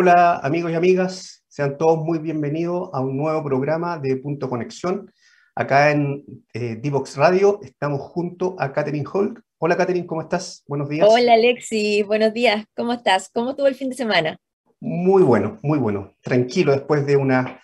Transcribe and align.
Hola 0.00 0.36
amigos 0.44 0.70
y 0.70 0.76
amigas, 0.76 1.44
sean 1.48 1.76
todos 1.76 1.98
muy 1.98 2.20
bienvenidos 2.20 2.88
a 2.92 3.00
un 3.00 3.16
nuevo 3.16 3.42
programa 3.42 3.98
de 3.98 4.14
Punto 4.18 4.48
Conexión. 4.48 5.12
Acá 5.56 5.90
en 5.90 6.24
eh, 6.54 6.76
Divox 6.80 7.16
Radio 7.16 7.58
estamos 7.64 8.02
junto 8.02 8.54
a 8.60 8.72
Catherine 8.72 9.04
Holt. 9.12 9.40
Hola 9.58 9.76
Catherine, 9.76 10.06
¿cómo 10.06 10.20
estás? 10.20 10.62
Buenos 10.68 10.88
días. 10.88 11.08
Hola 11.10 11.32
Alexi, 11.32 12.04
buenos 12.04 12.32
días, 12.32 12.64
¿cómo 12.76 12.92
estás? 12.92 13.28
¿Cómo 13.34 13.50
estuvo 13.50 13.66
el 13.66 13.74
fin 13.74 13.90
de 13.90 13.96
semana? 13.96 14.38
Muy 14.78 15.24
bueno, 15.24 15.58
muy 15.64 15.80
bueno. 15.80 16.14
Tranquilo 16.20 16.70
después 16.70 17.04
de 17.04 17.16
unas 17.16 17.56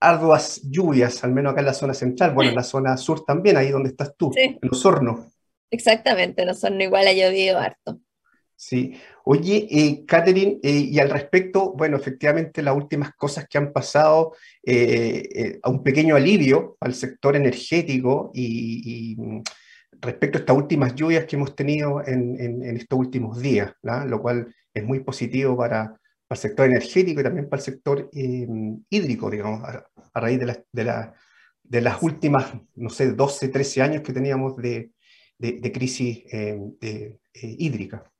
arduas 0.00 0.62
lluvias, 0.64 1.22
al 1.22 1.30
menos 1.30 1.52
acá 1.52 1.60
en 1.60 1.66
la 1.66 1.74
zona 1.74 1.94
central, 1.94 2.34
bueno, 2.34 2.50
en 2.50 2.56
la 2.56 2.64
zona 2.64 2.96
sur 2.96 3.24
también, 3.24 3.56
ahí 3.56 3.70
donde 3.70 3.90
estás 3.90 4.16
tú, 4.16 4.32
en 4.34 4.58
los 4.62 4.84
hornos. 4.84 5.20
Exactamente, 5.70 6.42
en 6.42 6.48
Osorno 6.48 6.82
igual 6.82 7.06
ha 7.06 7.12
llovido 7.12 7.60
harto. 7.60 8.00
Sí. 8.56 8.94
Oye, 9.32 9.68
eh, 9.70 10.04
Catherine, 10.06 10.58
eh, 10.60 10.88
y 10.90 10.98
al 10.98 11.08
respecto, 11.08 11.72
bueno, 11.74 11.96
efectivamente 11.96 12.62
las 12.62 12.74
últimas 12.74 13.14
cosas 13.14 13.46
que 13.48 13.58
han 13.58 13.72
pasado, 13.72 14.34
eh, 14.64 15.60
a 15.62 15.70
un 15.70 15.84
pequeño 15.84 16.16
alivio 16.16 16.76
al 16.80 16.94
sector 16.94 17.36
energético 17.36 18.32
y, 18.34 19.14
mm, 19.16 19.42
respecto 20.00 20.36
a 20.38 20.40
estas 20.40 20.56
últimas 20.56 20.96
lluvias 20.96 21.26
que 21.26 21.36
hemos 21.36 21.54
tenido 21.54 22.02
en, 22.04 22.76
estos 22.76 22.98
últimos 22.98 23.40
días, 23.40 23.72
lo 23.82 24.20
cual 24.20 24.52
es 24.74 24.82
muy 24.84 24.98
positivo 24.98 25.56
para, 25.56 25.96
el 26.28 26.36
sector 26.36 26.66
energético 26.66 27.20
y 27.20 27.24
también 27.24 27.48
para 27.48 27.60
el 27.60 27.64
sector 27.64 28.10
hídrico, 28.12 29.30
digamos, 29.30 29.62
a, 29.62 30.20
raíz 30.20 30.40
de, 30.40 30.56
de, 31.62 31.80
las 31.80 32.02
últimas, 32.02 32.52
no 32.74 32.90
sé, 32.90 33.12
12, 33.12 33.48
13 33.48 33.82
años 33.82 34.02
que 34.02 34.12
teníamos 34.12 34.56
de, 34.56 34.90
crisis 35.72 36.24
hídrica. 37.32 38.10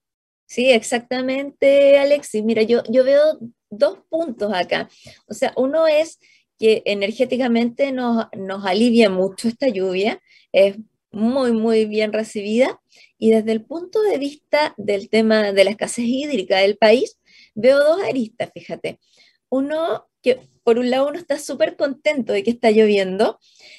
Sí, 0.51 0.73
exactamente, 0.73 1.97
Alexis. 1.97 2.43
Mira, 2.43 2.63
yo, 2.63 2.83
yo 2.89 3.05
veo 3.05 3.39
dos 3.71 4.01
puntos 4.09 4.53
acá. 4.53 4.89
O 5.29 5.33
sea, 5.33 5.53
uno 5.57 5.87
es 5.87 6.19
que 6.59 6.83
energéticamente 6.87 7.93
nos, 7.93 8.27
nos 8.37 8.67
alivia 8.67 9.11
mucho 9.11 9.47
esta 9.47 9.69
lluvia, 9.69 10.21
es 10.51 10.77
muy, 11.13 11.53
muy 11.53 11.85
bien 11.87 12.13
recibida. 12.13 12.81
Y 13.17 13.31
desde 13.31 13.53
el 13.53 13.65
punto 13.65 14.03
de 14.03 14.19
vista 14.19 14.75
del 14.77 15.09
tema 15.09 15.53
de 15.53 15.63
la 15.63 15.71
escasez 15.71 16.07
hídrica 16.07 16.59
del 16.59 16.77
país, 16.77 17.21
veo 17.55 17.79
dos 17.79 18.03
aristas, 18.03 18.51
fíjate. 18.53 18.99
Uno, 19.51 20.10
que 20.23 20.41
por 20.63 20.79
un 20.79 20.91
lado 20.91 21.09
uno 21.09 21.19
está 21.19 21.39
súper 21.39 21.77
contento 21.77 22.33
de 22.33 22.43
que 22.43 22.51
está 22.51 22.71
lloviendo 22.71 23.39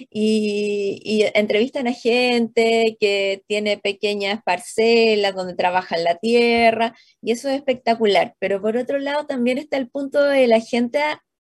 y, 0.09 1.23
entrevistan 1.35 1.87
a 1.87 1.93
gente 1.93 2.97
que 2.99 3.43
tiene 3.47 3.77
pequeñas 3.77 4.41
parcelas 4.43 5.35
donde 5.35 5.55
trabajan 5.55 6.03
la 6.03 6.17
tierra 6.17 6.95
y 7.21 7.31
eso 7.31 7.49
es 7.49 7.55
espectacular. 7.57 8.35
Pero 8.39 8.61
por 8.61 8.77
otro 8.77 8.97
lado 8.99 9.25
también 9.25 9.57
está 9.57 9.77
el 9.77 9.89
punto 9.89 10.21
de 10.23 10.47
la 10.47 10.59
gente, 10.59 10.99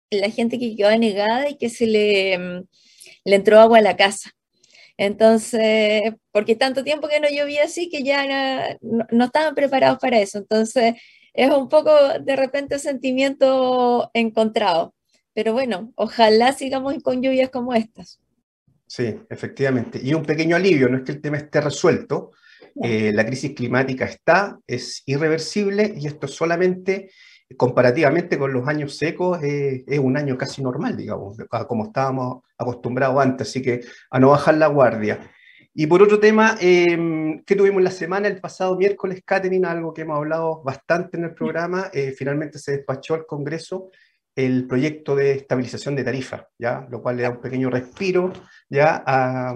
la 0.09 0.30
gente 0.31 0.59
que 0.59 0.75
quedó 0.75 0.98
negada 0.98 1.50
y 1.50 1.58
que 1.58 1.69
se 1.69 1.88
le, 1.88 2.38
mm, 2.38 2.64
le 3.25 3.36
entró 3.36 3.59
agua 3.59 3.80
a 3.80 3.81
la 3.81 3.98
casa. 3.98 4.31
Entonces, 4.98 6.14
porque 6.31 6.56
tanto 6.56 6.84
tiempo 6.84 7.08
que 7.09 7.19
no 7.19 7.28
llovía 7.30 7.64
así 7.66 7.90
que 7.90 8.03
ya 8.03 8.78
no, 8.81 9.06
no 9.12 9.25
estaban 9.25 9.56
preparados 9.56 10.00
para 10.00 10.19
eso. 10.19 10.40
Entonces, 10.40 10.96
es 11.36 11.52
un 11.52 11.69
poco 11.69 11.92
de 12.22 12.36
repente 12.36 12.80
sentimiento 12.80 14.09
encontrado. 14.14 14.94
Pero 15.35 15.51
bueno, 15.51 15.91
ojalá 15.96 16.53
sigamos 16.53 16.96
con 17.03 17.22
lluvias 17.22 17.50
como 17.50 17.73
estas. 17.73 18.22
Sí, 18.88 19.19
efectivamente. 19.29 20.00
Y 20.01 20.13
un 20.13 20.23
pequeño 20.23 20.56
alivio, 20.56 20.88
no 20.88 20.97
es 20.97 21.03
que 21.03 21.12
el 21.12 21.22
tema 21.22 21.38
esté 21.38 21.59
resuelto. 21.59 22.31
Eh, 22.81 23.12
la 23.13 23.25
crisis 23.25 23.53
climática 23.53 24.06
está, 24.06 24.57
es 24.66 25.03
irreversible 25.06 25.94
y 25.97 26.07
esto 26.07 26.28
solamente, 26.28 27.12
comparativamente 27.57 28.38
con 28.38 28.53
los 28.53 28.66
años 28.68 28.97
secos, 28.97 29.40
es 29.44 30.00
un 30.00 30.16
año 30.16 30.38
casi 30.38 30.63
normal, 30.63 30.95
digamos, 30.95 31.38
como 31.68 31.88
estábamos 31.88 32.44
acostumbrados 32.57 33.22
antes. 33.22 33.50
Así 33.50 33.62
que 33.62 33.81
a 34.09 34.19
no 34.19 34.29
bajar 34.29 34.56
la 34.56 34.68
guardia. 34.68 35.19
Y 35.74 35.88
por 35.88 36.01
otro 36.01 36.18
tema, 36.18 36.56
eh, 36.62 37.41
que 37.45 37.56
tuvimos 37.57 37.84
la 37.84 37.91
semana, 37.91 38.29
el 38.29 38.40
pasado 38.40 38.78
miércoles, 38.78 39.22
Catherine, 39.25 39.68
algo 39.68 39.94
que 39.94 40.03
hemos 40.03 40.16
hablado 40.16 40.63
bastante 40.63 41.18
en 41.18 41.25
el 41.25 41.34
programa, 41.34 41.90
eh, 41.91 42.13
finalmente 42.18 42.57
se 42.57 42.78
despachó 42.78 43.16
al 43.16 43.25
Congreso 43.25 43.90
el 44.35 44.68
proyecto 44.68 45.16
de 45.16 45.31
estabilización 45.31 45.96
de 45.96 46.03
tarifa, 46.03 46.50
¿ya? 46.59 46.85
lo 46.90 47.01
cual 47.01 47.16
le 47.16 47.23
da 47.23 47.29
un 47.29 47.41
pequeño 47.41 47.69
respiro 47.69 48.34
ya 48.69 49.01
a, 49.06 49.56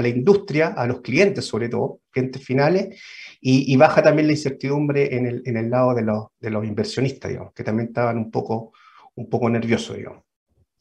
la 0.00 0.08
industria, 0.08 0.68
a 0.68 0.86
los 0.86 1.02
clientes 1.02 1.44
sobre 1.44 1.68
todo, 1.68 2.00
clientes 2.10 2.42
finales, 2.42 2.98
y, 3.40 3.76
baja 3.76 4.02
también 4.02 4.26
la 4.26 4.32
incertidumbre 4.32 5.14
en 5.14 5.26
el, 5.26 5.42
en 5.44 5.56
el 5.56 5.70
lado 5.70 5.94
de 5.94 6.02
los, 6.02 6.26
de 6.40 6.50
los, 6.50 6.64
inversionistas, 6.64 7.30
digamos, 7.30 7.52
que 7.52 7.62
también 7.62 7.88
estaban 7.88 8.16
un 8.16 8.30
poco, 8.30 8.72
un 9.14 9.28
poco 9.28 9.48
nerviosos. 9.50 9.96
Digamos. 9.96 10.24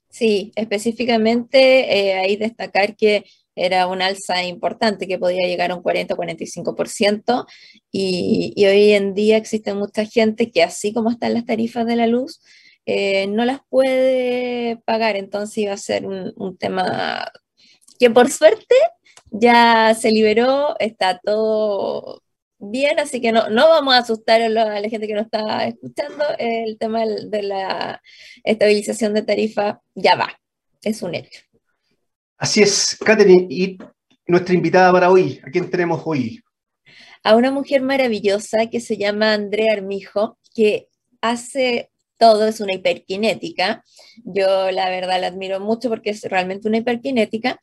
Sí, 0.10 0.52
específicamente 0.56 1.94
eh, 1.94 2.14
ahí 2.14 2.38
destacar 2.38 2.96
que 2.96 3.26
era 3.54 3.88
un 3.88 4.02
alza 4.02 4.44
importante 4.44 5.08
que 5.08 5.20
podía 5.20 5.48
llegar 5.48 5.72
a 5.72 5.76
un 5.76 5.84
40-45%, 5.84 7.46
y, 7.92 8.54
y 8.56 8.66
hoy 8.66 8.92
en 8.94 9.14
día 9.14 9.38
existe 9.38 9.74
mucha 9.74 10.06
gente 10.06 10.50
que 10.50 10.64
así 10.64 10.94
como 10.94 11.12
están 11.12 11.34
las 11.34 11.46
tarifas 11.46 11.86
de 11.86 11.98
la 11.98 12.08
luz, 12.08 12.42
eh, 12.86 13.28
no 13.28 13.46
las 13.46 13.62
puede 13.70 14.78
pagar, 14.86 15.16
entonces 15.16 15.58
iba 15.58 15.74
a 15.74 15.78
ser 15.78 16.06
un, 16.06 16.58
tema 16.58 17.32
que 18.00 18.12
por 18.12 18.30
suerte 18.30 18.76
ya 19.32 19.96
se 19.96 20.12
liberó, 20.12 20.76
está 20.80 21.20
todo 21.20 22.22
bien, 22.60 23.00
así 23.00 23.22
que 23.22 23.32
no, 23.32 23.50
no 23.50 23.70
vamos 23.70 23.96
a 23.96 24.00
asustar 24.00 24.42
a 24.42 24.50
la, 24.50 24.90
gente 24.90 25.08
que 25.08 25.16
nos 25.16 25.26
está 25.26 25.66
escuchando, 25.68 26.24
el 26.38 26.78
tema 26.78 27.04
de 27.06 27.44
la 27.44 28.02
estabilización 28.44 29.14
de 29.14 29.24
tarifa 29.24 29.82
ya 29.96 30.16
va, 30.16 30.40
es 30.84 31.02
un 31.02 31.16
hecho. 31.16 31.42
Así 32.38 32.62
es, 32.62 32.98
Katherine, 33.04 33.48
y 33.50 33.78
nuestra 34.28 34.54
invitada 34.54 34.92
para 34.92 35.10
hoy, 35.10 35.42
¿a 35.44 35.50
quién 35.50 35.72
tenemos 35.72 36.02
hoy? 36.06 36.42
A 37.24 37.36
una 37.36 37.50
mujer 37.50 37.82
maravillosa 37.82 38.68
que 38.70 38.80
se 38.80 38.98
llama 38.98 39.34
Andrea 39.34 39.74
Armijo, 39.74 40.38
que 40.54 40.90
hace 41.22 41.90
todo, 42.18 42.48
es 42.48 42.60
una 42.62 42.74
hiperkinética. 42.74 43.84
Yo 44.24 44.72
la 44.72 44.90
verdad 44.90 45.20
la 45.22 45.28
admiro 45.28 45.60
mucho 45.60 45.90
porque 45.90 46.12
es 46.12 46.24
realmente 46.24 46.68
una 46.68 46.78
hiperkinética. 46.78 47.60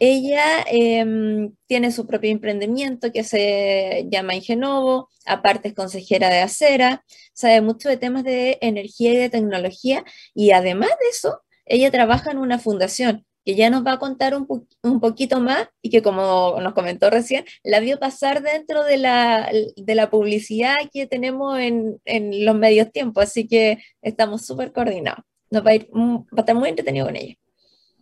Ella 0.00 0.64
em, 0.70 1.54
tiene 1.66 1.92
su 1.92 2.06
propio 2.06 2.30
emprendimiento 2.30 3.12
que 3.12 3.24
se 3.24 4.06
llama 4.10 4.34
Ingenovo, 4.34 5.08
aparte 5.26 5.68
es 5.68 5.74
consejera 5.74 6.28
de 6.30 6.40
acera, 6.40 7.04
sabe 7.32 7.60
mucho 7.60 7.88
de 7.88 7.96
temas 7.96 8.24
de 8.24 8.58
energía 8.60 9.12
y 9.12 9.16
de 9.16 9.30
tecnología 9.30 10.04
y 10.34 10.50
además 10.52 10.90
de 10.90 11.08
eso, 11.10 11.42
ella 11.66 11.90
trabaja 11.90 12.30
en 12.30 12.38
una 12.38 12.58
fundación 12.58 13.24
que 13.44 13.54
ya 13.54 13.70
nos 13.70 13.86
va 13.86 13.92
a 13.92 13.98
contar 13.98 14.34
un, 14.34 14.46
un, 14.82 15.00
poquito 15.00 15.40
más 15.40 15.68
y 15.82 15.90
que 15.90 16.02
como 16.02 16.58
nos 16.60 16.72
comentó 16.72 17.10
recién, 17.10 17.44
la 17.62 17.80
vio 17.80 17.98
pasar 17.98 18.42
dentro 18.42 18.84
de 18.84 18.96
la, 18.96 19.50
de 19.76 19.94
la 19.94 20.10
publicidad 20.10 20.76
que 20.92 21.06
tenemos 21.06 21.58
en, 21.58 22.00
en, 22.04 22.44
los 22.44 22.56
medios 22.56 22.90
tiempos, 22.90 23.24
así 23.24 23.46
que 23.46 23.78
estamos 24.02 24.46
súper 24.46 24.72
coordinados. 24.72 25.24
Nos 25.50 25.64
va 25.64 25.70
a, 25.70 25.74
ir, 25.74 25.88
va 25.94 26.24
a 26.36 26.40
estar 26.40 26.56
muy 26.56 26.68
entretenido 26.68 27.06
con 27.06 27.16
ella. 27.16 27.34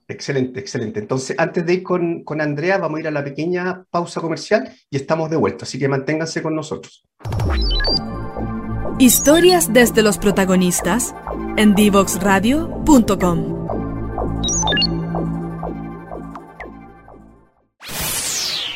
Excelente, 0.08 0.60
excelente. 0.60 1.00
Entonces, 1.00 1.36
antes 1.38 1.64
de 1.64 1.74
ir 1.74 1.82
con, 1.82 2.22
con 2.24 2.40
Andrea, 2.40 2.78
vamos 2.78 2.98
a 2.98 3.00
ir 3.00 3.08
a 3.08 3.10
la 3.10 3.24
pequeña 3.24 3.84
pausa 3.90 4.20
comercial 4.20 4.72
y 4.90 4.96
estamos 4.96 5.30
de 5.30 5.36
vuelta, 5.36 5.64
así 5.64 5.78
que 5.78 5.88
manténganse 5.88 6.42
con 6.42 6.54
nosotros. 6.54 7.04
Historias 8.98 9.72
desde 9.72 10.02
los 10.02 10.18
protagonistas 10.18 11.14
en 11.56 11.74
divoxradio.com. 11.74 13.61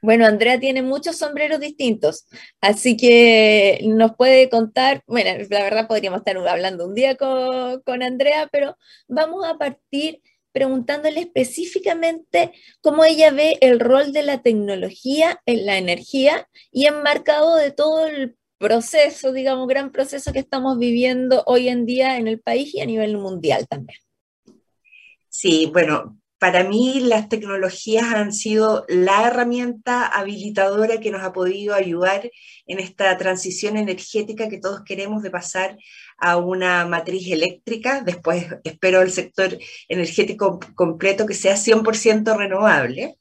Bueno, 0.00 0.26
Andrea 0.26 0.60
tiene 0.60 0.82
muchos 0.82 1.16
sombreros 1.16 1.58
distintos, 1.58 2.26
así 2.60 2.96
que 2.96 3.80
nos 3.82 4.14
puede 4.14 4.48
contar, 4.48 5.02
bueno, 5.08 5.30
la 5.50 5.62
verdad 5.64 5.88
podríamos 5.88 6.20
estar 6.20 6.36
hablando 6.36 6.86
un 6.86 6.94
día 6.94 7.16
con, 7.16 7.82
con 7.82 8.04
Andrea, 8.04 8.48
pero 8.52 8.76
vamos 9.08 9.44
a 9.44 9.58
partir 9.58 10.22
preguntándole 10.52 11.20
específicamente 11.20 12.52
cómo 12.80 13.04
ella 13.04 13.32
ve 13.32 13.58
el 13.60 13.80
rol 13.80 14.12
de 14.12 14.22
la 14.22 14.40
tecnología 14.42 15.40
en 15.46 15.66
la 15.66 15.78
energía 15.78 16.48
y 16.70 16.86
enmarcado 16.86 17.56
de 17.56 17.72
todo 17.72 18.06
el 18.06 18.36
proceso, 18.58 19.32
digamos, 19.32 19.68
gran 19.68 19.90
proceso 19.90 20.32
que 20.32 20.40
estamos 20.40 20.78
viviendo 20.78 21.42
hoy 21.46 21.68
en 21.68 21.86
día 21.86 22.18
en 22.18 22.28
el 22.28 22.40
país 22.40 22.74
y 22.74 22.80
a 22.80 22.86
nivel 22.86 23.16
mundial 23.16 23.66
también. 23.68 23.98
Sí, 25.28 25.70
bueno, 25.72 26.18
para 26.38 26.62
mí 26.62 27.00
las 27.00 27.28
tecnologías 27.28 28.14
han 28.14 28.32
sido 28.32 28.84
la 28.88 29.26
herramienta 29.26 30.06
habilitadora 30.06 31.00
que 31.00 31.10
nos 31.10 31.22
ha 31.22 31.32
podido 31.32 31.74
ayudar 31.74 32.30
en 32.66 32.78
esta 32.78 33.16
transición 33.16 33.76
energética 33.76 34.48
que 34.48 34.58
todos 34.58 34.82
queremos 34.84 35.22
de 35.22 35.30
pasar 35.30 35.76
a 36.16 36.36
una 36.36 36.86
matriz 36.86 37.30
eléctrica. 37.30 38.02
Después 38.02 38.46
espero 38.62 39.02
el 39.02 39.10
sector 39.10 39.58
energético 39.88 40.60
completo 40.76 41.26
que 41.26 41.34
sea 41.34 41.56
100% 41.56 42.36
renovable. 42.36 43.16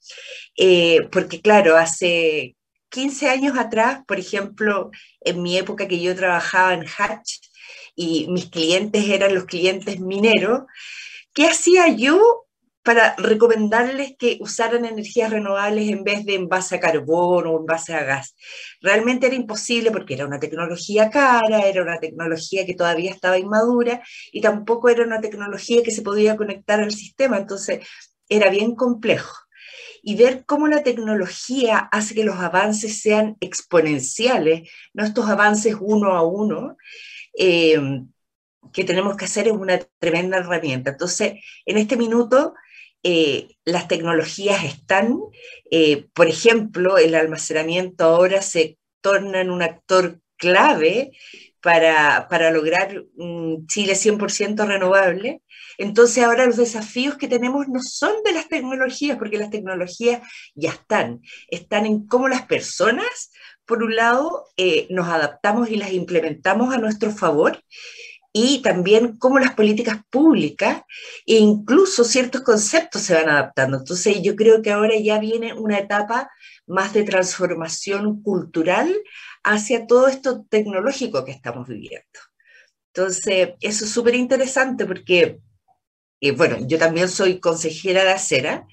Eh, 0.56 1.08
porque 1.12 1.42
claro, 1.42 1.76
hace 1.76 2.56
15 2.90 3.30
años 3.30 3.58
atrás, 3.58 4.02
por 4.08 4.20
ejemplo, 4.20 4.92
en 5.22 5.42
mi 5.42 5.58
época 5.58 5.88
que 5.88 6.02
yo 6.02 6.16
trabajaba 6.16 6.74
en 6.74 6.86
Hatch 6.86 7.40
y 7.96 8.28
mis 8.30 8.50
clientes 8.50 9.08
eran 9.10 9.34
los 9.34 9.46
clientes 9.46 10.00
mineros, 10.00 10.64
¿qué 11.34 11.48
hacía 11.48 11.88
yo 11.90 12.48
para 12.88 13.16
recomendarles 13.18 14.16
que 14.18 14.38
usaran 14.40 14.86
energías 14.86 15.30
renovables 15.30 15.90
en 15.90 16.06
vez 16.06 16.24
de 16.24 16.36
en 16.36 16.48
base 16.48 16.76
a 16.76 16.80
carbón 16.80 17.46
o 17.46 17.60
en 17.60 17.66
base 17.66 17.94
a 17.94 18.06
gas. 18.06 18.34
Realmente 18.80 19.28
era 19.28 19.36
imposible 19.36 19.92
porque 19.92 20.14
era 20.14 20.26
una 20.26 20.40
tecnología 20.40 21.10
cara, 21.10 21.68
era 21.68 21.82
una 21.82 22.00
tecnología 22.00 22.66
que 22.66 22.76
todavía 22.76 23.12
estaba 23.12 23.38
inmadura 23.38 24.02
y 24.32 24.40
tampoco 24.40 24.88
era 24.88 25.04
una 25.04 25.20
tecnología 25.20 25.84
que 25.84 25.92
se 25.92 26.02
podía 26.02 26.38
conectar 26.38 26.80
al 26.80 26.94
sistema, 26.94 27.38
entonces 27.38 27.86
era 28.30 28.50
bien 28.50 28.74
complejo. 28.74 29.36
Y 30.02 30.16
ver 30.16 30.46
cómo 30.46 30.68
la 30.68 30.84
tecnología 30.84 31.78
hace 31.92 32.16
que 32.16 32.24
los 32.24 32.38
avances 32.38 33.02
sean 33.02 33.38
exponenciales, 33.40 34.70
no 34.94 35.04
estos 35.04 35.30
avances 35.30 35.76
uno 35.80 36.14
a 36.14 36.24
uno, 36.24 36.78
eh, 37.38 37.80
que 38.74 38.84
tenemos 38.84 39.16
que 39.16 39.26
hacer 39.26 39.48
es 39.48 39.54
una 39.54 39.80
tremenda 40.00 40.38
herramienta. 40.38 40.92
Entonces, 40.92 41.44
en 41.66 41.78
este 41.78 41.98
minuto 41.98 42.54
eh, 43.04 43.56
las 43.66 43.88
tecnologías 43.88 44.64
están, 44.64 45.20
eh, 45.72 46.08
por 46.14 46.28
ejemplo, 46.28 46.98
el 46.98 47.16
almacenamiento 47.16 48.06
ahora 48.06 48.42
se 48.42 48.78
torna 49.02 49.42
en 49.42 49.50
un 49.50 49.62
actor 49.62 50.20
clave 50.36 51.12
para, 51.62 52.28
para 52.30 52.52
lograr 52.52 53.04
un 53.16 53.66
Chile 53.68 53.94
100% 53.94 54.66
renovable. 54.66 55.42
Entonces 55.78 56.24
ahora 56.24 56.46
los 56.46 56.58
desafíos 56.58 57.18
que 57.18 57.28
tenemos 57.28 57.68
no 57.68 57.80
son 57.82 58.12
de 58.24 58.34
las 58.34 58.48
tecnologías, 58.48 59.18
porque 59.18 59.38
las 59.38 59.50
tecnologías 59.50 60.22
ya 60.56 60.72
están, 60.72 61.22
están 61.50 61.86
en 61.86 62.08
cómo 62.08 62.28
las 62.28 62.46
personas, 62.46 63.32
por 63.66 63.84
un 63.84 63.96
lado, 63.96 64.46
eh, 64.58 64.88
nos 64.90 65.08
adaptamos 65.08 65.70
y 65.70 65.76
las 65.76 65.92
implementamos 65.92 66.74
a 66.74 66.78
nuestro 66.78 67.12
favor, 67.12 67.62
y 68.34 68.62
también 68.62 69.18
cómo 69.18 69.40
las 69.40 69.56
políticas 69.56 69.98
públicas 70.12 70.84
e 71.26 71.38
incluso 71.38 72.04
ciertos 72.04 72.42
conceptos 72.42 73.02
se 73.02 73.16
van 73.16 73.30
adaptando. 73.30 73.78
Entonces 73.78 74.22
yo 74.22 74.36
creo 74.36 74.62
que 74.62 74.72
ahora 74.72 74.94
ya 74.98 75.18
viene 75.20 75.54
una 75.54 75.80
etapa 75.80 76.30
más 76.68 76.94
de 76.94 77.04
transformación 77.04 78.22
cultural 78.22 78.94
hacia 79.44 79.88
todo 79.88 80.08
esto 80.08 80.46
tecnológico 80.50 81.26
que 81.26 81.32
estamos 81.32 81.68
viviendo. 81.68 82.20
Entonces, 82.94 83.50
eso 83.62 83.86
es 83.86 83.92
súper 83.92 84.16
interesante 84.16 84.86
porque, 84.86 85.40
eh, 86.22 86.32
bueno, 86.32 86.58
yo 86.68 86.78
también 86.78 87.10
soy 87.10 87.40
consejera 87.40 88.04
de 88.04 88.12
acera 88.12 88.68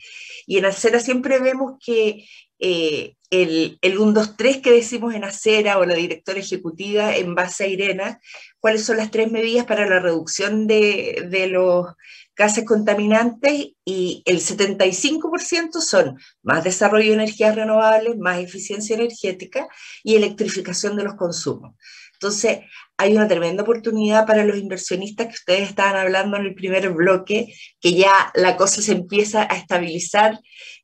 y 0.47 0.59
en 0.59 0.67
acera 0.67 1.01
siempre 1.01 1.39
vemos 1.39 1.75
que 1.85 2.27
eh, 2.59 3.17
el, 3.31 3.79
el 3.83 3.99
1, 3.99 4.13
2, 4.13 4.37
3 4.37 4.59
que 4.59 4.71
decimos 4.71 5.15
en 5.15 5.25
acera 5.25 5.79
o 5.79 5.85
la 5.85 5.95
directora 5.95 6.39
ejecutiva 6.39 7.17
en 7.17 7.35
base 7.35 7.65
a 7.65 7.67
Irena, 7.67 8.21
cuáles 8.61 8.85
son 8.85 8.97
las 8.97 9.11
tres 9.11 9.31
medidas 9.31 9.67
para 9.67 9.87
la 9.87 9.99
reducción 10.01 10.67
de, 10.67 11.27
de 11.31 11.49
los 11.49 11.89
gases 12.37 12.65
contaminantes 12.65 13.73
y 13.85 14.23
el 14.25 14.39
75% 14.39 15.81
son 15.81 16.19
más 16.43 16.65
desarrollo 16.65 17.09
de 17.09 17.15
energías 17.15 17.55
renovables, 17.55 18.17
más 18.17 18.39
eficiencia 18.39 18.97
energética 18.97 19.69
y 20.03 20.17
electrificación 20.17 20.97
de 20.97 21.05
los 21.05 21.15
consumos. 21.15 21.75
Entonces, 22.15 22.61
hay 22.97 23.15
una 23.15 23.29
tremenda 23.29 23.63
oportunidad 23.63 24.27
para 24.27 24.45
los 24.45 24.57
inversionistas 24.57 25.27
que 25.27 25.35
ustedes 25.35 25.69
estaban 25.69 25.97
hablando 25.97 26.37
en 26.37 26.47
el 26.47 26.55
primer 26.55 26.91
bloque, 26.91 27.53
que 27.81 27.95
ya 27.95 28.33
la 28.35 28.57
cosa 28.57 28.83
se 28.83 28.93
empieza 28.93 29.43
a 29.43 29.57
estabilizar 29.57 30.39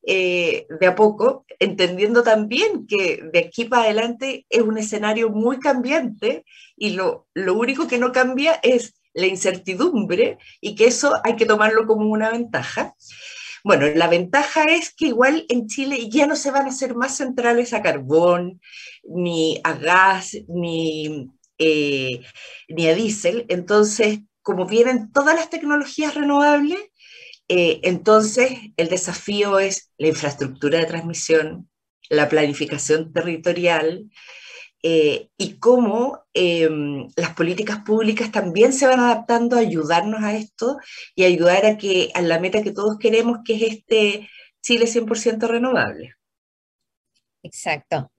eh, 0.06 0.66
de 0.80 0.87
a 0.87 0.94
poco, 0.94 1.44
entendiendo 1.58 2.22
también 2.22 2.87
que 2.87 3.22
de 3.32 3.38
aquí 3.38 3.64
para 3.64 3.84
adelante 3.84 4.46
es 4.49 4.62
un 4.62 4.78
escenario 4.78 5.30
muy 5.30 5.58
cambiante 5.58 6.44
y 6.76 6.90
lo, 6.90 7.28
lo 7.34 7.54
único 7.54 7.87
que 7.87 7.99
no 7.99 8.10
cambia 8.10 8.58
es 8.62 8.94
la 9.12 9.26
incertidumbre 9.26 10.38
y 10.60 10.75
que 10.75 10.87
eso 10.87 11.14
hay 11.25 11.37
que 11.37 11.46
tomarlo 11.46 11.87
como 11.87 12.06
una 12.06 12.30
ventaja. 12.30 12.94
Bueno, 13.64 13.86
la 13.94 14.08
ventaja 14.08 14.64
es 14.64 14.92
que 14.94 15.06
igual 15.06 15.44
en 15.48 15.66
Chile 15.66 16.08
ya 16.08 16.26
no 16.26 16.36
se 16.36 16.50
van 16.50 16.66
a 16.66 16.70
hacer 16.70 16.94
más 16.94 17.16
centrales 17.16 17.72
a 17.72 17.82
carbón, 17.82 18.60
ni 19.04 19.60
a 19.64 19.74
gas, 19.74 20.36
ni, 20.48 21.30
eh, 21.58 22.22
ni 22.68 22.88
a 22.88 22.94
diésel. 22.94 23.46
Entonces, 23.48 24.20
como 24.42 24.66
vienen 24.66 25.12
todas 25.12 25.34
las 25.34 25.50
tecnologías 25.50 26.14
renovables, 26.14 26.80
eh, 27.48 27.80
entonces 27.82 28.52
el 28.76 28.88
desafío 28.88 29.58
es 29.58 29.90
la 29.98 30.08
infraestructura 30.08 30.78
de 30.78 30.86
transmisión, 30.86 31.68
la 32.08 32.28
planificación 32.28 33.12
territorial, 33.12 34.08
eh, 34.82 35.28
y 35.37 35.58
cómo 35.58 36.25
em, 36.32 37.06
las 37.16 37.34
políticas 37.34 37.80
públicas 37.84 38.32
también 38.32 38.72
se 38.72 38.87
van 38.87 39.00
adaptando 39.00 39.56
a 39.56 39.60
ayudarnos 39.60 40.22
a 40.22 40.34
esto 40.34 40.78
y 41.14 41.25
ayudar 41.25 41.66
a, 41.66 41.76
que, 41.76 42.10
a 42.14 42.22
la 42.22 42.38
meta 42.38 42.62
que 42.62 42.72
todos 42.72 42.99
queremos, 42.99 43.40
que 43.44 43.56
es 43.56 43.62
este 43.62 44.28
Chile 44.62 44.87
100% 44.87 45.49
renovable. 45.49 46.14
Exacto. 47.42 48.10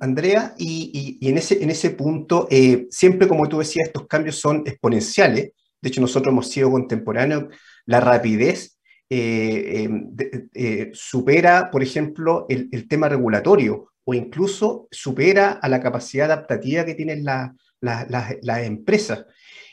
Andrea, 0.00 0.54
y, 0.58 1.18
en, 1.20 1.38
ese, 1.38 1.62
en 1.62 1.70
ese 1.70 1.90
punto, 1.90 2.48
eh, 2.50 2.88
siempre 2.90 3.28
como 3.28 3.48
tú 3.48 3.58
decías, 3.58 3.88
estos 3.88 4.08
cambios 4.08 4.40
son 4.40 4.64
exponenciales. 4.66 5.52
De 5.80 5.88
hecho, 5.88 6.00
nosotros 6.00 6.32
hemos 6.32 6.50
sido 6.50 6.70
contemporáneos. 6.70 7.44
La 7.84 8.00
rapidez 8.00 8.78
eh, 9.08 9.84
em, 9.84 10.92
supera, 10.92 11.70
por 11.70 11.84
ejemplo, 11.84 12.46
el, 12.48 12.68
el 12.72 12.88
tema 12.88 13.08
regulatorio 13.08 13.92
o 14.08 14.14
incluso 14.14 14.86
supera 14.90 15.58
a 15.60 15.68
la 15.68 15.80
capacidad 15.80 16.30
adaptativa 16.30 16.84
que 16.84 16.94
tienen 16.94 17.24
las 17.24 18.62
empresas. 18.62 19.26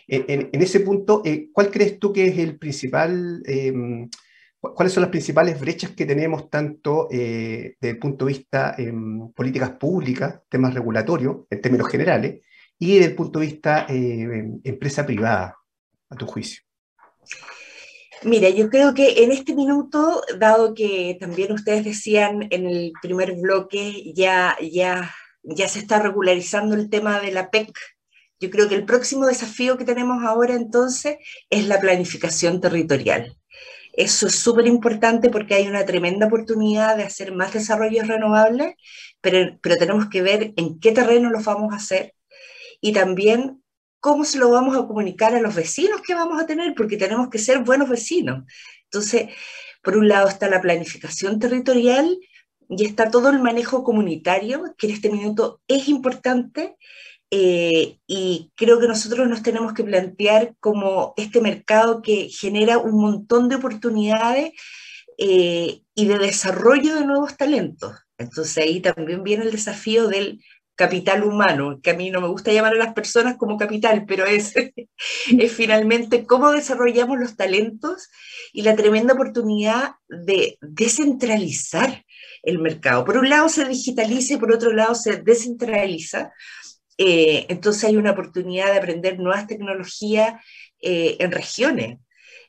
En, 0.08 0.62
ese 0.62 0.80
punto, 0.80 1.22
eh, 1.24 1.50
¿cuál 1.54 1.70
crees 1.70 2.00
tú 2.00 2.12
que 2.12 2.26
es 2.26 2.38
el 2.40 2.58
principal, 2.58 3.44
em, 3.46 4.10
cuáles 4.60 4.92
son 4.92 5.02
las 5.02 5.12
principales 5.12 5.60
brechas 5.60 5.92
que 5.92 6.08
tenemos 6.08 6.50
tanto 6.50 7.08
eh, 7.12 7.76
desde 7.80 7.94
el 7.94 8.00
punto 8.00 8.26
de 8.26 8.34
vista 8.34 8.76
en 8.76 9.32
políticas 9.34 9.72
públicas, 9.72 10.42
temas 10.50 10.74
regulatorios, 10.74 11.46
en 11.50 11.62
términos 11.62 11.88
generales, 11.88 12.42
y 12.80 12.96
desde 12.96 13.12
el 13.12 13.16
punto 13.16 13.40
de 13.40 13.46
vista 13.46 13.86
eh, 13.88 14.50
empresa 14.64 15.06
privada, 15.06 15.56
a 16.10 16.16
tu 16.16 16.26
juicio? 16.26 16.64
Mira, 18.26 18.50
yo 18.50 18.70
creo 18.70 18.94
que 18.94 19.24
en 19.24 19.32
este 19.32 19.54
minuto, 19.54 20.22
dado 20.38 20.74
que 20.74 21.18
también 21.20 21.52
ustedes 21.52 21.84
decían 21.84 22.48
en 22.52 22.68
el 22.68 22.94
primer 23.02 23.34
bloque, 23.36 24.14
ya, 24.16 24.56
ya, 24.62 25.14
ya 25.44 25.68
se 25.68 25.80
está 25.80 26.00
regularizando 26.00 26.76
el 26.76 26.90
tema 26.90 27.20
de 27.20 27.32
la 27.32 27.50
PEC, 27.50 27.78
yo 28.40 28.50
creo 28.50 28.70
que 28.70 28.76
el 28.76 28.86
próximo 28.86 29.26
desafío 29.26 29.78
que 29.78 29.86
tenemos 29.86 30.24
ahora 30.24 30.54
entonces 30.54 31.18
es 31.50 31.68
la 31.68 31.80
planificación 31.80 32.62
territorial. 32.62 33.36
Eso 33.94 34.28
es 34.28 34.36
súper 34.36 34.68
importante 34.68 35.30
porque 35.30 35.56
hay 35.56 35.68
una 35.68 35.86
tremenda 35.86 36.28
oportunidad 36.28 36.98
de 36.98 37.04
hacer 37.04 37.34
más 37.34 37.54
desarrollos 37.54 38.08
renovables, 38.08 38.76
pero, 39.22 39.58
pero 39.62 39.78
tenemos 39.78 40.10
que 40.10 40.22
ver 40.22 40.54
en 40.56 40.80
qué 40.80 40.92
terreno 40.94 41.30
los 41.30 41.46
vamos 41.46 41.74
a 41.74 41.78
hacer 41.78 42.14
y 42.82 42.94
también 42.94 43.63
¿cómo 44.04 44.26
se 44.26 44.38
lo 44.38 44.50
vamos 44.50 44.76
a 44.76 44.86
comunicar 44.86 45.34
a 45.34 45.40
los 45.40 45.56
vecinos 45.56 46.02
que 46.02 46.14
vamos 46.14 46.38
a 46.42 46.46
tener? 46.46 46.76
Porque 46.76 46.98
tenemos 46.98 47.30
que 47.30 47.40
ser 47.40 47.60
buenos 47.60 47.88
vecinos. 47.88 48.44
Entonces, 48.84 49.30
por 49.82 49.96
un 49.96 50.10
lado 50.10 50.28
está 50.28 50.50
la 50.50 50.60
planificación 50.60 51.40
territorial 51.40 52.20
y 52.68 52.84
está 52.84 53.10
todo 53.10 53.30
el 53.30 53.40
manejo 53.40 53.82
comunitario, 53.86 54.76
que 54.78 54.88
en 54.88 54.94
este 54.94 55.10
minuto 55.10 55.62
es 55.70 55.88
importante, 55.88 56.76
eh, 57.32 57.98
y 58.06 58.52
creo 58.56 58.78
que 58.78 58.90
nosotros 58.90 59.26
nos 59.30 59.42
tenemos 59.42 59.72
que 59.72 59.86
plantear 59.86 60.54
como 60.60 61.14
este 61.16 61.40
mercado 61.40 62.02
que 62.02 62.28
genera 62.28 62.80
un 62.80 63.00
montón 63.00 63.48
de 63.48 63.56
oportunidades 63.56 64.52
eh, 65.18 65.82
y 65.96 66.06
de 66.08 66.20
desarrollo 66.20 66.96
de 66.96 67.06
nuevos 67.06 67.38
talentos. 67.38 67.94
Entonces 68.18 68.58
ahí 68.58 68.82
también 68.82 69.24
viene 69.24 69.46
el 69.46 69.52
desafío 69.52 70.10
del 70.10 70.44
capital 70.76 71.24
humano, 71.24 71.80
que 71.82 71.92
a 71.92 71.96
mí 71.96 72.10
no 72.10 72.22
me 72.22 72.28
gusta 72.28 72.52
llamar 72.52 72.74
a 72.74 72.78
las 72.78 72.94
personas 72.94 73.38
como 73.38 73.58
capital, 73.58 74.06
pero 74.08 74.26
es, 74.26 74.54
es 75.38 75.52
finalmente 75.52 76.26
cómo 76.26 76.52
desarrollamos 76.52 77.20
los 77.20 77.36
talentos 77.36 78.10
y 78.52 78.64
la 78.64 78.76
tremenda 78.76 79.14
oportunidad 79.14 79.92
de 80.08 80.58
descentralizar 80.62 82.04
el 82.44 82.60
mercado. 82.60 83.06
Por 83.06 83.18
un 83.18 83.30
lado 83.30 83.50
se 83.50 83.66
digitaliza 83.66 84.34
y 84.34 84.38
por 84.38 84.54
otro 84.54 84.74
lado 84.74 84.96
se 84.96 85.18
descentraliza. 85.18 86.32
Eh, 86.98 87.46
entonces 87.50 87.86
hay 87.86 87.96
una 87.96 88.12
oportunidad 88.12 88.72
de 88.72 88.78
aprender 88.78 89.20
nuevas 89.20 89.48
tecnologías 89.48 90.44
eh, 90.82 91.18
en 91.20 91.32
regiones. 91.32 91.98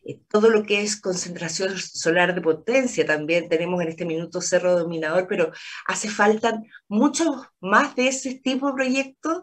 Eh, 0.04 0.20
todo 0.28 0.50
lo 0.50 0.62
que 0.64 0.82
es 0.82 1.00
concentración 1.00 1.78
solar 1.78 2.34
de 2.34 2.40
potencia 2.40 3.06
también 3.06 3.48
tenemos 3.48 3.82
en 3.82 3.88
este 3.88 4.04
minuto 4.04 4.40
Cerro 4.40 4.78
Dominador, 4.78 5.26
pero 5.28 5.52
hace 5.86 6.08
falta 6.08 6.60
muchos 6.88 7.28
más 7.60 7.94
de 7.96 8.08
ese 8.08 8.34
tipo 8.34 8.68
de 8.68 8.74
proyectos 8.74 9.42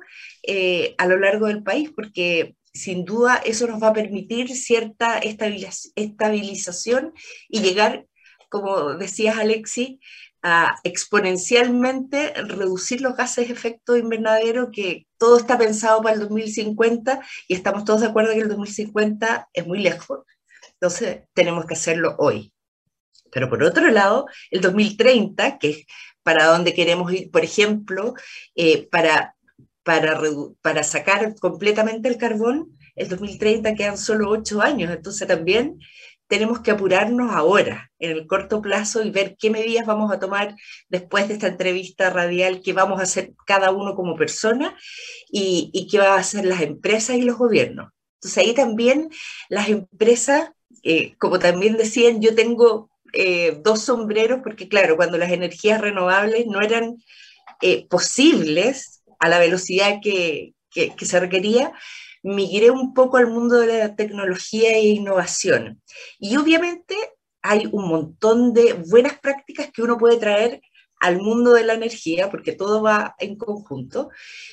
a 0.97 1.07
lo 1.07 1.17
largo 1.17 1.47
del 1.47 1.63
país, 1.63 1.91
porque 1.95 2.55
sin 2.73 3.05
duda 3.05 3.41
eso 3.45 3.67
nos 3.67 3.81
va 3.81 3.89
a 3.89 3.93
permitir 3.93 4.55
cierta 4.55 5.19
estabilización 5.19 7.13
y 7.49 7.61
llegar, 7.61 8.07
como 8.49 8.93
decías 8.95 9.37
Alexi, 9.37 9.99
a 10.43 10.79
exponencialmente 10.83 12.33
reducir 12.33 13.01
los 13.01 13.15
gases 13.15 13.47
de 13.47 13.53
efecto 13.53 13.95
invernadero, 13.95 14.71
que 14.71 15.05
todo 15.17 15.37
está 15.37 15.57
pensado 15.57 16.01
para 16.01 16.15
el 16.15 16.21
2050 16.21 17.21
y 17.47 17.53
estamos 17.53 17.85
todos 17.85 18.01
de 18.01 18.07
acuerdo 18.07 18.33
que 18.33 18.39
el 18.39 18.49
2050 18.49 19.49
es 19.53 19.67
muy 19.67 19.79
lejos. 19.79 20.25
Entonces 20.81 21.21
tenemos 21.33 21.65
que 21.65 21.75
hacerlo 21.75 22.15
hoy. 22.17 22.53
Pero 23.31 23.49
por 23.49 23.63
otro 23.63 23.89
lado, 23.91 24.25
el 24.49 24.61
2030, 24.61 25.59
que 25.59 25.69
es 25.69 25.85
para 26.23 26.45
donde 26.47 26.73
queremos 26.73 27.13
ir, 27.13 27.29
por 27.29 27.43
ejemplo, 27.43 28.15
eh, 28.55 28.87
para, 28.89 29.35
para, 29.83 30.19
para 30.61 30.83
sacar 30.83 31.35
completamente 31.39 32.09
el 32.09 32.17
carbón, 32.17 32.77
el 32.95 33.09
2030 33.09 33.75
quedan 33.75 33.97
solo 33.97 34.31
ocho 34.31 34.61
años. 34.61 34.91
Entonces 34.91 35.27
también 35.27 35.79
tenemos 36.31 36.61
que 36.61 36.71
apurarnos 36.71 37.31
ahora, 37.31 37.91
en 37.99 38.11
el 38.11 38.25
corto 38.25 38.61
plazo, 38.61 39.03
y 39.03 39.11
ver 39.11 39.35
qué 39.37 39.49
medidas 39.49 39.85
vamos 39.85 40.11
a 40.11 40.19
tomar 40.19 40.55
después 40.89 41.27
de 41.27 41.35
esta 41.35 41.47
entrevista 41.47 42.09
radial, 42.09 42.61
qué 42.63 42.73
vamos 42.73 42.99
a 42.99 43.03
hacer 43.03 43.33
cada 43.45 43.69
uno 43.69 43.95
como 43.95 44.15
persona 44.15 44.75
y, 45.29 45.87
qué 45.91 45.99
van 45.99 46.13
a 46.13 46.15
hacer 46.15 46.45
las 46.45 46.61
empresas 46.61 47.17
y 47.17 47.21
los 47.21 47.37
gobiernos. 47.37 47.91
Entonces 48.15 48.37
ahí 48.37 48.53
también 48.53 49.09
las 49.49 49.67
empresas, 49.69 50.51
eh, 50.83 51.15
como 51.17 51.39
también 51.39 51.77
decían, 51.77 52.21
yo 52.21 52.35
tengo 52.35 52.89
eh, 53.13 53.59
dos 53.63 53.81
sombreros, 53.81 54.41
porque 54.43 54.67
claro, 54.67 54.95
cuando 54.95 55.17
las 55.17 55.31
energías 55.31 55.81
renovables 55.81 56.47
no 56.47 56.61
eran 56.61 56.97
eh, 57.61 57.87
posibles 57.87 59.03
a 59.19 59.29
la 59.29 59.39
velocidad 59.39 59.99
que, 60.01 60.53
que 60.71 61.05
se 61.05 61.19
requería, 61.19 61.73
migré 62.23 62.71
un 62.71 62.93
poco 62.93 63.17
al 63.17 63.27
mundo 63.27 63.59
de 63.59 63.79
la 63.79 63.95
tecnología 63.95 64.71
e 64.71 64.87
innovación. 64.87 65.81
Y 66.19 66.37
obviamente 66.37 66.95
hay 67.41 67.67
un 67.71 67.87
montón 67.87 68.53
de 68.53 68.73
buenas 68.73 69.19
prácticas 69.19 69.71
que 69.71 69.81
uno 69.81 69.97
puede 69.97 70.17
traer 70.17 70.61
al 70.99 71.19
mundo 71.19 71.53
de 71.53 71.65
la 71.65 71.73
energía, 71.73 72.29
porque 72.29 72.51
todo 72.53 72.81
va 72.83 73.15
en 73.19 73.35
conjunto, 73.35 74.09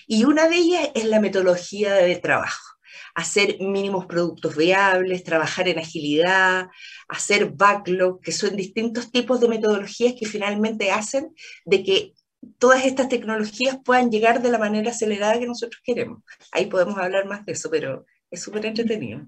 y 0.07 0.25
una 0.25 0.49
de 0.49 0.57
ellas 0.57 0.91
es 0.95 1.05
la 1.05 1.21
metodología 1.21 1.95
de 1.95 2.17
trabajo 2.17 2.78
hacer 3.15 3.59
mínimos 3.61 4.07
productos 4.07 4.57
viables, 4.57 5.25
trabajar 5.25 5.69
en 5.69 5.79
agilidad, 5.79 6.69
hacer 7.09 7.51
backlog, 7.51 8.21
que 8.21 8.33
son 8.33 8.57
distintos 8.57 9.11
tipos 9.11 9.41
de 9.41 9.49
metodologías 9.49 10.15
que 10.19 10.27
finalmente 10.27 10.91
hacen 10.91 11.35
de 11.65 11.83
que 11.83 12.13
todas 12.59 12.85
estas 12.85 13.09
tecnologías 13.09 13.79
puedan 13.85 14.11
llegar 14.11 14.43
de 14.43 14.51
la 14.51 14.59
manera 14.59 14.91
acelerada 14.91 15.39
que 15.39 15.47
nosotros 15.47 15.81
queremos. 15.85 16.23
Ahí 16.53 16.67
podemos 16.67 16.97
hablar 16.99 17.27
más 17.27 17.45
de 17.45 17.53
eso, 17.53 17.69
pero 17.71 18.07
es 18.31 18.43
súper 18.43 18.67
entretenido. 18.67 19.27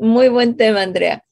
Muy 0.00 0.28
buen 0.28 0.56
tema, 0.56 0.82
Andrea. 0.82 1.22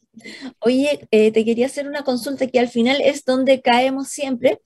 Oye, 0.61 1.09
eh, 1.11 1.33
te 1.33 1.45
quería 1.45 1.67
hacer 1.67 1.89
una 1.89 2.05
consulta 2.05 2.47
que 2.47 2.61
al 2.61 2.69
final 2.69 3.01
es 3.01 3.25
donde 3.25 3.61
caemos 3.61 4.09
siempre, 4.09 4.61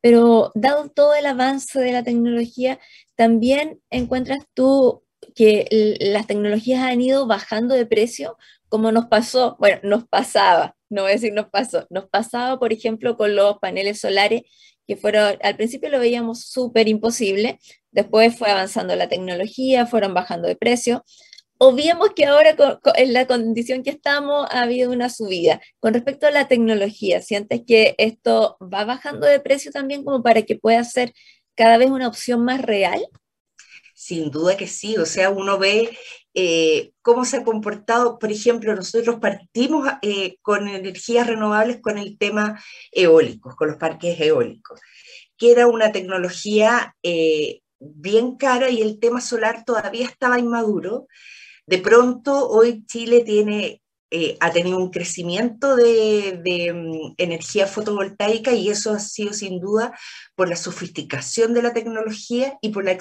pero 0.00 0.50
dado 0.54 0.88
todo 0.88 1.14
el 1.14 1.26
avance 1.26 1.78
de 1.78 1.92
la 1.92 2.02
tecnología, 2.02 2.78
también 3.14 3.80
encuentras 3.90 4.44
tú 4.54 5.03
que 5.34 5.96
las 6.00 6.26
tecnologías 6.26 6.82
han 6.82 7.00
ido 7.00 7.26
bajando 7.26 7.74
de 7.74 7.86
precio, 7.86 8.36
como 8.68 8.92
nos 8.92 9.06
pasó, 9.06 9.56
bueno, 9.58 9.78
nos 9.82 10.06
pasaba, 10.06 10.76
no 10.88 11.02
voy 11.02 11.12
a 11.12 11.14
decir 11.14 11.32
nos 11.32 11.46
pasó, 11.50 11.86
nos 11.90 12.08
pasaba, 12.08 12.58
por 12.58 12.72
ejemplo, 12.72 13.16
con 13.16 13.34
los 13.34 13.58
paneles 13.58 14.00
solares 14.00 14.42
que 14.86 14.96
fueron, 14.96 15.38
al 15.42 15.56
principio 15.56 15.88
lo 15.88 15.98
veíamos 15.98 16.44
súper 16.44 16.88
imposible, 16.88 17.58
después 17.90 18.36
fue 18.36 18.50
avanzando 18.50 18.94
la 18.96 19.08
tecnología, 19.08 19.86
fueron 19.86 20.14
bajando 20.14 20.48
de 20.48 20.56
precio. 20.56 21.04
Obviemos 21.58 22.10
que 22.14 22.26
ahora 22.26 22.54
en 22.96 23.12
la 23.12 23.26
condición 23.26 23.82
que 23.82 23.90
estamos 23.90 24.46
ha 24.50 24.62
habido 24.62 24.90
una 24.90 25.08
subida. 25.08 25.60
Con 25.80 25.94
respecto 25.94 26.26
a 26.26 26.30
la 26.30 26.48
tecnología, 26.48 27.22
¿sientes 27.22 27.62
que 27.66 27.94
esto 27.98 28.58
va 28.60 28.84
bajando 28.84 29.26
de 29.26 29.40
precio 29.40 29.70
también 29.72 30.04
como 30.04 30.22
para 30.22 30.42
que 30.42 30.56
pueda 30.56 30.82
ser 30.84 31.12
cada 31.54 31.78
vez 31.78 31.90
una 31.90 32.08
opción 32.08 32.44
más 32.44 32.60
real? 32.60 33.06
Sin 34.04 34.30
duda 34.30 34.54
que 34.58 34.66
sí, 34.66 34.98
o 34.98 35.06
sea, 35.06 35.30
uno 35.30 35.58
ve 35.58 35.96
eh, 36.34 36.92
cómo 37.00 37.24
se 37.24 37.38
ha 37.38 37.42
comportado, 37.42 38.18
por 38.18 38.30
ejemplo, 38.30 38.74
nosotros 38.74 39.16
partimos 39.18 39.88
eh, 40.02 40.36
con 40.42 40.68
energías 40.68 41.26
renovables 41.26 41.80
con 41.80 41.96
el 41.96 42.18
tema 42.18 42.62
eólico, 42.92 43.56
con 43.56 43.68
los 43.68 43.78
parques 43.78 44.20
eólicos, 44.20 44.78
que 45.38 45.52
era 45.52 45.68
una 45.68 45.90
tecnología 45.90 46.94
eh, 47.02 47.62
bien 47.78 48.36
cara 48.36 48.68
y 48.68 48.82
el 48.82 48.98
tema 49.00 49.22
solar 49.22 49.64
todavía 49.64 50.04
estaba 50.04 50.38
inmaduro. 50.38 51.06
De 51.64 51.78
pronto, 51.78 52.46
hoy 52.50 52.84
Chile 52.84 53.22
tiene 53.24 53.80
eh, 54.16 54.36
ha 54.38 54.52
tenido 54.52 54.78
un 54.78 54.92
crecimiento 54.92 55.74
de, 55.74 56.40
mm, 56.72 57.14
energía 57.18 57.66
fotovoltaica 57.66 58.52
y 58.52 58.68
eso 58.68 58.92
ha 58.92 59.00
sido 59.00 59.32
sin 59.32 59.58
duda 59.58 59.92
por 60.36 60.48
la 60.48 60.54
sofisticación 60.54 61.52
de 61.52 61.62
la 61.62 61.72
tecnología 61.72 62.56
y 62.62 62.68
por 62.68 62.84
la 62.84 62.96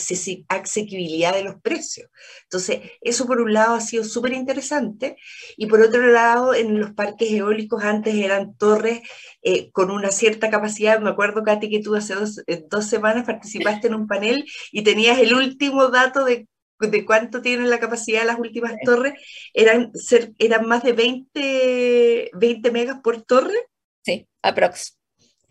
asequibilidad 0.50 1.34
de 1.36 1.43
los 1.43 1.62
precios. 1.62 2.10
Entonces, 2.46 2.79
eso 3.01 3.27
por 3.27 3.41
un 3.41 3.53
lado 3.53 3.75
ha 3.75 3.82
sido 3.82 4.03
súper 4.03 4.34
interesante 4.34 5.15
y 5.55 5.67
por 5.67 5.82
otro 5.82 6.08
lado, 6.08 6.55
en 6.55 6.79
los 6.79 6.93
parques 6.93 7.32
eólicos 7.32 7.84
antes 7.84 8.15
eran 8.15 8.58
torres 8.58 9.01
eh, 9.43 9.70
con 9.72 9.91
una 9.91 10.10
cierta 10.10 10.50
capacidad. 10.50 11.00
Me 11.00 11.12
acuerdo, 11.12 11.43
Katy, 11.43 11.70
que 11.70 11.84
tú 11.84 11.93
hace 11.96 12.15
dos, 12.15 12.41
eh, 12.48 12.65
dos 12.67 12.88
semanas 12.88 13.25
participaste 13.25 13.86
en 13.86 13.93
un 13.93 14.08
panel 14.08 14.46
y 14.72 14.82
tenías 14.82 15.20
el 15.20 15.36
último 15.36 15.89
dato 15.89 16.25
de 16.25 16.48
de 16.92 17.06
cuánto 17.06 17.42
tienen 17.42 17.70
la 17.70 17.80
capacidad 17.80 18.22
de 18.22 18.28
las 18.28 18.40
últimas 18.40 18.74
torres, 18.84 19.13
eran, 19.54 19.92
ser, 19.94 20.34
eran 20.38 20.68
más 20.68 20.84
de 20.84 20.94
20, 20.94 22.32
20 22.34 22.72
megas 22.72 23.00
por 23.02 23.22
torre. 23.24 23.68
Sí, 24.02 24.28
aprox. 24.42 24.98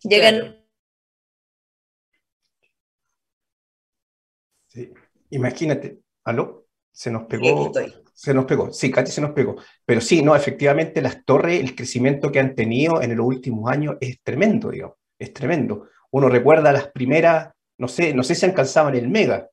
Llegan. 0.02 0.64
Sí. 4.68 4.92
Imagínate, 5.30 6.00
¿aló? 6.24 6.66
Se 6.90 7.10
nos 7.10 7.24
pegó. 7.24 7.72
Se 8.14 8.34
nos 8.34 8.44
pegó, 8.44 8.72
sí, 8.72 8.90
Katy 8.90 9.10
se 9.10 9.20
nos 9.20 9.32
pegó. 9.32 9.56
Pero 9.84 10.00
sí, 10.00 10.22
no, 10.22 10.36
efectivamente 10.36 11.00
las 11.00 11.24
torres, 11.24 11.58
el 11.58 11.74
crecimiento 11.74 12.30
que 12.30 12.38
han 12.38 12.54
tenido 12.54 13.02
en 13.02 13.16
los 13.16 13.26
últimos 13.26 13.70
años 13.70 13.96
es 14.00 14.20
tremendo, 14.22 14.70
digamos, 14.70 14.96
es 15.18 15.32
tremendo. 15.32 15.88
Uno 16.10 16.28
recuerda 16.28 16.72
las 16.72 16.88
primeras, 16.92 17.52
no 17.78 17.88
sé, 17.88 18.14
no 18.14 18.22
sé 18.22 18.34
si 18.34 18.46
alcanzaban 18.46 18.94
el 18.94 19.08
mega, 19.08 19.48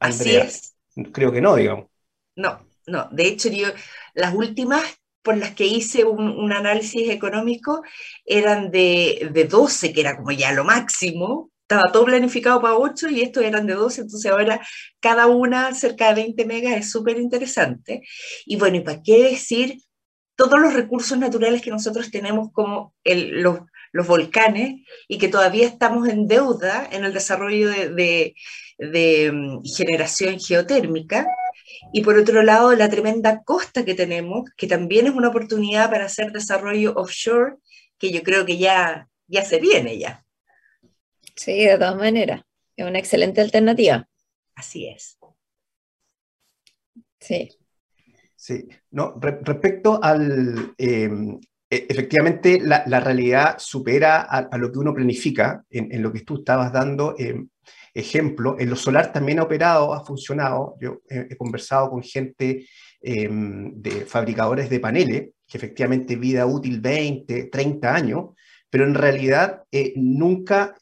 Así 0.00 0.36
es. 0.36 0.74
Creo 1.12 1.32
que 1.32 1.40
no, 1.40 1.56
digamos. 1.56 1.86
No, 2.36 2.66
no. 2.86 3.08
De 3.10 3.26
hecho, 3.26 3.48
yo, 3.48 3.68
las 4.14 4.34
últimas 4.34 4.82
por 5.22 5.36
las 5.36 5.54
que 5.56 5.66
hice 5.66 6.04
un, 6.04 6.52
análisis 6.52 7.10
económico 7.10 7.82
eran 8.24 8.70
de, 8.70 9.28
de, 9.32 9.44
12, 9.44 9.92
que 9.92 10.00
era 10.00 10.16
como 10.16 10.30
ya 10.30 10.52
lo 10.52 10.62
máximo. 10.62 11.50
Estaba 11.62 11.90
todo 11.92 12.04
planificado 12.04 12.62
para 12.62 12.76
8 12.76 13.08
y 13.08 13.22
estos 13.22 13.42
eran 13.42 13.66
de 13.66 13.74
12, 13.74 14.02
entonces 14.02 14.30
ahora 14.30 14.60
cada 15.00 15.26
una 15.26 15.74
cerca 15.74 16.10
de 16.10 16.22
20 16.22 16.44
megas 16.44 16.76
es 16.76 16.92
súper 16.92 17.18
interesante. 17.18 18.02
Y 18.44 18.54
bueno, 18.54 18.76
¿y 18.76 18.80
para 18.82 19.02
qué 19.02 19.24
decir 19.24 19.78
todos 20.36 20.60
los 20.60 20.74
recursos 20.74 21.18
naturales 21.18 21.60
que 21.60 21.70
nosotros 21.70 22.10
tenemos 22.12 22.52
como 22.52 22.94
el, 23.02 23.42
los, 23.42 23.58
los 23.92 24.06
volcanes 24.06 24.82
y 25.08 25.18
que 25.18 25.28
todavía 25.28 25.66
estamos 25.66 26.08
en 26.08 26.26
deuda 26.26 26.88
en 26.90 27.04
el 27.04 27.12
desarrollo 27.12 27.68
de, 27.70 28.34
de, 28.78 29.32
mm, 29.32 29.62
generación 29.64 30.38
geotérmica. 30.38 31.26
Y 31.92 32.02
por 32.02 32.18
otro 32.18 32.42
lado, 32.42 32.74
la 32.74 32.88
tremenda 32.88 33.42
costa 33.42 33.84
que 33.84 33.94
tenemos, 33.94 34.50
que 34.56 34.66
también 34.66 35.06
es 35.06 35.12
una 35.12 35.28
oportunidad 35.28 35.90
para 35.90 36.06
hacer 36.06 36.32
desarrollo 36.32 36.94
offshore, 36.94 37.56
que 37.98 38.10
yo 38.10 38.22
creo 38.22 38.44
que 38.44 38.58
ya, 38.58 39.08
ya 39.26 39.44
se 39.44 39.58
viene 39.58 39.98
ya. 39.98 40.24
Sí, 41.34 41.64
de 41.64 41.76
todas 41.76 41.96
maneras, 41.96 42.42
es 42.76 42.86
una 42.86 42.98
excelente 42.98 43.40
alternativa. 43.40 44.08
Así 44.54 44.86
es. 44.86 45.18
Sí. 47.20 47.50
Sí, 48.36 48.68
no, 48.90 49.18
respecto 49.18 49.98
al, 50.02 50.74
em, 50.78 51.40
efectivamente 51.70 52.60
la, 52.60 53.00
realidad 53.00 53.56
supera 53.58 54.22
a, 54.22 54.56
lo 54.58 54.70
que 54.70 54.78
uno 54.78 54.94
planifica, 54.94 55.64
en, 55.70 56.02
lo 56.02 56.12
que 56.12 56.20
tú 56.20 56.36
estabas 56.36 56.72
dando 56.72 57.14
em, 57.18 57.48
ejemplo, 57.94 58.56
en 58.58 58.70
lo 58.70 58.76
solar 58.76 59.12
también 59.12 59.38
ha 59.38 59.44
operado, 59.44 59.94
ha 59.94 60.04
funcionado, 60.04 60.76
yo 60.80 61.00
he, 61.08 61.34
conversado 61.36 61.90
con 61.90 62.02
gente 62.02 62.66
em, 63.00 63.72
de 63.74 64.04
fabricadores 64.04 64.68
de 64.68 64.80
paneles, 64.80 65.30
que 65.48 65.58
efectivamente 65.58 66.16
vida 66.16 66.44
útil 66.46 66.80
20, 66.80 67.44
30 67.44 67.94
años, 67.94 68.24
pero 68.68 68.84
en 68.84 68.94
realidad 68.94 69.62
eh, 69.72 69.92
nunca 69.96 70.74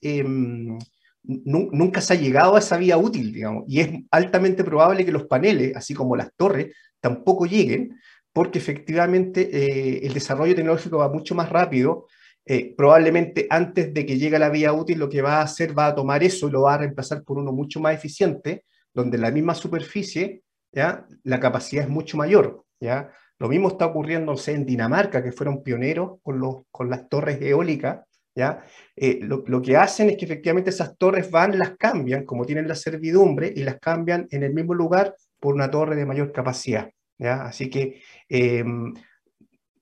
nunca 1.26 2.00
se 2.02 2.12
ha 2.12 2.16
llegado 2.16 2.54
a 2.54 2.58
esa 2.58 2.76
vía 2.76 2.98
útil, 2.98 3.32
digamos, 3.32 3.64
y 3.66 3.80
es 3.80 3.90
altamente 4.10 4.62
probable 4.62 5.06
que 5.06 5.12
los 5.12 5.24
paneles, 5.24 5.74
así 5.74 5.94
como 5.94 6.16
las 6.16 6.34
torres, 6.36 6.74
tampoco 7.00 7.46
lleguen, 7.46 7.98
porque 8.34 8.58
efectivamente 8.58 9.48
eh, 9.50 10.00
el 10.06 10.12
desarrollo 10.12 10.56
tecnológico 10.56 10.98
va 10.98 11.08
mucho 11.08 11.34
más 11.34 11.48
rápido. 11.48 12.08
Eh, 12.44 12.74
probablemente 12.76 13.46
antes 13.48 13.94
de 13.94 14.04
que 14.04 14.18
llegue 14.18 14.38
la 14.38 14.50
vía 14.50 14.72
útil, 14.72 14.98
lo 14.98 15.08
que 15.08 15.22
va 15.22 15.38
a 15.38 15.42
hacer 15.42 15.78
va 15.78 15.86
a 15.86 15.94
tomar 15.94 16.22
eso 16.24 16.48
y 16.48 16.50
lo 16.50 16.62
va 16.62 16.74
a 16.74 16.78
reemplazar 16.78 17.22
por 17.22 17.38
uno 17.38 17.52
mucho 17.52 17.80
más 17.80 17.94
eficiente, 17.94 18.64
donde 18.92 19.18
la 19.18 19.30
misma 19.30 19.54
superficie 19.54 20.42
¿ya? 20.72 21.06
la 21.22 21.38
capacidad 21.38 21.84
es 21.84 21.88
mucho 21.88 22.16
mayor. 22.16 22.64
¿ya? 22.80 23.12
Lo 23.38 23.48
mismo 23.48 23.68
está 23.68 23.86
ocurriendo 23.86 24.34
en 24.48 24.66
Dinamarca, 24.66 25.22
que 25.22 25.30
fueron 25.30 25.62
pioneros 25.62 26.18
con, 26.20 26.40
los, 26.40 26.62
con 26.72 26.90
las 26.90 27.08
torres 27.08 27.40
eólicas, 27.40 28.00
¿ya? 28.34 28.64
Eh, 28.96 29.20
lo, 29.22 29.62
que 29.62 29.76
hacen 29.76 30.10
es 30.10 30.16
que 30.16 30.24
efectivamente 30.24 30.70
esas 30.70 30.98
torres 30.98 31.30
van, 31.30 31.56
las 31.56 31.76
cambian, 31.76 32.24
como 32.24 32.44
tienen 32.44 32.66
la 32.66 32.74
servidumbre, 32.74 33.52
y 33.54 33.62
las 33.62 33.78
cambian 33.78 34.26
en 34.30 34.42
el 34.42 34.52
mismo 34.52 34.74
lugar 34.74 35.14
por 35.38 35.54
una 35.54 35.70
torre 35.70 35.94
de 35.94 36.04
mayor 36.04 36.32
capacidad. 36.32 36.90
¿Ya? 37.18 37.42
Así 37.44 37.70
que 37.70 38.02
em, 38.28 38.94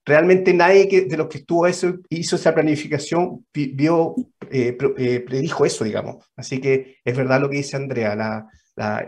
realmente 0.05 0.53
nadie 0.53 0.89
que, 0.89 1.03
de 1.03 1.17
los 1.17 1.29
que 1.29 1.39
estuvo 1.39 1.67
eso, 1.67 1.95
hizo 2.09 2.37
esa 2.37 2.55
planificación 2.55 3.47
vio, 3.53 4.15
eh, 4.51 4.77
eh, 4.99 5.21
predijo 5.21 5.65
eso, 5.65 5.85
digamos. 5.85 6.25
Así 6.37 6.61
que 6.61 6.99
es 7.05 7.17
verdad 7.17 7.41
lo 7.41 7.49
que 7.49 7.59
dice 7.59 7.77
Andrea, 7.77 8.15
la, 8.17 8.47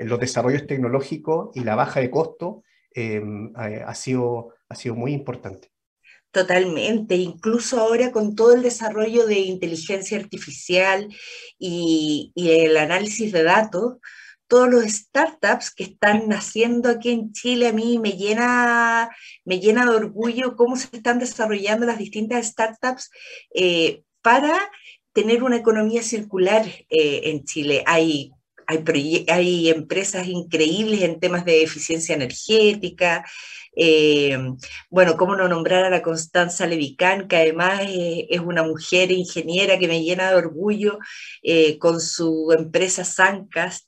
los 0.00 0.20
desarrollos 0.20 0.66
tecnológicos 0.66 1.50
y 1.54 1.60
la 1.60 1.74
baja 1.74 2.00
de 2.00 2.10
costo 2.10 2.62
em, 2.92 3.52
ha, 3.56 3.94
sido, 3.94 4.54
ha 4.68 4.74
sido 4.74 4.94
muy 4.94 5.12
importante. 5.12 5.70
Totalmente, 6.34 7.14
incluso 7.14 7.78
ahora 7.78 8.10
con 8.10 8.34
todo 8.34 8.54
el 8.54 8.62
desarrollo 8.62 9.24
de 9.24 9.38
inteligencia 9.38 10.18
artificial 10.18 11.08
y, 11.60 12.32
el 12.34 12.76
análisis 12.76 13.30
de 13.30 13.44
datos, 13.44 13.98
todos 14.54 14.70
los 14.70 14.84
startups 14.84 15.74
que 15.74 15.82
están 15.82 16.28
naciendo 16.28 16.88
aquí 16.88 17.10
en 17.10 17.32
Chile, 17.32 17.66
a 17.66 17.72
mí 17.72 17.98
me 17.98 18.12
llena, 18.12 19.10
me 19.44 19.58
llena 19.58 19.84
de 19.84 19.96
orgullo 19.96 20.54
cómo 20.54 20.76
se 20.76 20.86
están 20.92 21.18
desarrollando 21.18 21.86
las 21.86 21.98
distintas 21.98 22.46
startups 22.46 23.10
eh, 23.52 24.04
para 24.22 24.56
tener 25.12 25.42
una 25.42 25.56
economía 25.56 26.04
circular 26.04 26.64
eh, 26.66 27.22
en 27.24 27.44
Chile. 27.44 27.82
Hay 27.84 28.30
hay, 28.66 29.68
empresas 29.70 30.28
increíbles 30.28 31.02
en 31.02 31.18
temas 31.18 31.44
de 31.44 31.64
eficiencia 31.64 32.14
energética, 32.14 33.26
eh, 33.76 34.38
bueno, 34.88 35.16
cómo 35.16 35.34
no 35.34 35.48
nombrar 35.48 35.84
a 35.84 35.90
la 35.90 36.00
Constanza 36.00 36.64
Levicán, 36.66 37.26
que 37.26 37.36
además 37.36 37.82
es 37.86 38.40
una 38.40 38.62
mujer 38.62 39.10
ingeniera 39.10 39.78
que 39.80 39.88
me 39.88 40.02
llena 40.02 40.30
de 40.30 40.36
orgullo 40.36 40.98
con 41.78 42.00
su 42.00 42.54
empresa 42.56 43.04
Sancast. 43.04 43.84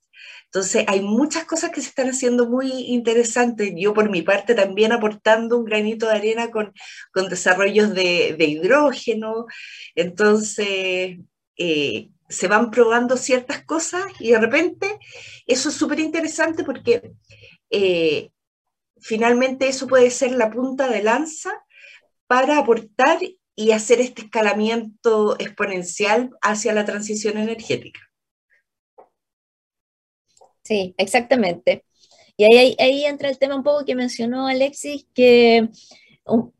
Entonces, 0.46 0.84
hay 0.88 1.02
muchas 1.02 1.44
cosas 1.44 1.70
que 1.70 1.82
se 1.82 1.88
están 1.88 2.08
haciendo 2.08 2.48
muy 2.48 2.70
interesantes. 2.70 3.72
Yo, 3.76 3.92
por 3.94 4.10
mi 4.10 4.22
parte, 4.22 4.54
también 4.54 4.92
aportando 4.92 5.58
un 5.58 5.64
granito 5.64 6.06
de 6.06 6.14
arena 6.14 6.50
con, 6.50 6.72
con 7.12 7.28
desarrollos 7.28 7.94
de, 7.94 8.36
de 8.38 8.44
hidrógeno. 8.46 9.46
Entonces, 9.94 11.18
se 11.56 12.48
van 12.48 12.70
probando 12.70 13.16
ciertas 13.16 13.64
cosas 13.64 14.04
y 14.18 14.30
de 14.30 14.38
repente 14.38 14.98
eso 15.46 15.68
es 15.68 15.74
súper 15.74 16.00
interesante 16.00 16.64
porque 16.64 17.12
finalmente 19.00 19.68
eso 19.68 19.86
puede 19.86 20.10
ser 20.10 20.32
la 20.32 20.50
punta 20.50 20.88
de 20.88 21.02
lanza 21.02 21.52
para 22.26 22.58
aportar 22.58 23.18
y 23.54 23.70
hacer 23.70 24.00
este 24.00 24.22
escalamiento 24.22 25.36
exponencial 25.38 26.30
hacia 26.42 26.74
la 26.74 26.84
transición 26.84 27.38
energética. 27.38 28.00
Sí, 30.66 30.94
exactamente. 30.98 31.84
Y 32.36 32.44
ahí, 32.44 33.04
entra 33.06 33.28
el 33.28 33.38
tema 33.38 33.56
un 33.56 33.62
poco 33.62 33.84
que 33.84 33.94
mencionó 33.94 34.46
Alexis, 34.48 35.06
que 35.14 35.68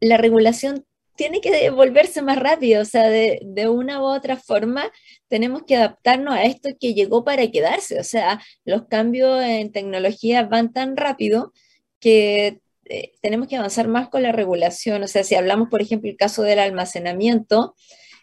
la 0.00 0.16
regulación 0.16 0.86
tiene 1.16 1.40
que 1.40 1.70
volverse 1.70 2.22
más 2.22 2.38
rápido, 2.38 2.82
o 2.82 2.84
sea, 2.84 3.08
de, 3.08 3.40
de, 3.42 3.68
una 3.68 4.00
u 4.00 4.04
otra 4.04 4.36
forma 4.36 4.90
tenemos 5.28 5.64
que 5.64 5.76
adaptarnos 5.76 6.34
a 6.34 6.44
esto 6.44 6.70
que 6.78 6.94
llegó 6.94 7.24
para 7.24 7.50
quedarse, 7.50 7.98
o 7.98 8.04
sea, 8.04 8.40
los 8.64 8.86
cambios 8.86 9.42
en 9.42 9.72
tecnología 9.72 10.44
van 10.44 10.72
tan 10.72 10.96
rápido 10.96 11.52
que 12.00 12.60
eh, 12.84 13.12
tenemos 13.20 13.48
que 13.48 13.56
avanzar 13.56 13.88
más 13.88 14.08
con 14.08 14.22
la 14.22 14.32
regulación. 14.32 15.02
O 15.02 15.08
sea, 15.08 15.24
si 15.24 15.34
hablamos, 15.34 15.68
por 15.68 15.82
ejemplo, 15.82 16.10
el 16.10 16.16
caso 16.16 16.42
del 16.42 16.58
almacenamiento, 16.60 17.74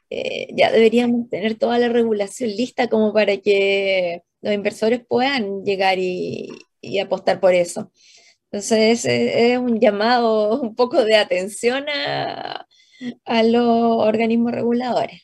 eh, 0.10 0.48
ya 0.56 0.72
deberíamos 0.72 1.30
tener 1.30 1.56
toda 1.56 1.80
la 1.80 1.90
regulación 1.90 2.50
lista 2.52 2.88
como 2.88 3.14
para 3.14 3.38
que 3.38 4.24
los 4.44 4.54
inversores 4.54 5.02
puedan 5.08 5.64
llegar 5.64 5.98
y, 5.98 6.50
apostar 7.02 7.40
por 7.40 7.54
eso. 7.54 7.92
Entonces, 8.52 9.06
es 9.06 9.58
un 9.58 9.80
llamado 9.80 10.62
un 10.62 10.76
poco 10.76 11.04
de 11.04 11.16
atención 11.16 11.86
a 11.90 12.68
los 13.44 14.06
organismos 14.06 14.52
reguladores. 14.52 15.24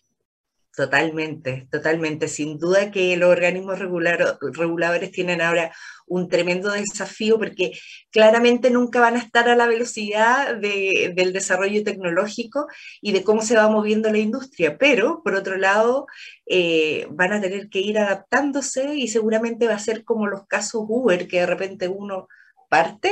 Totalmente, 0.79 1.67
totalmente. 1.69 2.29
Sin 2.29 2.57
duda 2.57 2.89
que 2.89 3.17
los 3.17 3.29
organismos 3.29 3.79
reguladores 3.79 5.11
tienen 5.11 5.41
ahora 5.41 5.75
un 6.09 6.27
tremendo 6.27 6.71
desafío 6.71 7.37
porque 7.37 7.71
claramente 8.11 8.69
nunca 8.69 8.99
van 8.99 9.15
a 9.15 9.19
estar 9.19 9.47
a 9.47 9.55
la 9.55 9.67
velocidad 9.67 10.57
del 10.57 11.31
desarrollo 11.33 11.83
tecnológico 11.83 12.67
y 13.01 13.13
de 13.13 13.23
cómo 13.23 13.41
se 13.41 13.55
va 13.55 13.69
moviendo 13.69 14.11
la 14.11 14.17
industria, 14.17 14.77
pero 14.77 15.21
por 15.23 15.35
otro 15.35 15.57
lado 15.57 16.07
eh, 16.47 17.07
van 17.11 17.33
a 17.33 17.41
tener 17.41 17.69
que 17.69 17.79
ir 17.79 17.97
adaptándose 17.99 18.95
y 18.95 19.07
seguramente 19.07 19.67
va 19.67 19.75
a 19.75 19.79
ser 19.79 20.03
como 20.03 20.27
los 20.27 20.45
casos 20.47 20.83
Uber, 20.87 21.27
que 21.27 21.39
de 21.39 21.45
repente 21.45 21.87
uno 21.87 22.27
parte 22.69 23.11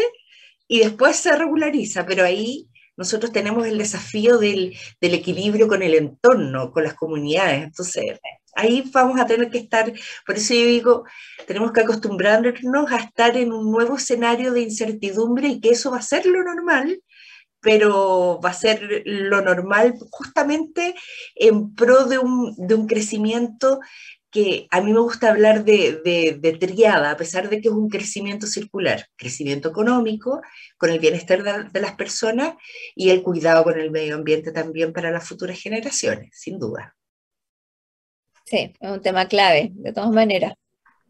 y 0.67 0.79
después 0.79 1.15
se 1.15 1.35
regulariza, 1.35 2.05
pero 2.05 2.23
ahí 2.23 2.67
nosotros 2.97 3.31
tenemos 3.31 3.65
el 3.67 3.77
desafío 3.77 4.39
del, 4.39 4.75
equilibrio 4.99 5.67
con 5.67 5.83
el 5.83 5.93
entorno, 5.93 6.71
con 6.71 6.83
las 6.83 6.95
comunidades. 6.95 7.63
Entonces, 7.63 8.19
ahí 8.57 8.83
vamos 8.91 9.19
a 9.19 9.25
tener 9.25 9.49
que 9.49 9.59
estar, 9.59 9.91
por 10.25 10.35
eso 10.35 10.53
yo 10.53 10.65
digo, 10.65 11.03
tenemos 11.45 11.71
que 11.71 11.81
acostumbrarnos 11.81 12.91
a 12.91 12.97
estar 12.97 13.37
en 13.37 13.53
un 13.53 13.71
nuevo 13.71 13.95
escenario 13.95 14.51
de 14.51 14.61
incertidumbre 14.61 15.47
y 15.47 15.61
que 15.61 15.69
eso 15.69 15.91
va 15.91 15.97
a 15.97 16.01
ser 16.01 16.25
lo 16.25 16.43
normal, 16.43 17.01
pero 17.61 18.39
va 18.43 18.49
a 18.49 18.53
ser 18.53 19.03
lo 19.05 19.41
normal 19.41 19.95
justamente 20.11 20.95
en 21.35 21.75
pro 21.75 22.05
de 22.05 22.17
un, 22.17 22.55
de 22.57 22.75
un 22.75 22.87
crecimiento 22.87 23.79
que 24.31 24.67
a 24.71 24.81
mí 24.81 24.91
me 24.93 24.99
gusta 24.99 25.29
hablar 25.29 25.63
de, 25.63 26.01
de, 26.03 26.57
triada, 26.59 27.11
a 27.11 27.17
pesar 27.17 27.49
de 27.49 27.61
que 27.61 27.69
es 27.69 27.73
un 27.73 27.89
crecimiento 27.89 28.45
circular, 28.45 29.07
crecimiento 29.15 29.69
económico, 29.69 30.41
con 30.77 30.89
el 30.89 30.99
bienestar 30.99 31.43
de, 31.71 31.79
las 31.79 31.95
personas 31.95 32.55
y 32.95 33.09
el 33.11 33.23
cuidado 33.23 33.63
con 33.63 33.79
el 33.79 33.91
medio 33.91 34.15
ambiente 34.15 34.51
también 34.51 34.93
para 34.93 35.11
las 35.11 35.27
futuras 35.27 35.59
generaciones, 35.59 36.29
sin 36.33 36.59
duda. 36.59 36.96
Sí, 38.47 38.73
es 38.79 38.91
un 38.91 39.01
tema 39.01 39.27
clave, 39.27 39.71
de 39.73 39.91
todas 39.91 40.09
maneras. 40.11 40.53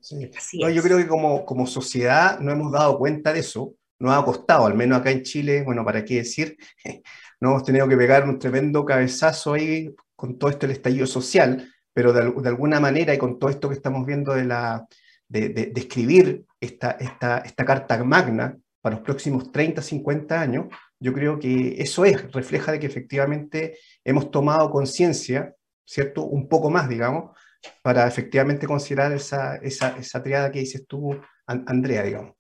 yo 0.10 0.82
creo 0.82 0.98
que 0.98 1.08
como, 1.08 1.46
como 1.46 1.68
sociedad 1.68 2.40
no 2.40 2.52
hemos 2.52 2.72
dado 2.72 2.98
cuenta 2.98 3.32
de 3.32 3.42
eso, 3.42 3.76
nos 4.00 4.16
ha 4.16 4.26
costado, 4.26 4.66
al 4.66 4.74
menos 4.74 5.00
acá 5.00 5.12
en 5.12 5.22
Chile, 5.22 5.62
bueno, 5.64 5.86
¿para 5.86 6.04
qué 6.04 6.16
decir? 6.16 6.58
no 7.40 7.50
hemos 7.52 7.64
tenido 7.64 7.88
que 7.88 7.96
pegar 7.96 8.28
un 8.28 8.40
tremendo 8.40 8.84
cabezazo 8.84 9.54
ahí 9.54 9.94
con 10.16 10.40
todo 10.40 10.50
esto 10.50 10.66
el 10.66 10.72
estallido 10.72 11.06
social, 11.06 11.72
pero 11.94 12.12
de, 12.12 12.50
alguna 12.50 12.80
manera, 12.80 13.14
y 13.14 13.20
con 13.20 13.38
todo 13.38 13.52
esto 13.52 13.70
que 13.70 13.76
estamos 13.76 14.04
viendo 14.06 14.34
de, 14.34 14.46
la, 14.46 14.88
de, 15.28 15.72
escribir 15.76 16.44
esta, 16.60 16.92
esta, 16.92 17.40
esta 17.40 17.66
carta 17.66 18.04
magna 18.04 18.58
para 18.82 18.96
los 18.96 19.06
próximos 19.06 19.52
30, 19.52 19.84
50 19.84 20.42
años, 20.42 20.66
yo 21.00 21.14
creo 21.14 21.38
que 21.38 21.76
eso 21.80 22.04
es, 22.04 22.32
refleja 22.32 22.72
de 22.72 22.80
que 22.80 22.88
efectivamente 22.88 23.78
hemos 24.04 24.32
tomado 24.32 24.72
conciencia, 24.72 25.54
¿cierto? 25.88 26.26
Un 26.26 26.48
poco 26.48 26.70
más, 26.70 26.90
digamos, 26.90 27.36
para 27.82 28.08
efectivamente 28.08 28.68
considerar 28.68 29.14
esa, 29.14 29.56
esa, 29.56 29.98
esa 29.98 30.22
triada 30.22 30.52
que 30.52 30.60
dices 30.60 30.86
tú, 30.88 31.20
Andrea, 31.46 32.04
digamos. 32.04 32.36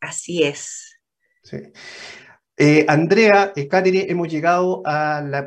Así 0.00 0.42
es. 0.42 0.98
Sí. 1.42 1.58
Eh, 2.56 2.84
Andrea, 2.88 3.52
eh, 3.54 3.68
hemos 4.08 4.28
llegado 4.28 4.82
a 4.84 5.22
la 5.22 5.46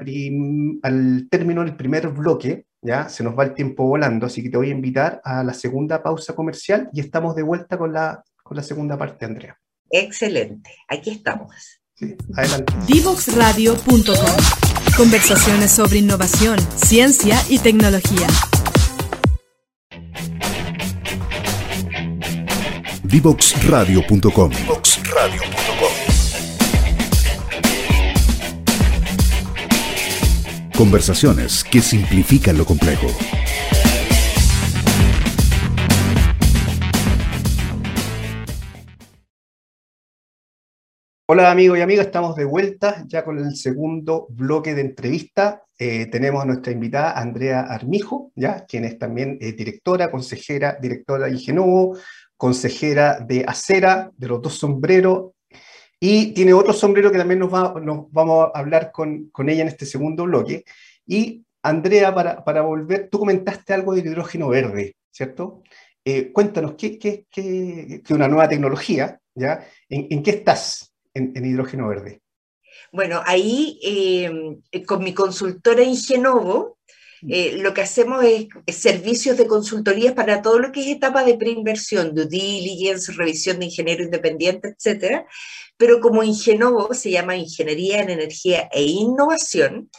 al 0.83 1.27
término 1.29 1.63
del 1.63 1.75
primer 1.75 2.07
bloque 2.09 2.65
ya 2.83 3.09
se 3.09 3.23
nos 3.23 3.37
va 3.37 3.45
el 3.45 3.53
tiempo 3.53 3.85
volando, 3.85 4.25
así 4.25 4.43
que 4.43 4.49
te 4.49 4.57
voy 4.57 4.67
a 4.67 4.73
invitar 4.73 5.21
a 5.23 5.43
la 5.43 5.53
segunda 5.53 6.03
pausa 6.03 6.35
comercial 6.35 6.89
y 6.91 6.99
estamos 6.99 7.35
de 7.35 7.43
vuelta 7.43 7.77
con 7.77 7.93
la, 7.93 8.23
con 8.43 8.57
la 8.57 8.63
segunda 8.63 8.97
parte, 8.97 9.25
Andrea. 9.25 9.57
Excelente, 9.89 10.71
aquí 10.89 11.11
estamos. 11.11 11.55
Sí, 11.95 12.15
adelante. 12.35 12.73
Divoxradio.com. 12.87 14.82
Conversaciones 14.97 15.71
sobre 15.71 15.97
innovación, 15.97 16.59
ciencia 16.75 17.41
y 17.49 17.57
tecnología. 17.57 18.27
Divoxradio.com. 23.01 24.51
Conversaciones 30.77 31.63
que 31.63 31.81
simplifican 31.81 32.59
lo 32.59 32.65
complejo. 32.65 33.07
Hola 41.33 41.49
amigos 41.49 41.79
y 41.79 41.81
amigas, 41.81 42.05
estamos 42.05 42.35
de 42.35 42.45
vuelta 42.45 43.03
ya 43.07 43.25
con 43.25 43.39
el 43.39 43.55
segundo 43.55 44.27
bloque 44.29 44.75
de 44.75 44.81
entrevista. 44.81 45.63
Eh, 45.79 46.05
tenemos 46.05 46.43
a 46.43 46.45
nuestra 46.45 46.71
invitada 46.71 47.19
Andrea 47.19 47.61
Armijo, 47.61 48.31
¿ya? 48.35 48.67
quien 48.67 48.85
es 48.85 48.99
también 48.99 49.39
eh, 49.41 49.53
directora, 49.53 50.11
consejera, 50.11 50.77
directora 50.79 51.25
de 51.25 51.31
Ingenovo, 51.31 51.97
consejera 52.37 53.19
de 53.19 53.45
Acera, 53.47 54.11
de 54.15 54.27
los 54.27 54.43
dos 54.43 54.59
sombreros, 54.59 55.31
y 55.99 56.33
tiene 56.33 56.53
otro 56.53 56.71
sombrero 56.71 57.11
que 57.11 57.17
también 57.17 57.39
nos, 57.39 57.51
va, 57.51 57.81
nos 57.81 58.11
vamos 58.11 58.51
a 58.53 58.59
hablar 58.59 58.91
con, 58.91 59.31
ella 59.47 59.63
en 59.63 59.69
este 59.69 59.87
segundo 59.87 60.25
bloque. 60.25 60.63
Y 61.07 61.43
Andrea, 61.63 62.13
para, 62.13 62.61
volver, 62.61 63.09
tú 63.09 63.17
comentaste 63.17 63.73
algo 63.73 63.95
del 63.95 64.05
hidrógeno 64.05 64.49
verde, 64.49 64.97
¿cierto? 65.09 65.63
Eh, 66.05 66.31
cuéntanos, 66.31 66.75
¿qué 66.77 66.99
es 67.01 67.25
qué, 67.27 68.13
una 68.13 68.27
nueva 68.27 68.47
tecnología? 68.47 69.19
¿ya? 69.33 69.65
¿En, 69.89 70.05
en 70.11 70.21
qué 70.21 70.29
estás 70.29 70.92
en, 71.13 71.31
en, 71.35 71.45
hidrógeno 71.45 71.87
verde? 71.87 72.21
Bueno, 72.91 73.21
ahí 73.25 73.79
eh, 73.83 74.83
con 74.85 75.03
mi 75.03 75.13
consultora 75.13 75.83
Ingenovo, 75.83 76.77
eh, 77.27 77.57
lo 77.57 77.73
que 77.73 77.81
hacemos 77.81 78.23
es, 78.23 78.47
es, 78.65 78.75
servicios 78.75 79.37
de 79.37 79.47
consultorías 79.47 80.13
para 80.13 80.41
todo 80.41 80.59
lo 80.59 80.71
que 80.71 80.81
es 80.81 80.87
etapa 80.87 81.23
de 81.23 81.37
preinversión, 81.37 82.13
due 82.13 82.27
diligence, 82.27 83.13
revisión 83.13 83.59
de 83.59 83.65
ingeniero 83.65 84.03
independiente, 84.03 84.69
etcétera. 84.69 85.25
Pero 85.77 86.01
como 86.01 86.23
Ingenovo 86.23 86.93
se 86.93 87.11
llama 87.11 87.35
Ingeniería 87.35 88.01
en 88.01 88.09
Energía 88.09 88.69
e 88.71 88.83
Innovación, 88.83 89.89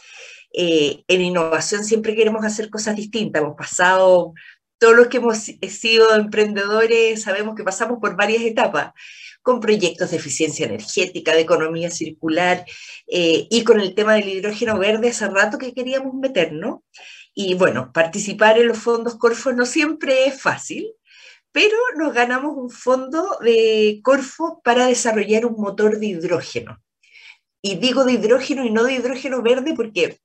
eh, 0.53 1.03
en 1.07 1.21
innovación 1.21 1.83
siempre 1.83 2.15
queremos 2.15 2.45
hacer 2.45 2.69
cosas 2.69 2.95
distintas. 2.95 3.41
Hemos 3.41 3.57
pasado, 3.57 4.33
todos 4.77 4.95
los 4.95 5.07
que 5.07 5.17
hemos 5.17 5.37
sido 5.37 6.15
emprendedores 6.15 7.23
sabemos 7.23 7.55
que 7.55 7.63
pasamos 7.63 7.99
por 7.99 8.15
varias 8.15 8.43
etapas 8.43 8.93
con 9.45 9.59
proyectos 9.59 10.09
de 10.09 10.17
eficiencia 10.17 10.65
energética, 10.65 11.35
de 11.35 11.41
economía 11.41 11.91
circular 11.91 12.65
eh, 13.05 13.45
y 13.47 13.63
con 13.63 13.79
el 13.79 13.93
tema 13.93 14.15
del 14.15 14.27
hidrógeno 14.27 14.79
verde 14.79 15.09
hace 15.09 15.27
rato 15.27 15.59
que 15.59 15.71
queríamos 15.71 16.15
meternos. 16.15 16.79
Y 17.35 17.53
bueno, 17.53 17.91
participar 17.93 18.57
en 18.57 18.69
los 18.69 18.79
fondos 18.79 19.17
Corfo 19.17 19.53
no 19.53 19.67
siempre 19.67 20.25
es 20.25 20.41
fácil, 20.41 20.91
pero 21.51 21.77
nos 21.95 22.11
ganamos 22.11 22.57
un 22.57 22.71
fondo 22.71 23.37
de 23.39 23.99
Corfo 24.01 24.61
para 24.63 24.87
desarrollar 24.87 25.45
un 25.45 25.61
motor 25.61 25.99
de 25.99 26.07
hidrógeno. 26.07 26.81
Y 27.61 27.75
digo 27.75 28.03
de 28.03 28.13
hidrógeno 28.13 28.65
y 28.65 28.71
no 28.71 28.83
de 28.83 28.93
hidrógeno 28.93 29.43
verde 29.43 29.75
porque 29.75 30.17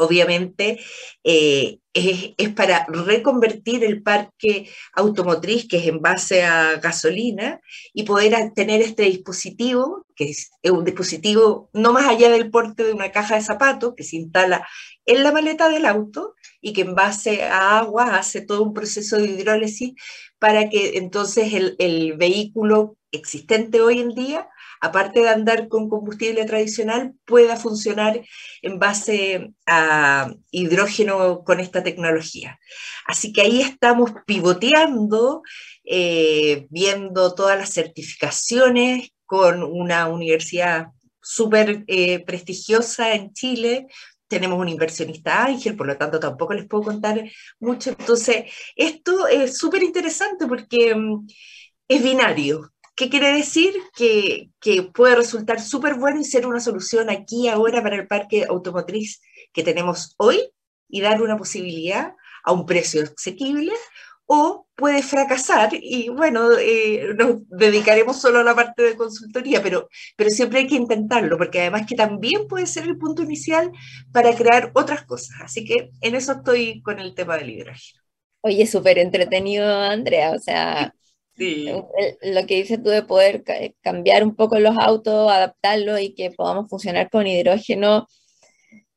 obviamente 0.00 0.80
eh, 1.24 1.78
es, 1.92 2.32
es, 2.36 2.48
para 2.50 2.86
reconvertir 2.88 3.84
el 3.84 4.02
parque 4.02 4.70
automotriz 4.94 5.68
que 5.68 5.78
es 5.78 5.86
en 5.86 6.00
base 6.00 6.42
a 6.42 6.76
gasolina 6.76 7.60
y 7.92 8.04
poder 8.04 8.52
tener 8.54 8.80
este 8.80 9.04
dispositivo, 9.04 10.06
que 10.16 10.30
es 10.30 10.50
un 10.64 10.84
dispositivo 10.84 11.68
no 11.72 11.92
más 11.92 12.08
allá 12.08 12.30
del 12.30 12.50
porte 12.50 12.84
de 12.84 12.92
una 12.92 13.12
caja 13.12 13.36
de 13.36 13.42
zapatos, 13.42 13.94
que 13.96 14.04
se 14.04 14.16
instala 14.16 14.66
en 15.04 15.22
la 15.22 15.32
maleta 15.32 15.68
del 15.68 15.86
auto 15.86 16.34
y 16.60 16.72
que 16.72 16.82
en 16.82 16.94
base 16.94 17.42
a 17.44 17.78
agua 17.78 18.16
hace 18.16 18.40
todo 18.40 18.62
un 18.62 18.72
proceso 18.72 19.16
de 19.16 19.26
hidrólisis 19.26 19.92
para 20.38 20.70
que 20.70 20.96
entonces 20.96 21.52
el, 21.52 21.76
el 21.78 22.16
vehículo 22.16 22.96
existente 23.12 23.80
hoy 23.80 24.00
en 24.00 24.14
día 24.14 24.48
aparte 24.80 25.20
de 25.20 25.28
andar 25.28 25.68
con 25.68 25.88
combustible 25.88 26.44
tradicional, 26.44 27.14
pueda 27.24 27.56
funcionar 27.56 28.20
en 28.62 28.78
base 28.78 29.52
a 29.66 30.32
hidrógeno 30.50 31.44
con 31.44 31.60
esta 31.60 31.82
tecnología. 31.82 32.58
Así 33.06 33.32
que 33.32 33.42
ahí 33.42 33.60
estamos 33.60 34.12
pivoteando, 34.26 35.42
eh, 35.84 36.66
viendo 36.70 37.34
todas 37.34 37.58
las 37.58 37.72
certificaciones 37.72 39.10
con 39.26 39.62
una 39.62 40.08
universidad 40.08 40.88
súper 41.22 41.84
eh, 41.86 42.24
prestigiosa 42.24 43.14
en 43.14 43.32
Chile, 43.32 43.86
tenemos 44.30 44.60
un 44.60 44.68
inversionista 44.68 45.44
ángel, 45.44 45.76
por 45.76 45.88
lo 45.88 45.96
tanto 45.98 46.20
tampoco 46.20 46.54
les 46.54 46.68
puedo 46.68 46.84
contar 46.84 47.20
mucho. 47.58 47.90
Entonces, 47.90 48.44
esto 48.76 49.26
es 49.26 49.58
súper 49.58 49.82
interesante 49.82 50.46
porque 50.46 50.94
um, 50.94 51.26
es 51.88 52.02
binario. 52.02 52.72
¿Qué 53.00 53.08
quiere 53.08 53.32
decir? 53.32 53.72
Que, 53.96 54.50
que 54.60 54.82
puede 54.82 55.16
resultar 55.16 55.58
súper 55.58 55.94
bueno 55.94 56.20
y 56.20 56.24
ser 56.24 56.46
una 56.46 56.60
solución 56.60 57.08
aquí 57.08 57.48
ahora 57.48 57.82
para 57.82 57.96
el 57.96 58.06
parque 58.06 58.44
automotriz 58.46 59.22
que 59.54 59.62
tenemos 59.62 60.14
hoy 60.18 60.52
y 60.86 61.00
dar 61.00 61.22
una 61.22 61.38
posibilidad 61.38 62.12
a 62.44 62.52
un 62.52 62.66
precio 62.66 63.02
asequible 63.02 63.72
o 64.26 64.66
puede 64.74 65.02
fracasar 65.02 65.70
y 65.72 66.10
bueno, 66.10 66.50
eh, 66.58 67.14
nos 67.16 67.48
dedicaremos 67.48 68.20
solo 68.20 68.40
a 68.40 68.44
la 68.44 68.54
parte 68.54 68.82
de 68.82 68.96
consultoría, 68.96 69.62
pero, 69.62 69.88
pero 70.14 70.28
siempre 70.28 70.58
hay 70.58 70.66
que 70.66 70.74
intentarlo, 70.74 71.38
porque 71.38 71.62
además 71.62 71.86
que 71.88 71.94
también 71.96 72.48
puede 72.48 72.66
ser 72.66 72.84
el 72.84 72.98
punto 72.98 73.22
inicial 73.22 73.72
para 74.12 74.36
crear 74.36 74.72
otras 74.74 75.06
cosas. 75.06 75.38
Así 75.42 75.64
que 75.64 75.88
en 76.02 76.16
eso 76.16 76.32
estoy 76.32 76.82
con 76.82 76.98
el 76.98 77.14
tema 77.14 77.38
del 77.38 77.48
hidrógeno. 77.48 78.02
Oye, 78.42 78.66
súper 78.66 78.98
entretenido, 78.98 79.66
Andrea, 79.66 80.32
o 80.32 80.38
sea, 80.38 80.94
Sí. 81.40 81.72
Lo 82.20 82.46
que 82.46 82.56
dices 82.56 82.82
tú 82.82 82.90
de 82.90 83.02
poder 83.02 83.42
cambiar 83.80 84.24
un 84.24 84.36
poco 84.36 84.58
los 84.58 84.76
autos, 84.78 85.32
adaptarlos 85.32 85.98
y 85.98 86.14
que 86.14 86.30
podamos 86.30 86.68
funcionar 86.68 87.08
con 87.08 87.26
hidrógeno, 87.26 88.06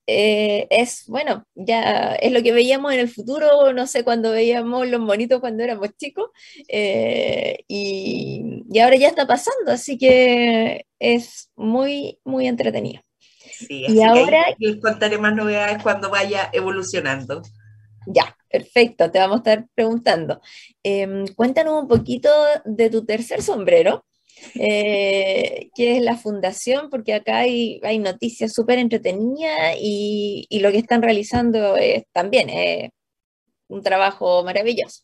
eh, 0.07 0.67
es, 0.69 1.05
bueno, 1.07 1.47
ya 1.55 2.15
es 2.15 2.33
lo 2.33 2.43
que 2.43 2.51
veíamos 2.51 2.91
en 2.91 2.99
el 2.99 3.07
futuro, 3.07 3.71
no 3.71 3.87
sé, 3.87 4.03
cuando 4.03 4.31
veíamos 4.31 4.89
los 4.89 4.99
monitos 4.99 5.39
cuando 5.39 5.63
éramos 5.63 5.95
chicos, 5.95 6.31
eh, 6.67 7.59
y, 7.69 8.61
y, 8.69 8.79
ahora 8.79 8.97
ya 8.97 9.07
está 9.07 9.25
pasando, 9.25 9.71
así 9.71 9.97
que 9.97 10.85
es 10.99 11.49
muy, 11.55 12.19
muy 12.25 12.47
entretenido. 12.47 13.01
Sí, 13.53 13.85
y 13.87 14.01
ahora... 14.01 14.47
les 14.59 14.81
contaré 14.81 15.17
más 15.17 15.33
novedades 15.33 15.81
cuando 15.81 16.09
vaya 16.09 16.49
evolucionando. 16.51 17.41
Ya, 18.07 18.35
perfecto, 18.49 19.11
te 19.11 19.19
vamos 19.19 19.37
a 19.37 19.39
estar 19.39 19.67
preguntando. 19.75 20.41
Eh, 20.83 21.25
cuéntanos 21.35 21.81
un 21.81 21.87
poquito 21.87 22.29
de 22.65 22.89
tu 22.89 23.05
tercer 23.05 23.41
sombrero, 23.41 24.05
eh, 24.55 25.69
que 25.75 25.97
es 25.97 26.03
la 26.03 26.17
fundación, 26.17 26.89
porque 26.89 27.13
acá 27.13 27.39
hay, 27.39 27.79
noticias 27.99 28.53
súper 28.53 28.79
entretenidas 28.79 29.75
y, 29.79 30.45
y, 30.49 30.59
lo 30.59 30.71
que 30.71 30.79
están 30.79 31.01
realizando 31.01 31.77
es 31.77 32.03
también 32.11 32.49
es 32.49 32.89
un 33.67 33.81
trabajo 33.81 34.43
maravilloso. 34.43 35.03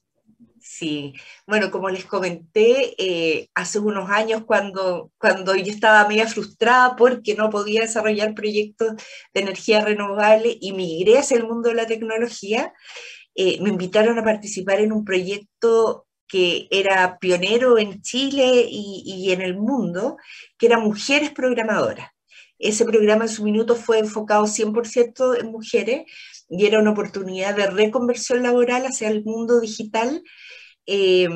Sí, 0.61 1.13
bueno, 1.47 1.71
como 1.71 1.89
les 1.89 2.05
comenté, 2.05 2.93
eh, 2.97 3.49
hace 3.55 3.79
unos 3.79 4.09
años 4.09 4.43
cuando, 4.45 5.11
cuando 5.17 5.55
yo 5.55 5.71
estaba 5.71 6.07
media 6.07 6.27
frustrada 6.27 6.95
porque 6.97 7.35
no 7.35 7.49
podía 7.49 7.81
desarrollar 7.81 8.33
proyectos 8.35 8.95
de 9.33 9.41
energía 9.41 9.83
renovable 9.85 10.57
y 10.59 10.73
migré 10.73 11.19
hacia 11.19 11.37
el 11.37 11.47
mundo 11.47 11.69
de 11.69 11.75
la 11.75 11.87
tecnología, 11.87 12.73
eh, 13.35 13.59
me 13.61 13.69
invitaron 13.69 14.19
a 14.19 14.23
participar 14.23 14.81
en 14.81 14.91
un 14.93 15.05
proyecto 15.05 16.07
que 16.27 16.67
era 16.71 17.17
pionero 17.19 17.77
en 17.79 18.01
Chile 18.01 18.67
y, 18.69 19.03
y 19.05 19.31
en 19.31 19.41
el 19.41 19.55
mundo, 19.57 20.17
que 20.57 20.67
era 20.67 20.79
Mujeres 20.79 21.31
Programadoras. 21.31 22.09
Ese 22.59 22.85
programa 22.85 23.23
en 23.23 23.29
su 23.29 23.43
minuto 23.43 23.75
fue 23.75 23.99
enfocado 23.99 24.45
100% 24.45 25.39
en 25.39 25.47
mujeres 25.47 26.03
y 26.49 26.65
era 26.65 26.79
una 26.79 26.91
oportunidad 26.91 27.55
de 27.55 27.67
reconversión 27.67 28.43
laboral 28.43 28.85
hacia 28.85 29.09
el 29.09 29.23
mundo 29.23 29.59
digital 29.59 30.21
eh, 30.85 31.29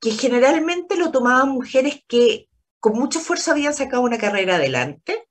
que 0.00 0.10
generalmente 0.10 0.96
lo 0.96 1.10
tomaban 1.10 1.48
mujeres 1.48 2.02
que 2.06 2.48
con 2.78 2.94
mucho 2.94 3.18
esfuerzo 3.18 3.52
habían 3.52 3.74
sacado 3.74 4.02
una 4.02 4.18
carrera 4.18 4.56
adelante 4.56 5.26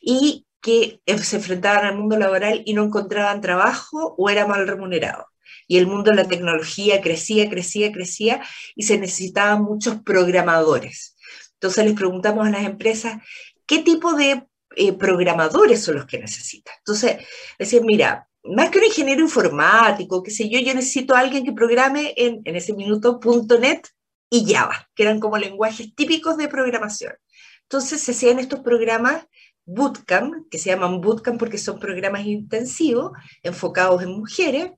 y 0.00 0.46
que 0.60 1.00
eh, 1.06 1.18
se 1.18 1.36
enfrentaban 1.36 1.84
al 1.84 1.96
mundo 1.96 2.18
laboral 2.18 2.62
y 2.64 2.74
no 2.74 2.84
encontraban 2.84 3.40
trabajo 3.40 4.14
o 4.16 4.30
era 4.30 4.46
mal 4.46 4.66
remunerado. 4.66 5.26
Y 5.68 5.78
el 5.78 5.86
mundo 5.86 6.10
de 6.10 6.16
la 6.16 6.28
tecnología 6.28 7.00
crecía, 7.00 7.48
crecía, 7.48 7.92
crecía 7.92 8.42
y 8.74 8.84
se 8.84 8.98
necesitaban 8.98 9.62
muchos 9.62 10.02
programadores. 10.02 11.16
Entonces 11.54 11.84
les 11.84 11.94
preguntamos 11.94 12.46
a 12.46 12.50
las 12.50 12.64
empresas, 12.64 13.22
¿qué 13.66 13.78
tipo 13.78 14.14
de 14.14 14.44
eh, 14.76 14.92
programadores 14.92 15.82
son 15.82 15.96
los 15.96 16.06
que 16.06 16.18
necesitan? 16.18 16.74
Entonces 16.78 17.16
decían, 17.58 17.84
mira, 17.84 18.28
más 18.44 18.70
que 18.70 18.78
un 18.78 18.84
ingeniero 18.84 19.22
informático, 19.22 20.22
qué 20.22 20.30
sé 20.30 20.48
yo, 20.48 20.60
yo 20.60 20.74
necesito 20.74 21.14
a 21.14 21.20
alguien 21.20 21.44
que 21.44 21.52
programe 21.52 22.14
en, 22.16 22.42
en 22.44 22.56
ese 22.56 22.74
minuto 22.74 23.18
.NET 23.60 23.88
y 24.30 24.52
Java, 24.52 24.88
que 24.94 25.02
eran 25.02 25.20
como 25.20 25.38
lenguajes 25.38 25.94
típicos 25.94 26.36
de 26.36 26.48
programación. 26.48 27.14
Entonces 27.62 28.00
se 28.00 28.12
hacían 28.12 28.38
estos 28.38 28.60
programas 28.60 29.26
bootcamp, 29.64 30.48
que 30.48 30.58
se 30.58 30.70
llaman 30.70 31.00
bootcamp 31.00 31.38
porque 31.38 31.58
son 31.58 31.80
programas 31.80 32.24
intensivos, 32.24 33.10
enfocados 33.42 34.02
en 34.02 34.10
mujeres, 34.10 34.70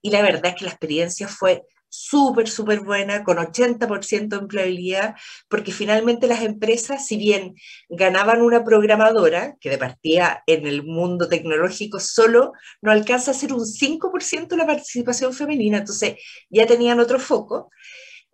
y 0.00 0.10
la 0.10 0.22
verdad 0.22 0.46
es 0.46 0.54
que 0.56 0.64
la 0.64 0.70
experiencia 0.70 1.28
fue 1.28 1.64
súper, 1.90 2.48
súper 2.48 2.80
buena, 2.80 3.24
con 3.24 3.38
80% 3.38 4.36
de 4.36 4.42
empleabilidad, 4.42 5.16
porque 5.48 5.72
finalmente 5.72 6.26
las 6.26 6.42
empresas, 6.42 7.06
si 7.06 7.18
bien 7.18 7.56
ganaban 7.88 8.40
una 8.40 8.64
programadora, 8.64 9.56
que 9.60 9.70
de 9.70 9.78
partida 9.78 10.42
en 10.46 10.66
el 10.66 10.84
mundo 10.84 11.28
tecnológico 11.28 12.00
solo 12.00 12.52
no 12.80 12.92
alcanza 12.92 13.32
a 13.32 13.34
ser 13.34 13.52
un 13.52 13.66
5% 13.66 14.56
la 14.56 14.66
participación 14.66 15.34
femenina, 15.34 15.78
entonces 15.78 16.16
ya 16.48 16.66
tenían 16.66 17.00
otro 17.00 17.18
foco, 17.18 17.70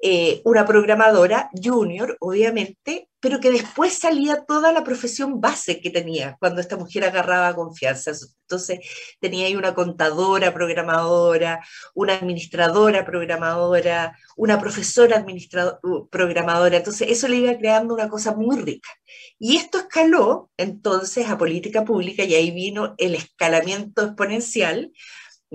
eh, 0.02 0.42
una 0.44 0.66
programadora 0.66 1.50
junior, 1.54 2.16
obviamente, 2.20 3.08
pero 3.18 3.40
que 3.40 3.50
después 3.50 3.98
salía 3.98 4.44
toda 4.44 4.70
la 4.70 4.84
profesión 4.84 5.40
base 5.40 5.80
que 5.80 5.90
tenía 5.90 6.36
cuando 6.38 6.60
esta 6.60 6.76
mujer 6.76 7.04
agarraba 7.04 7.54
confianza. 7.54 8.12
Entonces 8.42 8.80
tenía 9.20 9.46
ahí 9.46 9.56
una 9.56 9.74
contadora 9.74 10.52
programadora, 10.52 11.64
una 11.94 12.14
administradora 12.14 13.06
programadora, 13.06 14.16
una 14.36 14.60
profesora 14.60 15.24
programadora. 16.10 16.76
Entonces 16.76 17.08
eso 17.10 17.26
le 17.26 17.36
iba 17.36 17.56
creando 17.56 17.94
una 17.94 18.08
cosa 18.08 18.34
muy 18.34 18.58
rica. 18.58 18.90
Y 19.38 19.56
esto 19.56 19.78
escaló 19.78 20.50
entonces 20.58 21.28
a 21.28 21.38
política 21.38 21.84
pública 21.84 22.22
y 22.22 22.34
ahí 22.34 22.50
vino 22.50 22.94
el 22.98 23.14
escalamiento 23.14 24.02
exponencial 24.02 24.92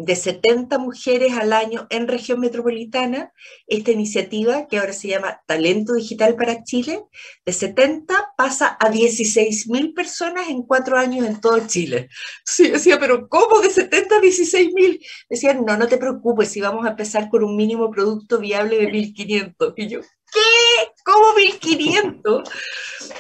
de 0.05 0.15
70 0.15 0.77
mujeres 0.77 1.33
al 1.33 1.53
año 1.53 1.87
en 1.89 2.07
región 2.07 2.39
metropolitana, 2.39 3.31
esta 3.67 3.91
iniciativa 3.91 4.67
que 4.67 4.79
ahora 4.79 4.93
se 4.93 5.09
llama 5.09 5.41
Talento 5.45 5.93
Digital 5.93 6.35
para 6.35 6.63
Chile, 6.63 7.03
de 7.45 7.53
70 7.53 8.33
pasa 8.37 8.77
a 8.79 8.89
16 8.89 9.67
mil 9.69 9.93
personas 9.93 10.49
en 10.49 10.63
cuatro 10.63 10.97
años 10.97 11.25
en 11.25 11.39
todo 11.39 11.59
Chile. 11.67 12.09
Sí, 12.45 12.69
decía, 12.69 12.99
pero 12.99 13.27
¿cómo 13.27 13.61
de 13.61 13.69
70 13.69 14.17
a 14.17 14.21
16 14.21 14.73
mil? 14.73 14.99
Decían, 15.29 15.63
no, 15.65 15.77
no 15.77 15.87
te 15.87 15.97
preocupes, 15.97 16.49
si 16.49 16.61
vamos 16.61 16.85
a 16.85 16.91
empezar 16.91 17.29
con 17.29 17.43
un 17.43 17.55
mínimo 17.55 17.89
producto 17.91 18.39
viable 18.39 18.77
de 18.77 18.87
1.500. 18.87 19.73
Y 19.77 19.87
yo, 19.87 20.01
¿qué? 20.01 20.91
¿Cómo 21.05 21.33
1.500? 21.35 22.49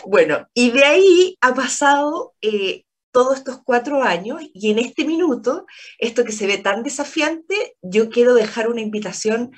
Bueno, 0.05 0.47
y 0.53 0.71
de 0.71 0.83
ahí 0.83 1.37
ha 1.41 1.53
pasado... 1.53 2.33
Eh, 2.41 2.85
todos 3.11 3.37
estos 3.37 3.61
cuatro 3.63 4.03
años 4.03 4.41
y 4.53 4.71
en 4.71 4.79
este 4.79 5.05
minuto, 5.05 5.65
esto 5.99 6.23
que 6.23 6.31
se 6.31 6.47
ve 6.47 6.57
tan 6.57 6.83
desafiante, 6.83 7.75
yo 7.81 8.09
quiero 8.09 8.33
dejar 8.33 8.69
una 8.69 8.81
invitación 8.81 9.51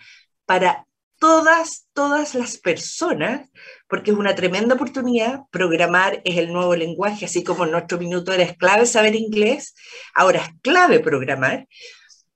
para 0.46 0.86
todas, 1.20 1.88
todas 1.94 2.36
las 2.36 2.58
personas, 2.58 3.50
porque 3.88 4.12
es 4.12 4.18
una 4.18 4.36
tremenda 4.36 4.76
oportunidad. 4.76 5.42
Programar 5.52 6.22
es 6.26 6.38
el 6.38 6.52
nuevo 6.52 6.76
lenguaje, 6.76 7.26
así 7.26 7.46
como 7.46 7.64
en 7.64 7.72
nuestro 7.72 7.98
minuto 7.98 8.34
era 8.34 8.54
clave 8.56 8.86
saber 8.86 9.16
inglés, 9.16 9.74
ahora 10.14 10.42
es 10.42 10.50
clave 10.62 11.00
programar. 11.00 11.68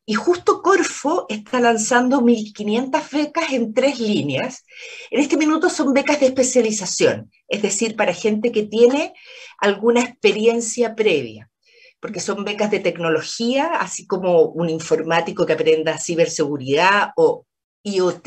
Y 0.09 0.13
justo 0.13 0.61
Corfo 0.61 1.25
está 1.27 1.59
lanzando 1.59 2.21
1.500 2.21 3.11
becas 3.11 3.51
en 3.51 3.73
tres 3.73 3.99
líneas. 3.99 4.63
En 5.11 5.19
este 5.19 5.35
minuto 5.35 5.69
son 5.69 5.93
becas 5.93 6.21
de 6.21 6.27
especialización, 6.27 7.29
es 7.49 7.61
decir, 7.61 7.97
para 7.97 8.13
gente 8.13 8.53
que 8.53 8.63
tiene 8.63 9.13
alguna 9.57 9.99
experiencia 9.99 10.95
previa, 10.95 11.51
porque 11.99 12.21
son 12.21 12.45
becas 12.45 12.71
de 12.71 12.79
tecnología, 12.79 13.65
así 13.75 14.07
como 14.07 14.43
un 14.43 14.69
informático 14.69 15.45
que 15.45 15.53
aprenda 15.53 15.97
ciberseguridad 15.97 17.09
o 17.17 17.45
IoT, 17.83 18.23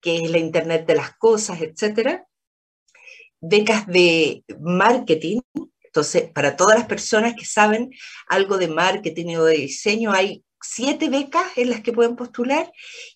que 0.00 0.16
es 0.16 0.28
la 0.28 0.38
Internet 0.38 0.88
de 0.88 0.96
las 0.96 1.16
Cosas, 1.18 1.60
etc. 1.60 2.22
Becas 3.40 3.86
de 3.86 4.42
marketing, 4.58 5.38
entonces, 5.84 6.30
para 6.32 6.56
todas 6.56 6.78
las 6.78 6.88
personas 6.88 7.34
que 7.34 7.44
saben 7.44 7.90
algo 8.26 8.58
de 8.58 8.66
marketing 8.66 9.36
o 9.36 9.44
de 9.44 9.54
diseño, 9.54 10.12
hay 10.12 10.44
siete 10.62 11.08
becas 11.08 11.46
en 11.56 11.70
las 11.70 11.80
que 11.80 11.92
pueden 11.92 12.16
postular 12.16 12.70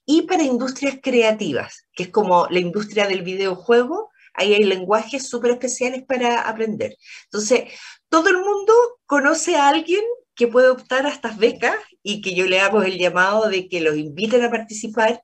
y 0.07 0.23
para 0.23 0.43
industrias 0.43 0.99
creativas, 1.03 1.87
que 1.93 2.05
es 2.05 2.09
como 2.11 2.47
la 2.51 2.61
industria 2.61 3.07
del 3.07 3.23
videojuego, 3.23 4.11
ahí 4.35 4.55
hay 4.55 4.65
lenguajes 4.65 5.29
súper 5.29 5.53
especiales 5.53 6.03
para 6.05 6.43
aprender. 6.43 6.97
Entonces, 7.25 7.65
todo 8.09 8.29
el 8.29 8.39
mundo 8.39 8.73
conoce 9.07 9.57
a 9.57 9.69
alguien 9.69 10.03
que 10.35 10.49
puede 10.49 10.69
optar 10.69 11.07
a 11.07 11.11
estas 11.11 11.39
becas 11.39 11.77
y 12.03 12.21
que 12.21 12.35
yo 12.35 12.45
le 12.47 12.61
hago 12.61 12.83
el 12.83 12.99
llamado 12.99 13.49
de 13.49 13.69
que 13.69 13.81
los 13.81 13.97
inviten 13.97 14.43
a 14.43 14.51
participar. 14.51 15.23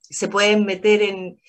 Se 0.00 0.28
pueden 0.28 0.64
meter 0.64 1.02
en 1.02 1.40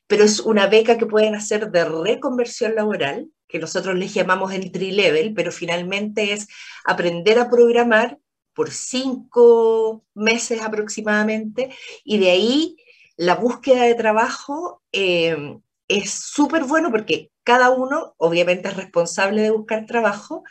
pero 0.07 0.23
es 0.23 0.39
una 0.39 0.65
beca 0.65 0.97
que 0.97 1.05
pueden 1.05 1.35
hacer 1.35 1.69
de 1.69 1.85
reconversión 1.85 2.73
laboral, 2.73 3.27
que 3.47 3.59
nosotros 3.59 3.95
les 3.95 4.11
llamamos 4.15 4.53
entry 4.53 4.91
level, 4.91 5.35
pero 5.35 5.51
finalmente 5.51 6.33
es 6.33 6.47
aprender 6.83 7.37
a 7.37 7.47
programar 7.47 8.17
por 8.55 8.71
cinco 8.71 10.03
meses 10.15 10.61
aproximadamente, 10.63 11.69
y 12.03 12.17
de 12.17 12.31
ahí 12.31 12.77
la 13.17 13.35
búsqueda 13.35 13.83
de 13.83 13.93
trabajo 13.93 14.81
eh, 14.91 15.59
es 15.87 16.09
súper 16.09 16.63
bueno 16.63 16.89
porque 16.89 17.29
cada 17.43 17.69
uno 17.69 18.15
obviamente 18.17 18.67
es 18.67 18.75
responsable 18.75 19.43
de 19.43 19.51
buscar 19.51 19.85
trabajo, 19.85 20.43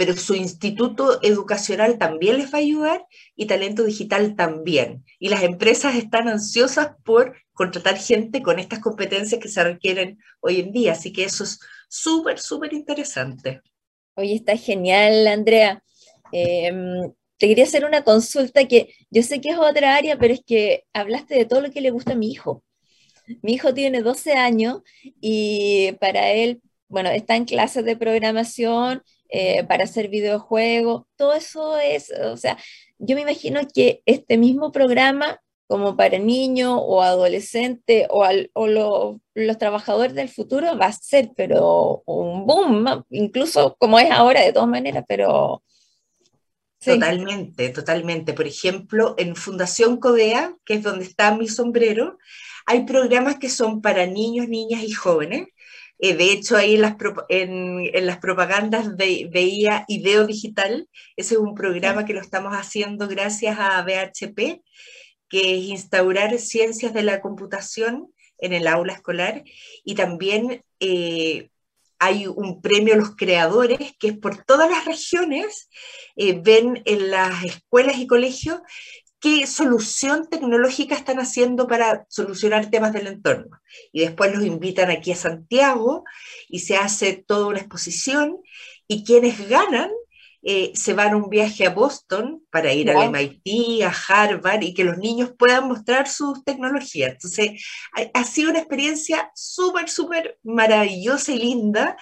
pero 0.00 0.16
su 0.16 0.34
instituto 0.34 1.22
educacional 1.22 1.98
también 1.98 2.38
les 2.38 2.54
va 2.54 2.56
a 2.56 2.62
ayudar 2.62 3.06
y 3.36 3.44
talento 3.44 3.84
digital 3.84 4.34
también. 4.34 5.04
Y 5.18 5.28
las 5.28 5.42
empresas 5.42 5.94
están 5.94 6.26
ansiosas 6.26 6.92
por 7.04 7.36
contratar 7.52 7.98
gente 7.98 8.40
con 8.40 8.58
estas 8.58 8.78
competencias 8.78 9.38
que 9.42 9.50
se 9.50 9.62
requieren 9.62 10.18
hoy 10.40 10.60
en 10.60 10.72
día. 10.72 10.92
Así 10.92 11.12
que 11.12 11.24
eso 11.24 11.44
es 11.44 11.60
súper, 11.90 12.38
súper 12.38 12.72
interesante. 12.72 13.60
Oye, 14.14 14.36
está 14.36 14.56
genial, 14.56 15.26
Andrea. 15.26 15.84
Em, 16.32 17.12
te 17.36 17.48
quería 17.48 17.64
hacer 17.64 17.84
una 17.84 18.02
consulta 18.02 18.66
que 18.66 18.94
yo 19.10 19.22
sé 19.22 19.42
que 19.42 19.50
es 19.50 19.58
otra 19.58 19.96
área, 19.96 20.16
pero 20.16 20.32
es 20.32 20.40
que 20.46 20.84
hablaste 20.94 21.34
de 21.34 21.44
todo 21.44 21.60
lo 21.60 21.70
que 21.70 21.82
le 21.82 21.90
gusta 21.90 22.12
a 22.12 22.16
mi 22.16 22.30
hijo. 22.30 22.64
Mi 23.42 23.52
hijo 23.52 23.74
tiene 23.74 24.00
12 24.00 24.32
años 24.32 24.80
y 25.20 25.92
para 26.00 26.30
él, 26.30 26.62
bueno, 26.88 27.10
está 27.10 27.36
en 27.36 27.44
clases 27.44 27.84
de 27.84 27.98
programación 27.98 29.02
eh, 29.30 29.64
para 29.64 29.84
hacer 29.84 30.08
videojuegos, 30.08 31.04
todo 31.16 31.34
eso 31.34 31.78
es, 31.78 32.10
o 32.10 32.36
sea, 32.36 32.58
yo 32.98 33.14
me 33.14 33.22
imagino 33.22 33.60
que 33.72 34.02
este 34.06 34.36
mismo 34.36 34.72
programa 34.72 35.40
como 35.70 35.96
para 35.96 36.18
niños 36.18 36.76
o 36.82 37.00
adolescentes 37.00 38.08
o, 38.10 38.26
los 39.34 39.58
trabajadores 39.58 40.14
del 40.14 40.28
futuro 40.28 40.76
va 40.76 40.86
a 40.86 40.92
ser, 40.92 41.30
pero 41.36 42.02
un 42.06 42.44
boom, 42.44 43.04
incluso 43.10 43.76
como 43.78 44.00
es 44.00 44.10
ahora 44.10 44.40
de 44.40 44.52
todas 44.52 44.68
maneras, 44.68 45.04
pero... 45.06 45.62
Totalmente, 46.84 47.68
totalmente. 47.68 48.32
Por 48.32 48.48
ejemplo, 48.48 49.14
en 49.16 49.36
Fundación 49.36 49.98
Codea, 49.98 50.56
que 50.64 50.74
es 50.74 50.82
donde 50.82 51.04
está 51.04 51.36
mi 51.36 51.46
sombrero, 51.46 52.18
hay 52.66 52.84
programas 52.84 53.38
que 53.38 53.48
son 53.48 53.80
para 53.80 54.06
niños, 54.06 54.48
niñas 54.48 54.82
y 54.82 54.90
jóvenes, 54.90 55.46
eh, 56.02 56.14
de 56.14 56.32
hecho, 56.32 56.56
ahí 56.56 56.76
en 56.76 56.82
las, 56.82 56.96
en, 57.28 58.06
las 58.06 58.18
propagandas 58.18 58.96
veía 58.96 59.84
Ideo 59.86 60.26
Digital. 60.26 60.88
Ese 61.16 61.34
es 61.34 61.40
un 61.40 61.54
programa 61.54 62.06
que 62.06 62.14
lo 62.14 62.20
estamos 62.20 62.54
haciendo 62.54 63.06
gracias 63.06 63.58
a 63.58 63.82
BHP, 63.82 64.62
que 65.28 65.54
es 65.54 65.64
instaurar 65.64 66.38
ciencias 66.38 66.94
de 66.94 67.02
la 67.02 67.20
computación 67.20 68.12
en 68.38 68.54
el 68.54 68.66
aula 68.66 68.94
escolar. 68.94 69.44
Y 69.84 69.94
también 69.94 70.64
eh, 70.80 71.50
hay 71.98 72.26
un 72.26 72.62
premio 72.62 72.94
a 72.94 72.96
los 72.96 73.14
creadores 73.14 73.92
que 73.98 74.08
es 74.08 74.18
por 74.18 74.42
todas 74.44 74.70
las 74.70 74.86
regiones, 74.86 75.68
eh, 76.16 76.40
ven 76.42 76.82
en 76.86 77.10
las 77.10 77.44
escuelas 77.44 77.98
y 77.98 78.06
colegios 78.06 78.60
qué 79.20 79.46
solución 79.46 80.28
tecnológica 80.28 80.94
están 80.94 81.18
haciendo 81.20 81.66
para 81.66 82.06
solucionar 82.08 82.70
temas 82.70 82.92
del 82.92 83.06
entorno. 83.06 83.60
Y 83.92 84.00
después 84.00 84.34
los 84.34 84.44
invitan 84.44 84.90
aquí 84.90 85.12
a 85.12 85.16
Santiago 85.16 86.04
y 86.48 86.60
se 86.60 86.76
hace 86.76 87.22
toda 87.26 87.46
una 87.46 87.60
exposición 87.60 88.38
y 88.88 89.04
quienes 89.04 89.48
ganan 89.48 89.90
eh, 90.42 90.72
se 90.74 90.94
van 90.94 91.12
a 91.12 91.16
un 91.16 91.28
viaje 91.28 91.66
a 91.66 91.70
Boston 91.70 92.42
para 92.50 92.72
ir 92.72 92.90
al 92.90 93.08
MIT, 93.08 93.82
a 93.82 93.92
Harvard 94.08 94.62
y 94.62 94.74
que 94.74 94.84
los 94.84 94.98
niños 94.98 95.32
puedan 95.38 95.68
mostrar 95.68 96.08
sus 96.08 96.44
tecnologías. 96.44 97.12
Entonces, 97.12 97.64
ha, 98.12 98.24
sido 98.24 98.50
una 98.50 98.60
experiencia 98.60 99.30
súper, 99.34 99.88
súper 99.88 100.38
maravillosa 100.42 101.32
y 101.32 101.38
linda. 101.38 101.96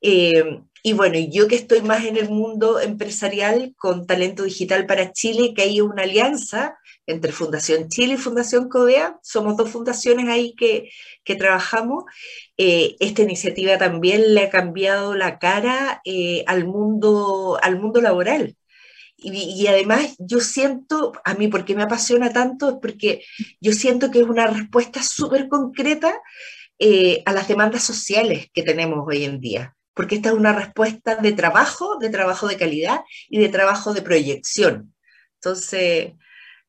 Eh, 0.00 0.60
y 0.82 0.94
bueno, 0.94 1.18
yo 1.30 1.46
que 1.46 1.56
estoy 1.56 1.82
más 1.82 2.04
en 2.04 2.16
el 2.16 2.30
mundo 2.30 2.80
empresarial 2.80 3.74
con 3.76 4.06
Talento 4.06 4.44
Digital 4.44 4.86
para 4.86 5.12
Chile, 5.12 5.52
que 5.54 5.62
hay 5.62 5.80
una 5.80 6.04
alianza 6.04 6.78
entre 7.06 7.32
Fundación 7.32 7.88
Chile 7.88 8.14
y 8.14 8.16
Fundación 8.16 8.68
CODEA, 8.68 9.18
somos 9.22 9.56
dos 9.56 9.68
fundaciones 9.70 10.28
ahí 10.28 10.54
que, 10.54 10.90
que 11.24 11.34
trabajamos. 11.34 12.04
Eh, 12.56 12.96
esta 13.00 13.22
iniciativa 13.22 13.76
también 13.78 14.34
le 14.34 14.44
ha 14.44 14.50
cambiado 14.50 15.14
la 15.14 15.38
cara 15.38 16.00
eh, 16.04 16.44
al, 16.46 16.64
mundo, 16.66 17.58
al 17.62 17.78
mundo 17.78 18.00
laboral. 18.00 18.56
Y, 19.22 19.66
además 19.66 20.16
yo 20.18 20.40
siento, 20.40 21.12
a 21.24 21.34
mí 21.34 21.48
porque 21.48 21.74
me 21.74 21.82
apasiona 21.82 22.32
tanto, 22.32 22.70
es 22.70 22.76
porque 22.80 23.24
yo 23.60 23.72
siento 23.72 24.10
que 24.10 24.20
es 24.20 24.26
una 24.26 24.46
respuesta 24.46 25.02
súper 25.02 25.48
concreta 25.48 26.14
eh, 26.78 27.22
a 27.26 27.32
las 27.32 27.48
demandas 27.48 27.82
sociales 27.82 28.48
que 28.52 28.62
tenemos 28.62 29.04
hoy 29.06 29.24
en 29.24 29.40
día 29.40 29.76
porque 29.92 30.14
esta 30.14 30.30
es 30.30 30.34
una 30.34 30.54
respuesta 30.54 31.16
de 31.16 31.32
trabajo, 31.32 31.98
de 31.98 32.08
trabajo 32.08 32.48
de 32.48 32.56
calidad 32.56 33.00
y 33.28 33.38
de 33.38 33.50
trabajo 33.50 33.92
de 33.92 34.00
proyección. 34.00 34.94
Entonces, 35.34 36.12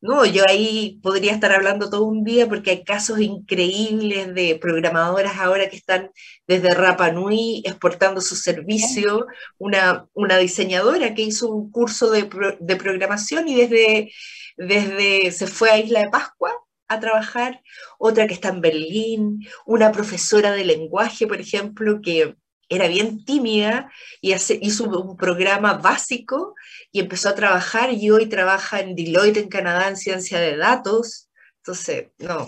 no, 0.02 0.26
yo 0.26 0.44
ahí 0.50 1.00
podría 1.04 1.32
estar 1.32 1.52
hablando 1.52 1.90
todo 1.92 2.06
un 2.06 2.24
día 2.24 2.50
porque 2.50 2.72
hay 2.72 2.84
casos 2.84 3.20
increíbles 3.20 4.34
de 4.34 4.58
programadoras 4.60 5.38
ahora 5.38 5.70
que 5.70 5.76
están 5.76 6.10
desde 6.48 6.74
Rapa 6.74 7.12
Nui 7.12 7.62
exportando 7.66 8.20
su 8.20 8.36
servicio, 8.36 9.28
una, 9.60 10.08
una 10.14 10.38
diseñadora 10.38 11.14
que 11.14 11.22
hizo 11.22 11.50
un 11.50 11.72
curso 11.72 12.10
de, 12.10 12.28
de 12.60 12.76
programación 12.78 13.48
y 13.48 13.56
desde, 13.56 14.12
desde 14.58 15.32
se 15.32 15.46
fue 15.46 15.70
a 15.70 15.78
Isla 15.78 16.00
de 16.02 16.10
Pascua 16.10 16.52
a 16.88 17.00
trabajar, 17.00 17.62
otra 18.00 18.26
que 18.26 18.34
está 18.34 18.50
en 18.50 18.62
Berlín, 18.62 19.48
una 19.68 19.92
profesora 19.92 20.52
de 20.52 20.66
lenguaje, 20.66 21.28
por 21.28 21.40
ejemplo, 21.40 22.02
que 22.02 22.36
era 22.72 22.88
bien 22.88 23.24
tímida 23.24 23.92
y 24.20 24.34
hizo 24.34 24.84
un 24.86 25.18
programa 25.18 25.74
básico 25.74 26.56
y 26.92 27.00
empezó 27.00 27.30
a 27.30 27.36
trabajar 27.36 27.92
y 27.94 28.10
hoy 28.12 28.28
trabaja 28.28 28.80
en 28.80 28.96
Deloitte 28.96 29.38
en 29.38 29.50
Canadá 29.50 29.88
en 29.88 29.98
ciencia 29.98 30.40
de 30.40 30.58
datos. 30.58 31.30
Entonces, 31.58 32.10
no, 32.18 32.48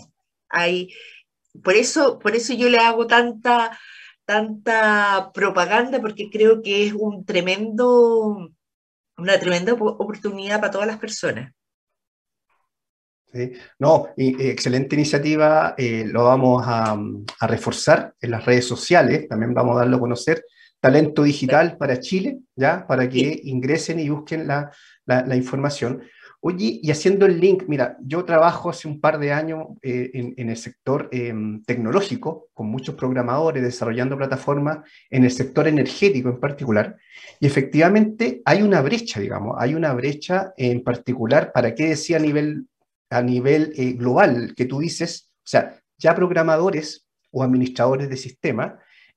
hay, 0.49 0.93
por 1.63 1.75
eso, 1.75 2.19
por 2.19 2.35
eso 2.35 2.53
yo 2.53 2.69
le 2.69 2.79
hago 2.79 3.07
tanta, 3.07 3.77
tanta 4.25 5.31
propaganda 5.33 6.01
porque 6.01 6.29
creo 6.29 6.61
que 6.61 6.87
es 6.87 6.93
un 6.93 7.25
tremendo, 7.25 8.51
una 9.17 9.39
tremenda 9.39 9.73
oportunidad 9.73 10.59
para 10.59 10.71
todas 10.71 10.87
las 10.87 10.99
personas. 10.99 11.53
No, 13.79 14.09
excelente 14.15 14.95
iniciativa, 14.95 15.73
eh, 15.75 16.05
lo 16.05 16.25
vamos 16.25 16.63
a, 16.67 16.95
reforzar 17.41 18.13
en 18.21 18.31
las 18.31 18.45
redes 18.45 18.67
sociales, 18.67 19.27
también 19.27 19.53
vamos 19.55 19.75
a 19.75 19.79
darlo 19.79 19.97
a 19.97 19.99
conocer. 19.99 20.45
Talento 20.83 21.23
Digital 21.23 21.77
para 21.77 22.01
Chile, 22.01 22.39
¿ya? 22.57 22.85
Para 22.85 23.07
que 23.07 23.39
ingresen 23.45 24.01
y 24.01 24.09
busquen 24.09 24.47
la, 24.47 24.69
información. 25.33 26.03
Oye, 26.41 26.81
y 26.83 26.91
haciendo 26.91 27.25
el 27.25 27.39
link, 27.39 27.63
mira, 27.69 27.95
yo 28.01 28.25
trabajo 28.25 28.69
hace 28.69 28.89
un 28.89 28.99
par 28.99 29.17
de 29.17 29.31
años 29.31 29.67
eh, 29.81 30.11
en, 30.13 30.49
el 30.49 30.57
sector 30.57 31.07
em, 31.13 31.63
tecnológico, 31.63 32.49
con 32.53 32.67
muchos 32.67 32.95
programadores 32.95 33.63
desarrollando 33.63 34.17
plataformas 34.17 34.79
en 35.09 35.23
el 35.23 35.31
sector 35.31 35.69
energético 35.69 36.27
en 36.27 36.41
particular, 36.41 36.97
y 37.39 37.47
efectivamente 37.47 38.41
hay 38.43 38.61
una 38.61 38.81
brecha, 38.81 39.21
digamos, 39.21 39.55
hay 39.57 39.75
una 39.75 39.93
brecha 39.93 40.51
en 40.57 40.83
particular, 40.83 41.53
¿para 41.53 41.73
qué 41.75 41.87
decía 41.87 42.17
a 42.17 42.19
nivel 42.19 42.67
a 43.09 43.21
nivel 43.21 43.71
eh, 43.77 43.93
global 43.93 44.53
que 44.53 44.65
tú 44.65 44.79
dices, 44.79 45.29
o 45.37 45.47
sea, 45.47 45.79
ya 45.97 46.13
programadores 46.13 47.07
o 47.31 47.41
administradores 47.41 48.09
de 48.09 48.17
sistemas, 48.17 48.73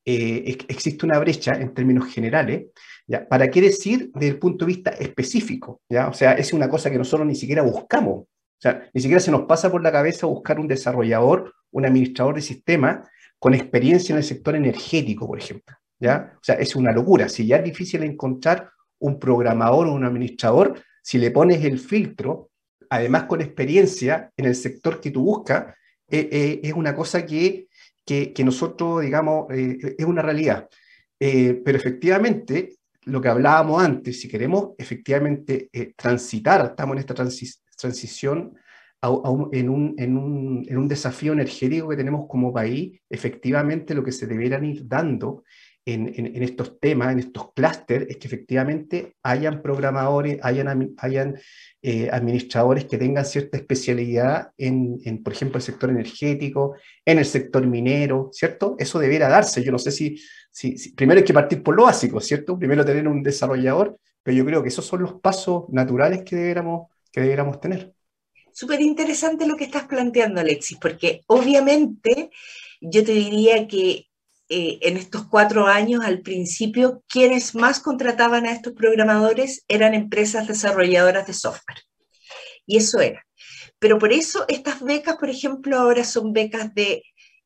eh, 0.07 0.57
existe 0.69 1.05
una 1.05 1.19
brecha 1.19 1.55
en 1.55 1.75
términos 1.75 2.07
generales, 2.07 2.67
¿ya? 3.07 3.29
¿Para 3.29 3.51
qué 3.51 3.61
decir 3.61 4.11
desde 4.15 4.29
el 4.29 4.39
punto 4.39 4.65
de 4.65 4.73
vista 4.73 4.91
específico? 4.91 5.83
¿ya? 5.89 6.09
O 6.09 6.13
sea, 6.13 6.33
es 6.33 6.53
una 6.53 6.69
cosa 6.69 6.91
que 6.91 6.99
nosotros 6.99 7.27
ni 7.27 7.35
siquiera 7.35 7.63
buscamos. 7.63 8.21
O 8.23 8.61
sea, 8.61 8.89
ni 8.95 9.01
siquiera 9.01 9.21
se 9.21 9.31
nos 9.31 9.43
pasa 9.43 9.71
por 9.71 9.83
la 9.83 9.93
cabeza 9.93 10.27
buscar 10.27 10.59
un 10.61 10.69
desarrollador, 10.69 11.53
un 11.73 11.85
administrador 11.85 12.37
de 12.37 12.43
sistemas 12.43 13.09
con 13.39 13.53
experiencia 13.53 14.13
en 14.13 14.19
el 14.19 14.25
sector 14.25 14.55
energético, 14.57 15.27
por 15.27 15.39
ejemplo. 15.39 15.77
¿ya? 15.99 16.35
O 16.37 16.45
sea, 16.45 16.55
es 16.55 16.77
una 16.77 16.93
locura. 16.93 17.29
Si 17.29 17.47
ya 17.47 17.57
es 17.57 17.65
difícil 17.65 18.03
encontrar 18.05 18.71
un 19.01 19.19
programador 19.19 19.89
o 19.89 19.93
un 19.93 20.05
administrador, 20.05 20.81
si 21.03 21.19
le 21.19 21.31
pones 21.31 21.65
el 21.65 21.79
filtro 21.79 22.51
además 22.91 23.25
con 23.25 23.41
experiencia 23.41 24.31
en 24.37 24.47
el 24.47 24.55
sector 24.55 25.01
que 25.01 25.11
tú 25.11 25.23
buscas, 25.23 25.75
eh, 26.09 26.29
eh, 26.31 26.61
es 26.63 26.73
una 26.73 26.95
cosa 26.95 27.27
que, 27.27 27.69
que, 28.07 28.33
nosotros, 28.45 29.03
digamos, 29.03 29.47
eh, 29.51 29.97
es 29.99 30.07
una 30.07 30.23
realidad. 30.23 30.69
pero 31.19 31.77
efectivamente, 31.79 32.77
lo 33.05 33.21
que 33.21 33.29
hablábamos 33.29 33.83
antes, 33.83 34.21
si 34.21 34.29
queremos 34.29 34.71
efectivamente 34.79 35.71
transitar, 35.97 36.65
estamos 36.67 36.95
en 36.95 37.01
esta 37.01 37.15
transición 37.15 38.55
en, 39.03 39.69
un, 39.69 39.95
en, 39.99 40.17
un, 40.17 40.67
en, 40.69 40.79
un, 40.79 40.89
desafío 40.89 41.33
energético 41.33 41.89
que 41.89 41.97
tenemos 41.97 42.27
como 42.29 42.53
país, 42.53 43.01
efectivamente 43.09 43.95
lo 43.95 44.03
que 44.03 44.13
se 44.13 44.27
deberán 44.27 44.65
ir 44.65 44.87
dando 44.87 45.45
en, 45.87 46.43
estos 46.43 46.81
temas, 46.81 47.13
en 47.13 47.21
estos 47.21 47.53
clústeres, 47.53 48.09
es 48.11 48.17
que 48.17 48.27
efectivamente 48.27 49.15
hayan 49.23 49.63
programadores, 49.63 50.39
hayan, 50.43 50.95
hayan 50.99 51.39
eh, 51.81 52.09
administradores 52.11 52.87
que 52.87 52.99
tengan 52.99 53.25
cierta 53.25 53.57
especialidad 53.57 54.51
en, 54.59 55.23
por 55.23 55.33
ejemplo, 55.33 55.59
el 55.59 55.63
sector 55.63 55.91
energético, 55.91 56.75
en 57.05 57.19
el 57.19 57.25
sector 57.25 57.65
minero, 57.65 58.31
¿cierto? 58.33 58.75
Eso 58.81 58.99
debiera 58.99 59.29
darse. 59.29 59.63
Yo 59.63 59.71
no 59.71 59.79
sé 59.79 59.93
si, 59.93 60.21
si, 60.51 60.93
primero 60.93 61.19
hay 61.19 61.25
que 61.25 61.33
partir 61.33 61.63
por 61.63 61.77
lo 61.77 61.85
básico, 61.85 62.21
¿cierto? 62.21 62.59
Primero 62.59 62.85
tener 62.85 63.07
un 63.07 63.23
desarrollador, 63.23 63.97
pero 64.25 64.37
yo 64.37 64.45
creo 64.45 64.63
que 64.65 64.71
esos 64.71 64.85
son 64.85 65.03
los 65.03 65.21
pasos 65.21 65.67
naturales 65.69 66.25
que 66.25 66.35
debiéramos, 66.35 66.91
que 67.13 67.21
debiéramos 67.21 67.61
tener. 67.61 67.95
Súper 68.53 68.81
interesante 68.81 69.47
lo 69.47 69.57
que 69.57 69.65
estás 69.65 69.85
planteando, 69.85 70.41
Alexis, 70.41 70.79
porque 70.81 71.21
obviamente 71.29 72.31
yo 72.81 73.05
te 73.05 73.13
diría 73.13 73.69
que 73.69 74.07
eh, 74.49 74.79
en 74.83 74.97
estos 74.97 75.27
cuatro 75.27 75.67
años, 75.67 76.05
al 76.05 76.21
principio, 76.21 77.03
quienes 77.09 77.55
más 77.57 77.81
contrataban 77.81 78.47
a 78.47 78.53
estos 78.53 78.75
programadores 78.75 79.65
eran 79.67 79.93
empresas 79.93 80.47
desarrolladoras 80.47 81.27
de 81.27 81.35
software. 81.35 81.79
Y 82.65 82.77
eso 82.77 83.01
era. 83.01 83.27
Pero 83.79 83.99
por 83.99 84.13
eso 84.13 84.45
estas 84.49 84.81
becas, 84.81 85.17
por 85.17 85.31
ejemplo, 85.31 85.79
ahora 85.79 86.05
son 86.05 86.33
becas 86.33 86.73
de, 86.75 87.03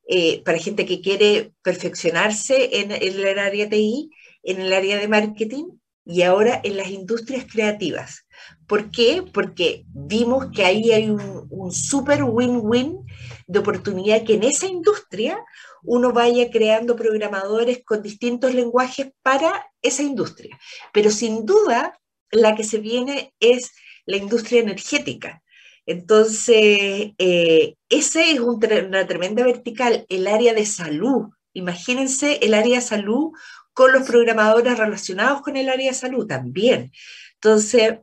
eh, 0.08 0.42
para 0.44 0.58
gente 0.58 0.84
que 0.84 1.00
quiere 1.00 1.52
perfeccionarse 1.62 2.80
en, 2.80 2.92
el 2.92 3.38
área 3.38 3.68
TI, 3.68 4.10
en 4.42 4.60
el 4.60 4.72
área 4.72 4.98
de 4.98 5.08
marketing 5.08 5.64
y 6.04 6.22
ahora 6.22 6.60
en 6.64 6.76
las 6.76 6.90
industrias 6.90 7.46
creativas. 7.50 8.26
¿Por 8.66 8.90
qué? 8.90 9.22
Porque 9.32 9.84
vimos 9.88 10.48
que 10.54 10.64
ahí 10.64 10.92
hay 10.92 11.08
un, 11.08 11.46
un 11.50 11.72
súper 11.72 12.24
win-win 12.24 12.98
de 13.46 13.58
oportunidad 13.58 14.24
que 14.24 14.34
en 14.34 14.44
esa 14.44 14.66
industria 14.66 15.38
uno 15.82 16.12
vaya 16.12 16.50
creando 16.50 16.96
programadores 16.96 17.82
con 17.84 18.02
distintos 18.02 18.54
lenguajes 18.54 19.12
para 19.22 19.66
esa 19.82 20.02
industria. 20.02 20.58
Pero 20.92 21.10
sin 21.10 21.46
duda, 21.46 21.98
la 22.30 22.54
que 22.54 22.64
se 22.64 22.78
viene 22.78 23.34
es 23.40 23.72
la 24.06 24.16
industria 24.16 24.60
energética. 24.60 25.42
Entonces, 25.86 27.12
eh, 27.18 27.74
ese 27.88 28.32
es 28.32 28.40
una 28.40 29.06
tremenda 29.06 29.44
vertical, 29.44 30.06
el 30.08 30.26
área 30.26 30.54
de 30.54 30.66
salud. 30.66 31.30
Imagínense 31.52 32.38
el 32.42 32.54
área 32.54 32.76
de 32.76 32.82
salud 32.82 33.32
con 33.72 33.92
los 33.92 34.06
programadores 34.06 34.78
relacionados 34.78 35.42
con 35.42 35.56
el 35.56 35.68
área 35.68 35.90
de 35.90 35.96
salud 35.96 36.26
también. 36.26 36.92
Entonces, 37.34 37.98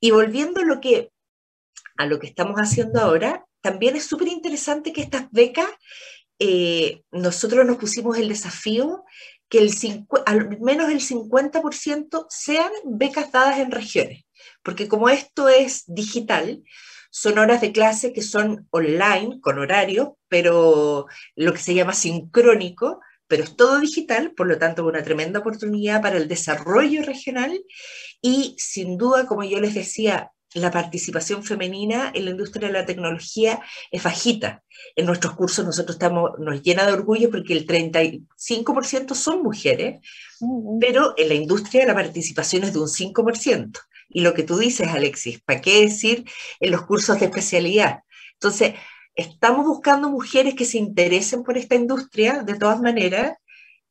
y 0.00 0.10
volviendo 0.10 0.62
a 0.62 0.64
lo 0.64 0.80
que, 0.80 1.10
a 1.96 2.06
lo 2.06 2.18
que 2.18 2.26
estamos 2.26 2.56
haciendo 2.56 3.00
ahora, 3.00 3.46
también 3.60 3.94
es 3.94 4.04
súper 4.04 4.28
interesante 4.28 4.92
que 4.92 5.02
estas 5.02 5.30
becas 5.30 5.68
eh, 6.44 7.04
nosotros 7.12 7.64
nos 7.64 7.76
pusimos 7.76 8.18
el 8.18 8.28
desafío 8.28 9.04
que 9.48 9.60
al 10.26 10.58
menos 10.60 10.90
el 10.90 11.00
50% 11.00 12.26
sean 12.28 12.72
becas 12.84 13.30
dadas 13.30 13.60
en 13.60 13.70
regiones, 13.70 14.24
porque 14.64 14.88
como 14.88 15.08
esto 15.08 15.48
es 15.48 15.84
digital, 15.86 16.64
son 17.10 17.38
horas 17.38 17.60
de 17.60 17.70
clase 17.70 18.12
que 18.12 18.22
son 18.22 18.66
online, 18.70 19.40
con 19.40 19.60
horario, 19.60 20.18
pero 20.26 21.06
lo 21.36 21.52
que 21.52 21.60
se 21.60 21.74
llama 21.74 21.92
sincrónico, 21.92 23.00
pero 23.28 23.44
es 23.44 23.54
todo 23.54 23.78
digital, 23.78 24.32
por 24.32 24.48
lo 24.48 24.58
tanto, 24.58 24.84
una 24.84 25.04
tremenda 25.04 25.38
oportunidad 25.38 26.02
para 26.02 26.16
el 26.16 26.26
desarrollo 26.26 27.02
regional. 27.02 27.62
Y 28.20 28.56
sin 28.58 28.98
duda, 28.98 29.26
como 29.26 29.44
yo 29.44 29.60
les 29.60 29.74
decía, 29.74 30.32
la 30.54 30.70
participación 30.70 31.44
femenina 31.44 32.10
en 32.14 32.24
la 32.24 32.30
industria 32.30 32.68
de 32.68 32.74
la 32.74 32.86
tecnología 32.86 33.60
es 33.90 34.02
bajita. 34.02 34.62
En 34.96 35.06
nuestros 35.06 35.34
cursos 35.34 35.64
nosotros 35.64 35.96
estamos, 35.96 36.32
nos 36.38 36.62
llena 36.62 36.86
de 36.86 36.92
orgullo 36.92 37.30
porque 37.30 37.52
el 37.52 37.66
35% 37.66 39.14
son 39.14 39.42
mujeres, 39.42 40.00
pero 40.80 41.14
en 41.16 41.28
la 41.28 41.34
industria 41.34 41.86
la 41.86 41.94
participación 41.94 42.64
es 42.64 42.72
de 42.72 42.80
un 42.80 42.88
5%. 42.88 43.78
Y 44.10 44.20
lo 44.20 44.34
que 44.34 44.42
tú 44.42 44.58
dices, 44.58 44.88
Alexis, 44.88 45.40
¿para 45.40 45.60
qué 45.60 45.82
decir 45.82 46.24
en 46.60 46.70
los 46.70 46.82
cursos 46.82 47.18
de 47.18 47.26
especialidad? 47.26 48.00
Entonces, 48.34 48.74
estamos 49.14 49.64
buscando 49.64 50.10
mujeres 50.10 50.54
que 50.54 50.66
se 50.66 50.78
interesen 50.78 51.42
por 51.42 51.56
esta 51.56 51.76
industria 51.76 52.42
de 52.42 52.54
todas 52.54 52.80
maneras 52.80 53.36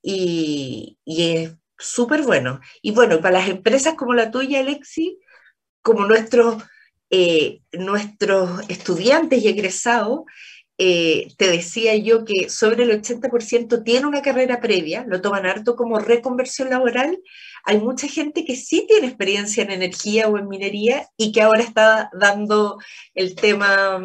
y, 0.01 0.97
y 1.05 1.24
es 1.38 1.55
súper 1.78 2.22
bueno. 2.22 2.59
Y 2.82 2.91
bueno, 2.91 3.20
para 3.20 3.39
las 3.39 3.49
empresas 3.49 3.95
como 3.95 4.14
la 4.14 4.30
tuya, 4.30 4.59
Alexis, 4.59 5.14
como 5.82 6.05
nuestros, 6.05 6.63
eh, 7.09 7.61
nuestros 7.71 8.69
estudiantes 8.69 9.43
y 9.43 9.47
egresados, 9.47 10.21
eh, 10.84 11.27
te 11.38 11.47
decía 11.47 11.95
yo 11.95 12.25
que 12.25 12.49
sobre 12.49 12.86
el 12.86 12.91
80% 12.91 13.84
tiene 13.84 14.07
una 14.07 14.23
carrera 14.23 14.59
previa, 14.59 15.05
lo 15.07 15.21
toman 15.21 15.45
harto 15.45 15.75
como 15.75 15.99
reconversión 15.99 16.71
laboral. 16.71 17.19
Hay 17.65 17.77
mucha 17.79 18.07
gente 18.07 18.45
que 18.45 18.55
sí 18.55 18.86
tiene 18.88 19.05
experiencia 19.05 19.63
en 19.63 19.69
energía 19.69 20.27
o 20.27 20.39
en 20.39 20.47
minería 20.47 21.07
y 21.17 21.32
que 21.32 21.43
ahora 21.43 21.61
está 21.61 22.09
dando 22.19 22.79
el 23.13 23.36
tema 23.36 24.01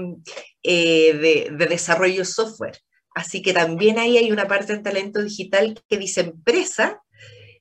eh, 0.62 1.14
de, 1.14 1.56
de 1.56 1.66
desarrollo 1.66 2.26
software. 2.26 2.78
Así 3.14 3.40
que 3.40 3.54
también 3.54 3.98
ahí 3.98 4.18
hay 4.18 4.30
una 4.30 4.46
parte 4.46 4.74
en 4.74 4.82
talento 4.82 5.22
digital 5.22 5.82
que 5.88 5.96
dice 5.96 6.20
empresa 6.20 7.00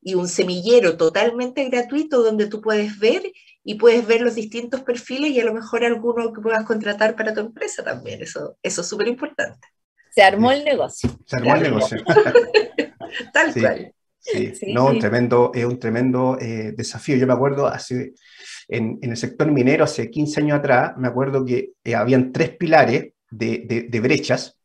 y 0.05 0.13
un 0.13 0.27
semillero 0.27 0.97
totalmente 0.97 1.67
gratuito 1.67 2.21
donde 2.21 2.45
tú 2.45 2.61
puedes 2.61 2.99
ver 2.99 3.23
y 3.63 3.73
puedes 3.73 4.05
ver 4.05 4.21
los 4.21 4.35
distintos 4.35 4.81
perfiles 4.83 5.31
y 5.31 5.39
a 5.39 5.45
lo 5.45 5.51
mejor 5.51 5.83
alguno 5.83 6.31
que 6.31 6.41
puedas 6.41 6.63
contratar 6.63 7.15
para 7.15 7.33
tu 7.33 7.39
empresa 7.39 7.83
también. 7.83 8.21
Eso, 8.21 8.55
eso 8.61 8.81
es 8.81 8.87
súper 8.87 9.07
importante. 9.07 9.67
Se 10.11 10.21
armó 10.21 10.51
el 10.51 10.63
negocio. 10.63 11.09
Se 11.25 11.37
armó 11.37 11.55
el 11.55 11.63
negocio. 11.63 11.97
Tal 13.33 13.51
cual. 13.59 13.93
Sí. 14.19 14.53
no, 14.67 14.87
Un 14.87 14.99
tremendo, 14.99 15.51
es 15.55 15.65
un 15.65 15.79
tremendo 15.79 16.37
eh, 16.39 16.73
desafío. 16.77 17.17
Yo 17.17 17.25
me 17.25 17.33
acuerdo 17.33 17.65
hace, 17.65 18.13
en, 18.67 18.99
en, 19.01 19.09
el 19.09 19.17
sector 19.17 19.51
minero, 19.51 19.85
hace 19.85 20.11
15 20.11 20.41
años 20.41 20.59
atrás, 20.59 20.93
me 20.97 21.07
acuerdo 21.07 21.43
que 21.43 21.71
eh, 21.83 21.95
habían 21.95 22.31
tres 22.31 22.55
pilares 22.55 23.11
de, 23.31 23.63
de, 23.65 23.87
de 23.89 23.99
brechas 23.99 24.55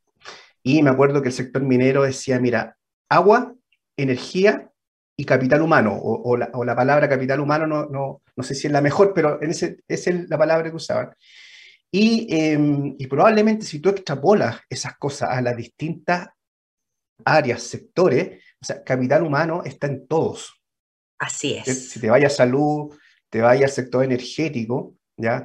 y 0.62 0.82
me 0.82 0.90
acuerdo 0.90 1.22
que 1.22 1.28
el 1.28 1.34
sector 1.34 1.62
minero 1.62 2.02
decía, 2.02 2.38
mira, 2.38 2.76
agua, 3.08 3.54
energía 3.96 4.69
y 5.20 5.24
capital 5.26 5.60
humano, 5.60 6.00
o, 6.02 6.34
la, 6.34 6.48
o, 6.54 6.64
la, 6.64 6.74
palabra 6.74 7.06
capital 7.06 7.40
humano 7.40 7.66
no, 7.66 7.84
no, 7.84 8.22
no, 8.34 8.42
sé 8.42 8.54
si 8.54 8.68
es 8.68 8.72
la 8.72 8.80
mejor, 8.80 9.12
pero 9.14 9.42
en 9.42 9.50
ese, 9.50 9.80
esa 9.86 10.08
es 10.08 10.30
la 10.30 10.38
palabra 10.38 10.70
que 10.70 10.76
usaban. 10.76 11.14
Y, 11.90 12.26
eh, 12.34 12.58
y, 12.98 13.06
probablemente 13.06 13.66
si 13.66 13.80
tú 13.80 13.90
extrapolas 13.90 14.62
esas 14.70 14.96
cosas 14.96 15.28
a 15.28 15.42
las 15.42 15.54
distintas 15.54 16.28
áreas, 17.22 17.62
sectores, 17.62 18.42
o 18.62 18.64
sea, 18.64 18.82
capital 18.82 19.22
humano 19.22 19.62
está 19.62 19.88
en 19.88 20.06
todos. 20.06 20.58
Así 21.18 21.52
es. 21.54 21.90
Si 21.90 22.00
te 22.00 22.08
vaya 22.08 22.28
a 22.28 22.30
salud, 22.30 22.96
te 23.28 23.42
vaya 23.42 23.66
al 23.66 23.72
sector 23.72 24.02
energético, 24.02 24.94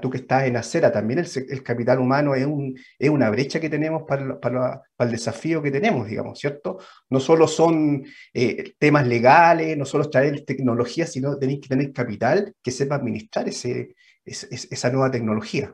Tú 0.01 0.09
que 0.09 0.17
estás 0.17 0.45
en 0.45 0.57
acera, 0.57 0.91
también 0.91 1.19
el, 1.19 1.63
capital 1.63 1.99
humano 1.99 2.35
es, 2.35 2.45
un, 2.45 2.77
es, 2.97 3.09
una 3.09 3.29
brecha 3.29 3.59
que 3.59 3.69
tenemos 3.69 4.03
para, 4.07 4.81
el 4.99 5.11
desafío 5.11 5.61
que 5.61 5.71
tenemos, 5.71 6.07
digamos, 6.07 6.39
¿cierto? 6.39 6.79
No 7.09 7.19
solo 7.19 7.47
son 7.47 8.05
eh, 8.33 8.73
temas 8.77 9.07
legales, 9.07 9.77
no 9.77 9.85
solo 9.85 10.09
traer 10.09 10.45
tecnología, 10.45 11.07
sino 11.07 11.37
tenéis 11.37 11.61
que 11.61 11.69
tener 11.69 11.93
capital 11.93 12.53
que 12.61 12.71
sepa 12.71 12.95
administrar 12.95 13.47
esa 13.47 14.89
nueva 14.89 15.11
tecnología. 15.11 15.73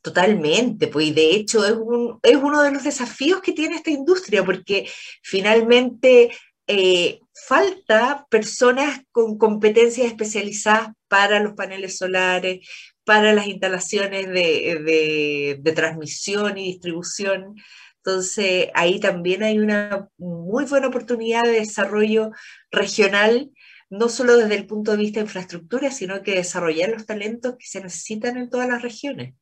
Totalmente, 0.00 0.88
pues 0.88 1.14
de 1.14 1.30
hecho 1.30 1.64
es 1.64 2.36
uno 2.36 2.62
de 2.62 2.72
los 2.72 2.82
desafíos 2.82 3.40
que 3.40 3.52
tiene 3.52 3.76
esta 3.76 3.90
industria, 3.90 4.44
porque 4.44 4.88
finalmente 5.22 6.30
eh, 6.66 7.20
falta 7.34 8.26
personas 8.30 9.02
con 9.10 9.36
competencias 9.36 10.06
especializadas 10.06 10.88
para 11.08 11.40
los 11.40 11.54
paneles 11.54 11.98
solares, 11.98 12.66
para 13.04 13.32
las 13.32 13.46
instalaciones 13.46 14.28
de, 14.28 15.58
de, 15.60 15.72
transmisión 15.72 16.58
y 16.58 16.64
distribución. 16.64 17.56
Entonces, 17.96 18.68
ahí 18.74 19.00
también 19.00 19.42
hay 19.42 19.58
una 19.58 20.08
muy 20.18 20.64
buena 20.64 20.88
oportunidad 20.88 21.42
de 21.42 21.60
desarrollo 21.60 22.30
regional, 22.70 23.50
no 23.90 24.08
solo 24.08 24.36
desde 24.36 24.56
el 24.56 24.66
punto 24.66 24.92
de 24.92 24.98
vista 24.98 25.20
de 25.20 25.26
infraestructura, 25.26 25.90
sino 25.90 26.22
que 26.22 26.34
desarrollar 26.34 26.90
los 26.90 27.06
talentos 27.06 27.56
que 27.58 27.66
se 27.66 27.80
necesitan 27.80 28.36
en 28.36 28.50
todas 28.50 28.68
las 28.68 28.82
regiones. 28.82 29.34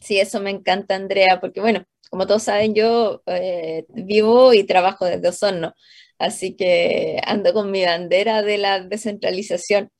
Sí, 0.00 0.18
eso 0.18 0.40
me 0.40 0.50
encanta, 0.50 0.94
Andrea, 0.94 1.40
porque 1.40 1.60
bueno, 1.60 1.84
como 2.10 2.26
todos 2.26 2.44
saben, 2.44 2.74
yo 2.74 3.22
eh, 3.26 3.84
vivo 3.88 4.52
y 4.52 4.64
trabajo 4.64 5.04
desde 5.04 5.28
Osorno, 5.28 5.74
así 6.18 6.54
que 6.56 7.20
ando 7.24 7.52
con 7.52 7.70
mi 7.70 7.84
bandera 7.84 8.42
de 8.42 8.58
la 8.58 8.80
descentralización 8.80 9.90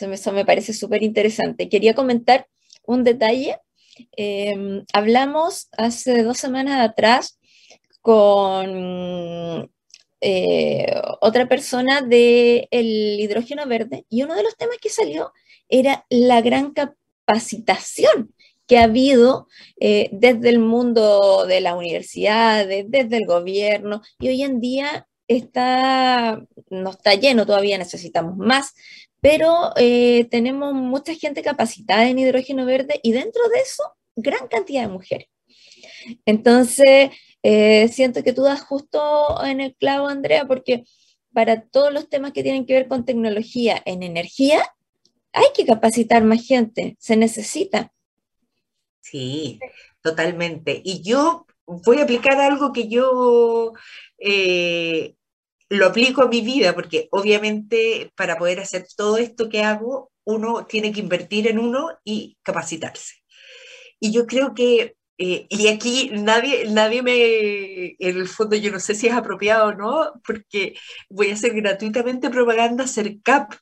eso 0.00 0.32
me 0.32 0.44
parece 0.44 0.72
súper 0.72 1.02
interesante. 1.02 1.68
Quería 1.68 1.94
comentar 1.94 2.46
un 2.84 3.04
detalle. 3.04 3.58
Eh, 4.16 4.84
hablamos 4.92 5.68
hace 5.76 6.22
dos 6.22 6.38
semanas 6.38 6.88
atrás 6.88 7.38
con 8.00 9.70
eh, 10.20 11.00
otra 11.20 11.48
persona 11.48 12.00
del 12.02 12.66
hidrógeno 13.20 13.66
verde 13.66 14.04
y 14.08 14.22
uno 14.22 14.34
de 14.34 14.42
los 14.42 14.56
temas 14.56 14.78
que 14.80 14.88
salió 14.88 15.32
era 15.68 16.06
la 16.08 16.40
gran 16.40 16.72
capacitación 16.72 18.34
que 18.66 18.78
ha 18.78 18.84
habido 18.84 19.48
eh, 19.80 20.10
desde 20.12 20.50
el 20.50 20.58
mundo 20.58 21.46
de 21.46 21.60
la 21.60 21.74
universidad, 21.74 22.66
desde 22.66 23.16
el 23.16 23.26
gobierno, 23.26 24.02
y 24.20 24.28
hoy 24.28 24.42
en 24.42 24.60
día 24.60 25.08
está, 25.26 26.42
no 26.68 26.90
está 26.90 27.14
lleno, 27.14 27.46
todavía 27.46 27.78
necesitamos 27.78 28.36
más, 28.36 28.74
pero 29.20 29.72
eh, 29.76 30.26
tenemos 30.30 30.74
mucha 30.74 31.14
gente 31.14 31.42
capacitada 31.42 32.08
en 32.08 32.18
hidrógeno 32.18 32.64
verde 32.64 33.00
y 33.02 33.12
dentro 33.12 33.48
de 33.48 33.60
eso, 33.60 33.82
gran 34.16 34.48
cantidad 34.48 34.82
de 34.82 34.88
mujeres. 34.88 35.28
Entonces, 36.24 37.10
eh, 37.42 37.88
siento 37.88 38.22
que 38.22 38.32
tú 38.32 38.42
das 38.42 38.62
justo 38.62 39.44
en 39.44 39.60
el 39.60 39.74
clavo, 39.74 40.08
Andrea, 40.08 40.46
porque 40.46 40.84
para 41.32 41.62
todos 41.62 41.92
los 41.92 42.08
temas 42.08 42.32
que 42.32 42.42
tienen 42.42 42.66
que 42.66 42.74
ver 42.74 42.88
con 42.88 43.04
tecnología 43.04 43.80
en 43.84 44.02
energía, 44.02 44.62
hay 45.32 45.46
que 45.54 45.66
capacitar 45.66 46.24
más 46.24 46.46
gente, 46.46 46.96
se 46.98 47.16
necesita. 47.16 47.92
Sí, 49.00 49.58
totalmente. 50.02 50.80
Y 50.84 51.02
yo 51.02 51.46
voy 51.66 51.98
a 51.98 52.04
aplicar 52.04 52.40
algo 52.40 52.72
que 52.72 52.88
yo 52.88 53.72
eh, 54.18 55.14
lo 55.70 55.86
aplico 55.86 56.22
a 56.22 56.28
mi 56.28 56.40
vida, 56.40 56.74
porque 56.74 57.08
obviamente 57.10 58.12
para 58.16 58.38
poder 58.38 58.60
hacer 58.60 58.86
todo 58.96 59.18
esto 59.18 59.48
que 59.48 59.62
hago, 59.62 60.10
uno 60.24 60.66
tiene 60.66 60.92
que 60.92 61.00
invertir 61.00 61.48
en 61.48 61.58
uno 61.58 61.90
y 62.04 62.36
capacitarse. 62.42 63.14
Y 64.00 64.12
yo 64.12 64.26
creo 64.26 64.54
que, 64.54 64.96
eh, 65.18 65.46
y 65.48 65.68
aquí 65.68 66.10
nadie, 66.12 66.66
nadie 66.70 67.02
me, 67.02 67.96
en 67.98 68.16
el 68.16 68.28
fondo 68.28 68.54
yo 68.56 68.70
no 68.70 68.78
sé 68.78 68.94
si 68.94 69.08
es 69.08 69.14
apropiado 69.14 69.68
o 69.68 69.74
no, 69.74 70.12
porque 70.24 70.74
voy 71.10 71.30
a 71.30 71.34
hacer 71.34 71.54
gratuitamente 71.54 72.30
propaganda 72.30 72.86
CERCAP, 72.86 73.54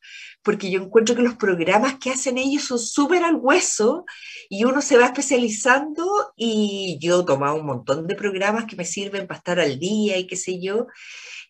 porque 0.43 0.71
yo 0.71 0.83
encuentro 0.83 1.17
que 1.17 1.23
los 1.23 1.35
programas 1.37 1.99
que 1.99 2.11
hacen 2.11 2.39
ellos 2.39 2.65
son 2.65 2.79
súper 2.79 3.25
al 3.25 3.37
hueso 3.37 4.05
y 4.49 4.65
uno 4.65 4.83
se 4.83 4.97
va 4.97 5.07
especializando 5.07 6.33
y 6.37 6.99
yo 7.01 7.23
he 7.23 7.25
tomado 7.25 7.57
un 7.57 7.67
montón 7.67 8.07
de 8.07 8.15
programas 8.15 8.67
que 8.67 8.77
me 8.77 8.85
sirven 8.85 9.27
para 9.27 9.39
estar 9.39 9.61
al 9.61 9.79
día 9.79 10.19
y 10.19 10.27
qué 10.27 10.37
sé 10.37 10.61
yo. 10.61 10.87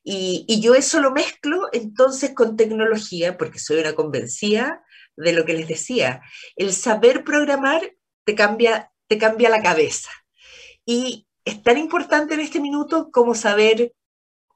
Y, 0.08 0.60
yo 0.60 0.76
eso 0.76 1.00
lo 1.00 1.10
mezclo 1.10 1.68
entonces 1.72 2.32
con 2.32 2.56
tecnología, 2.56 3.36
porque 3.36 3.58
soy 3.58 3.80
una 3.80 3.94
convencida 3.94 4.84
de 5.16 5.32
lo 5.32 5.44
que 5.44 5.54
les 5.54 5.66
decía. 5.66 6.22
El 6.54 6.72
saber 6.72 7.24
programar 7.24 7.92
te 8.24 8.36
cambia, 8.36 8.92
te 9.08 9.18
cambia 9.18 9.50
la 9.50 9.60
cabeza. 9.60 10.10
Y 10.84 11.26
es 11.44 11.60
tan 11.60 11.76
importante 11.76 12.34
en 12.34 12.40
este 12.40 12.60
minuto 12.60 13.10
como 13.10 13.34
saber 13.34 13.94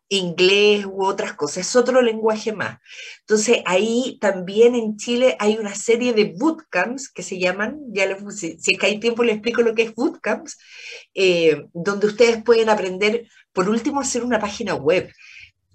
inglés 0.08 0.86
u 0.86 1.04
otras 1.04 1.34
cosas, 1.34 1.66
es 1.66 1.74
otro 1.74 2.00
lenguaje 2.00 2.52
más. 2.52 2.78
Entonces 3.20 3.58
ahí 3.66 4.18
también 4.20 4.76
en 4.76 4.96
Chile 4.96 5.36
hay 5.40 5.56
una 5.56 5.74
serie 5.74 6.12
de 6.12 6.32
bootcamps 6.36 7.10
que 7.10 7.24
se 7.24 7.40
llaman, 7.40 7.80
ya 7.88 8.06
les, 8.06 8.22
si, 8.38 8.56
si 8.60 8.78
hay 8.82 9.00
tiempo 9.00 9.24
les 9.24 9.36
explico 9.36 9.62
lo 9.62 9.74
que 9.74 9.82
es 9.82 9.94
bootcamps, 9.96 10.58
eh, 11.14 11.64
donde 11.72 12.06
ustedes 12.06 12.40
pueden 12.44 12.68
aprender, 12.68 13.28
por 13.52 13.68
último, 13.68 14.00
hacer 14.00 14.22
una 14.22 14.38
página 14.38 14.74
web. 14.74 15.12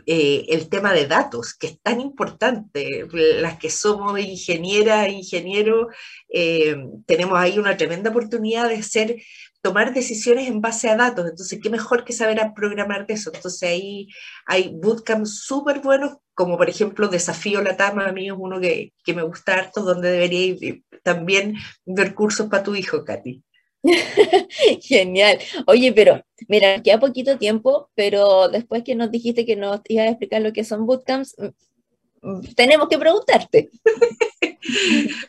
Eh, 0.08 0.46
el 0.50 0.70
tema 0.70 0.94
de 0.94 1.08
datos, 1.08 1.54
que 1.56 1.68
es 1.68 1.82
tan 1.82 2.00
importante. 2.00 3.08
Las 3.12 3.58
que 3.58 3.70
somos 3.70 4.20
ingenieras, 4.20 5.10
ingenieros, 5.10 5.88
eh, 6.30 6.76
tenemos 7.06 7.38
ahí 7.40 7.58
una 7.58 7.76
tremenda 7.78 8.12
oportunidad 8.12 8.70
de 8.70 8.84
ser, 8.84 9.16
tomar 9.62 9.94
decisiones 9.94 10.48
en 10.48 10.62
base 10.62 10.90
a 10.90 10.96
datos. 10.96 11.28
Entonces, 11.28 11.60
qué 11.62 11.70
mejor 11.70 12.06
que 12.06 12.14
saber 12.14 12.40
programar 12.56 13.08
de 13.08 13.16
eso. 13.16 13.32
Entonces, 13.34 13.64
ahí 13.64 14.08
hay 14.46 14.72
bootcamps 14.76 15.40
súper 15.44 15.80
buenos, 15.80 16.18
como 16.36 16.58
por 16.58 16.70
ejemplo 16.70 17.08
Desafío 17.08 17.62
la 17.62 17.78
Tama, 17.78 18.08
a 18.08 18.12
mí 18.12 18.28
es 18.28 18.36
uno 18.38 18.60
que, 18.60 18.94
que 19.04 19.14
me 19.14 19.24
gusta 19.24 19.54
harto, 19.56 19.82
donde 19.82 20.12
debería 20.12 20.56
también 21.04 21.56
ver 21.86 22.14
cursos 22.14 22.48
para 22.50 22.64
tu 22.64 22.76
hijo, 22.76 23.04
Katy. 23.06 23.45
Genial. 24.82 25.40
Oye, 25.68 25.94
pero 25.94 26.24
mira, 26.48 26.82
queda 26.82 27.00
poquito 27.00 27.38
tiempo, 27.38 27.90
pero 27.96 28.50
después 28.50 28.84
que 28.84 28.96
nos 28.96 29.12
dijiste 29.12 29.46
que 29.46 29.56
nos 29.56 29.82
ibas 29.88 30.08
a 30.08 30.10
explicar 30.10 30.42
lo 30.42 30.54
que 30.54 30.64
son 30.64 30.86
bootcamps, 30.86 31.36
mm, 31.38 32.30
mm, 32.30 32.54
tenemos 32.56 32.88
que 32.90 32.98
preguntarte. 32.98 33.70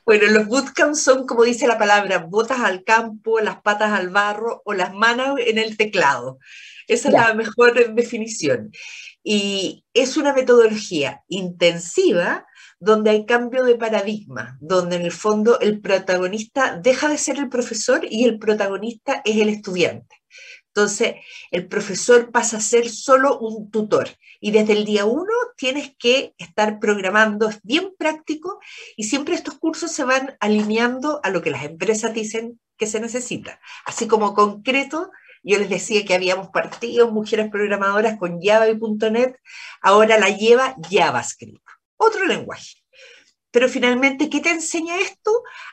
bueno, 0.07 0.27
los 0.29 0.47
bootcamps 0.47 1.03
son, 1.03 1.27
como 1.27 1.45
dice 1.45 1.67
la 1.67 1.79
palabra, 1.79 2.19
botas 2.19 2.61
al 2.61 2.85
campo, 2.85 3.41
las 3.41 3.61
patas 3.61 3.93
al 3.93 4.11
barro 4.11 4.63
o 4.65 4.73
las 4.73 4.95
manos 4.95 5.39
en 5.45 5.59
el 5.59 5.77
teclado. 5.77 6.39
Esa 6.89 7.09
es 7.09 7.15
la 7.15 7.35
mejor 7.35 7.95
definición. 7.95 8.71
Y 9.23 9.85
es 9.93 10.17
una 10.17 10.33
metodología 10.33 11.23
intensiva 11.27 12.47
donde 12.79 13.11
hay 13.11 13.27
cambio 13.27 13.65
de 13.65 13.77
paradigma, 13.77 14.59
donde 14.61 14.97
en 14.97 15.03
el 15.03 15.13
fondo 15.13 15.59
el 15.61 15.81
protagonista 15.81 16.77
deja 16.77 17.09
de 17.09 17.19
ser 17.19 17.39
el 17.39 17.49
profesor 17.49 18.07
y 18.09 18.25
el 18.25 18.39
protagonista 18.39 19.23
es 19.25 19.37
el 19.37 19.49
estudiante. 19.49 20.17
Entonces, 20.69 21.15
el 21.51 21.69
profesor 21.69 22.31
pasa 22.31 22.59
a 22.59 22.61
ser 22.61 22.91
solo 22.91 23.39
un 23.39 23.71
tutor 23.71 24.11
y 24.41 24.51
desde 24.51 24.75
el 24.75 24.85
día 24.85 25.07
uno 25.07 25.33
tienes 25.57 25.93
que 25.99 26.35
estar 26.37 26.79
programando, 26.79 27.49
es 27.49 27.61
bien 27.63 27.95
práctico 27.99 28.61
y 28.95 29.05
siempre 29.05 29.35
estos 29.35 29.55
cursos 29.55 29.91
se 29.91 30.05
van 30.05 30.37
alineando 30.39 31.21
a 31.23 31.31
lo 31.31 31.41
que 31.41 31.51
las 31.51 31.65
empresas 31.65 32.13
dicen 32.13 32.61
que 32.77 32.87
se 32.87 33.01
necesita. 33.01 33.59
Así 33.87 34.07
como 34.07 34.35
concreto, 34.35 35.11
yo 35.43 35.59
les 35.59 35.71
decía 35.71 36.05
que 36.05 36.15
habíamos 36.15 36.49
partido 36.49 37.11
mujeres 37.11 37.51
programadoras 37.51 38.19
con 38.19 38.43
Java 38.43 38.69
y 38.69 38.79
.NET, 39.11 39.35
ahora 39.81 40.19
la 40.19 40.29
lleva 40.29 40.77
JavaScript 40.91 41.66
otro 41.97 42.27
lenguaje. 42.27 42.75
Pero 43.51 43.69
finalmente, 43.69 44.29
¿qué 44.29 44.41
te 44.41 44.51
enseña 44.51 44.99
esto? 45.01 45.31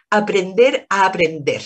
Aprender 0.10 0.86
a 0.90 1.06
aprender. 1.06 1.64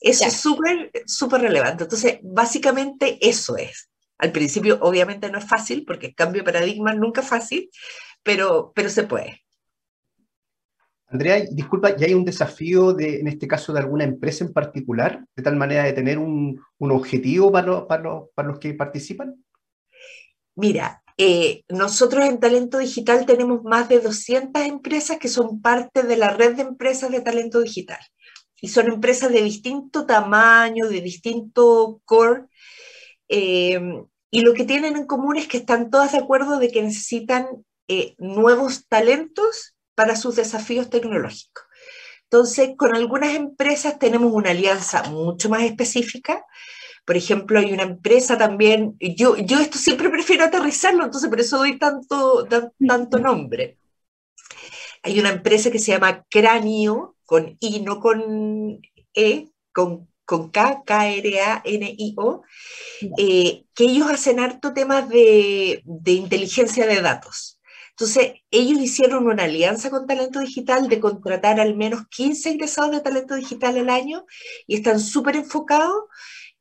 Eso 0.00 0.26
es 0.26 0.34
súper, 0.34 0.90
súper 1.06 1.42
relevante. 1.42 1.84
Entonces, 1.84 2.18
básicamente 2.22 3.18
eso 3.20 3.56
es. 3.56 3.90
Al 4.18 4.32
principio, 4.32 4.78
obviamente, 4.80 5.30
no 5.30 5.38
es 5.38 5.46
fácil, 5.46 5.84
porque 5.86 6.08
el 6.08 6.14
cambio 6.14 6.42
de 6.42 6.52
paradigma 6.52 6.92
nunca 6.94 7.20
es 7.20 7.28
fácil, 7.28 7.70
pero, 8.22 8.72
pero 8.74 8.88
se 8.88 9.04
puede. 9.04 9.44
Andrea, 11.06 11.44
disculpa, 11.48 11.96
¿ya 11.96 12.06
hay 12.06 12.14
un 12.14 12.24
desafío 12.24 12.92
de, 12.92 13.20
en 13.20 13.28
este 13.28 13.46
caso 13.46 13.72
de 13.72 13.78
alguna 13.78 14.02
empresa 14.02 14.44
en 14.44 14.52
particular, 14.52 15.24
de 15.36 15.42
tal 15.42 15.54
manera 15.54 15.84
de 15.84 15.92
tener 15.92 16.18
un, 16.18 16.60
un 16.78 16.90
objetivo 16.90 17.52
para, 17.52 17.86
para, 17.86 18.22
para 18.34 18.48
los 18.48 18.58
que 18.58 18.74
participan? 18.74 19.36
Mira, 20.56 21.03
eh, 21.16 21.62
nosotros 21.68 22.24
en 22.24 22.40
Talento 22.40 22.78
Digital 22.78 23.26
tenemos 23.26 23.62
más 23.62 23.88
de 23.88 24.00
200 24.00 24.62
empresas 24.64 25.18
que 25.18 25.28
son 25.28 25.62
parte 25.62 26.02
de 26.02 26.16
la 26.16 26.30
red 26.30 26.56
de 26.56 26.62
empresas 26.62 27.10
de 27.10 27.20
talento 27.20 27.60
digital. 27.60 28.00
Y 28.60 28.68
son 28.68 28.88
empresas 28.88 29.30
de 29.30 29.42
distinto 29.42 30.06
tamaño, 30.06 30.88
de 30.88 31.00
distinto 31.00 32.00
core. 32.04 32.46
Eh, 33.28 33.80
y 34.30 34.40
lo 34.40 34.54
que 34.54 34.64
tienen 34.64 34.96
en 34.96 35.06
común 35.06 35.36
es 35.36 35.46
que 35.46 35.58
están 35.58 35.90
todas 35.90 36.12
de 36.12 36.18
acuerdo 36.18 36.58
de 36.58 36.70
que 36.70 36.82
necesitan 36.82 37.46
eh, 37.86 38.14
nuevos 38.18 38.88
talentos 38.88 39.76
para 39.94 40.16
sus 40.16 40.34
desafíos 40.34 40.90
tecnológicos. 40.90 41.64
Entonces, 42.24 42.70
con 42.76 42.96
algunas 42.96 43.34
empresas 43.34 43.98
tenemos 43.98 44.32
una 44.32 44.50
alianza 44.50 45.04
mucho 45.04 45.48
más 45.48 45.62
específica, 45.62 46.44
por 47.04 47.16
ejemplo, 47.16 47.58
hay 47.58 47.72
una 47.72 47.82
empresa 47.82 48.38
también, 48.38 48.96
yo, 48.98 49.36
yo 49.36 49.58
esto 49.58 49.78
siempre 49.78 50.08
prefiero 50.08 50.44
aterrizarlo, 50.44 51.04
entonces 51.04 51.28
por 51.28 51.40
eso 51.40 51.58
doy 51.58 51.78
tanto, 51.78 52.46
tanto 52.86 53.18
nombre. 53.18 53.78
Hay 55.02 55.20
una 55.20 55.30
empresa 55.30 55.70
que 55.70 55.78
se 55.78 55.92
llama 55.92 56.24
Cráneo, 56.30 57.16
con 57.26 57.56
I, 57.60 57.80
no 57.80 58.00
con 58.00 58.80
E, 59.12 59.48
con, 59.72 60.08
con 60.24 60.50
K, 60.50 60.82
K-R-A-N-I-O, 60.86 62.42
eh, 63.18 63.64
que 63.74 63.84
ellos 63.84 64.08
hacen 64.10 64.40
harto 64.40 64.72
temas 64.72 65.08
de, 65.08 65.82
de 65.84 66.12
inteligencia 66.12 66.86
de 66.86 67.02
datos. 67.02 67.60
Entonces, 67.90 68.32
ellos 68.50 68.80
hicieron 68.80 69.26
una 69.28 69.44
alianza 69.44 69.88
con 69.88 70.06
Talento 70.06 70.40
Digital 70.40 70.88
de 70.88 70.98
contratar 70.98 71.60
al 71.60 71.76
menos 71.76 72.08
15 72.08 72.50
ingresados 72.50 72.90
de 72.90 73.00
Talento 73.00 73.36
Digital 73.36 73.78
al 73.78 73.88
año 73.88 74.24
y 74.66 74.76
están 74.76 74.98
súper 74.98 75.36
enfocados 75.36 76.04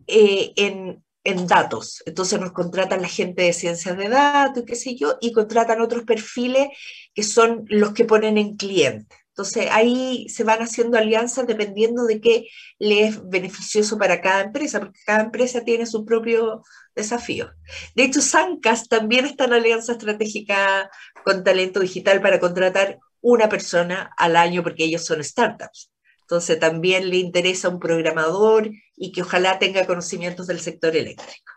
eh, 0.07 0.53
en, 0.55 1.03
datos. 1.47 2.03
Entonces 2.05 2.39
nos 2.39 2.51
contratan 2.51 3.01
la 3.01 3.07
gente 3.07 3.43
de 3.43 3.53
ciencias 3.53 3.97
de 3.97 4.09
datos, 4.09 4.63
qué 4.67 4.75
sé 4.75 4.95
yo, 4.95 5.17
y 5.21 5.31
contratan 5.31 5.81
otros 5.81 6.03
perfiles 6.03 6.67
que 7.13 7.23
son 7.23 7.63
los 7.69 7.93
que 7.93 8.03
ponen 8.05 8.37
en 8.37 8.57
cliente. 8.57 9.15
Entonces 9.29 9.67
ahí 9.71 10.27
se 10.29 10.43
van 10.43 10.59
haciendo 10.59 10.97
alianzas 10.97 11.47
dependiendo 11.47 12.05
de 12.05 12.19
qué 12.21 12.47
le 12.77 13.05
es 13.05 13.27
beneficioso 13.29 13.97
para 13.97 14.21
cada 14.21 14.41
empresa, 14.43 14.79
porque 14.79 14.99
cada 15.05 15.23
empresa 15.23 15.63
tiene 15.63 15.85
su 15.85 16.05
propio 16.05 16.61
desafío. 16.93 17.51
De 17.95 18.03
hecho, 18.03 18.21
Sancas 18.21 18.89
también 18.89 19.25
está 19.25 19.45
en 19.45 19.53
alianza 19.53 19.93
estratégica 19.93 20.91
con 21.23 21.43
talento 21.43 21.79
digital 21.79 22.21
para 22.21 22.39
contratar 22.39 22.99
una 23.21 23.49
persona 23.49 24.11
al 24.17 24.35
año 24.35 24.61
porque 24.61 24.83
ellos 24.83 25.05
son 25.05 25.23
startups. 25.23 25.92
Entonces 26.23 26.59
también 26.59 27.09
le 27.09 27.17
interesa 27.17 27.69
un 27.69 27.79
programador 27.79 28.69
y 28.95 29.11
que 29.11 29.21
ojalá 29.21 29.59
tenga 29.59 29.85
conocimientos 29.85 30.47
del 30.47 30.59
sector 30.59 30.95
eléctrico. 30.95 31.53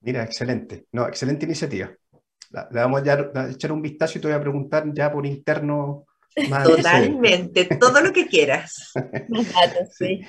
Mira, 0.00 0.22
excelente. 0.22 0.86
No, 0.92 1.08
excelente 1.08 1.46
iniciativa. 1.46 1.90
Le 2.70 2.80
vamos 2.80 3.02
a 3.06 3.50
echar 3.50 3.72
un 3.72 3.82
vistazo 3.82 4.18
y 4.18 4.20
te 4.20 4.28
voy 4.28 4.36
a 4.36 4.40
preguntar 4.40 4.84
ya 4.94 5.10
por 5.10 5.26
interno. 5.26 6.04
Totalmente, 6.64 7.64
todo 7.80 8.00
lo 8.02 8.12
que 8.12 8.26
quieras. 8.26 8.92
sí. 9.98 10.20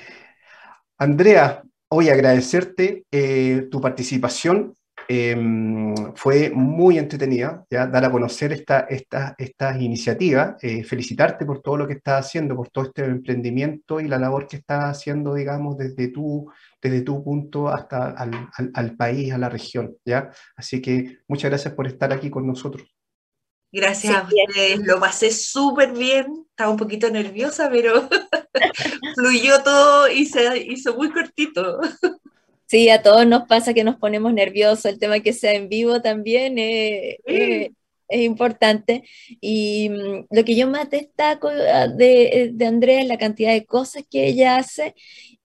Andrea, 0.96 1.62
hoy 1.88 2.08
agradecerte 2.08 3.04
eh, 3.10 3.68
tu 3.70 3.80
participación 3.80 4.74
Em, 5.10 5.94
fue 6.16 6.50
muy 6.50 6.98
entretenida, 6.98 7.64
¿ya? 7.70 7.86
dar 7.86 8.04
a 8.04 8.10
conocer 8.10 8.52
esta, 8.52 8.80
esta, 8.80 9.34
estas 9.38 9.80
iniciativas, 9.80 10.62
eh, 10.62 10.84
felicitarte 10.84 11.46
por 11.46 11.62
todo 11.62 11.78
lo 11.78 11.86
que 11.86 11.94
estás 11.94 12.26
haciendo, 12.26 12.54
por 12.54 12.68
todo 12.68 12.84
este 12.84 13.06
emprendimiento 13.06 14.00
y 14.00 14.06
la 14.06 14.18
labor 14.18 14.46
que 14.46 14.58
estás 14.58 14.84
haciendo, 14.84 15.32
digamos, 15.32 15.78
desde 15.78 16.08
tu, 16.08 16.52
desde 16.82 17.00
tu 17.00 17.24
punto 17.24 17.68
hasta 17.68 18.10
al, 18.10 18.50
al, 18.74 18.96
país, 18.96 19.32
a 19.32 19.38
la 19.38 19.48
región. 19.48 19.96
¿ya? 20.04 20.30
Así 20.56 20.82
que 20.82 21.20
muchas 21.26 21.50
gracias 21.50 21.72
por 21.72 21.86
estar 21.86 22.12
aquí 22.12 22.28
con 22.28 22.46
nosotros. 22.46 22.86
Gracias 23.72 24.14
a 24.14 24.22
ustedes, 24.24 24.80
lo 24.80 25.00
pasé 25.00 25.30
súper 25.30 25.92
bien, 25.92 26.46
estaba 26.50 26.70
un 26.70 26.76
poquito 26.76 27.08
nerviosa, 27.08 27.70
pero 27.70 28.06
fluyó 29.14 29.62
todo 29.62 30.06
y 30.10 30.26
se 30.26 30.58
hizo 30.58 30.94
muy 30.94 31.10
cortito. 31.10 31.80
Sí, 32.68 32.90
a 32.90 33.02
todos 33.02 33.26
nos 33.26 33.44
pasa 33.48 33.72
que 33.72 33.82
nos 33.82 33.96
ponemos 33.96 34.34
nerviosos, 34.34 34.84
el 34.84 34.98
tema 34.98 35.20
que 35.20 35.32
sea 35.32 35.54
en 35.54 35.70
vivo 35.70 36.02
también 36.02 36.56
es, 36.58 37.70
importante. 38.10 39.04
Y 39.40 39.88
mm, 39.90 40.26
lo 40.30 40.44
que 40.44 40.54
yo 40.56 40.68
más 40.68 40.90
destaco 40.90 41.48
ah, 41.48 41.88
de, 41.88 42.50
de, 42.52 42.66
Andrea 42.66 43.00
es 43.00 43.08
la 43.08 43.16
cantidad 43.18 43.52
de 43.52 43.64
cosas 43.66 44.04
que 44.10 44.26
ella 44.28 44.58
hace. 44.58 44.94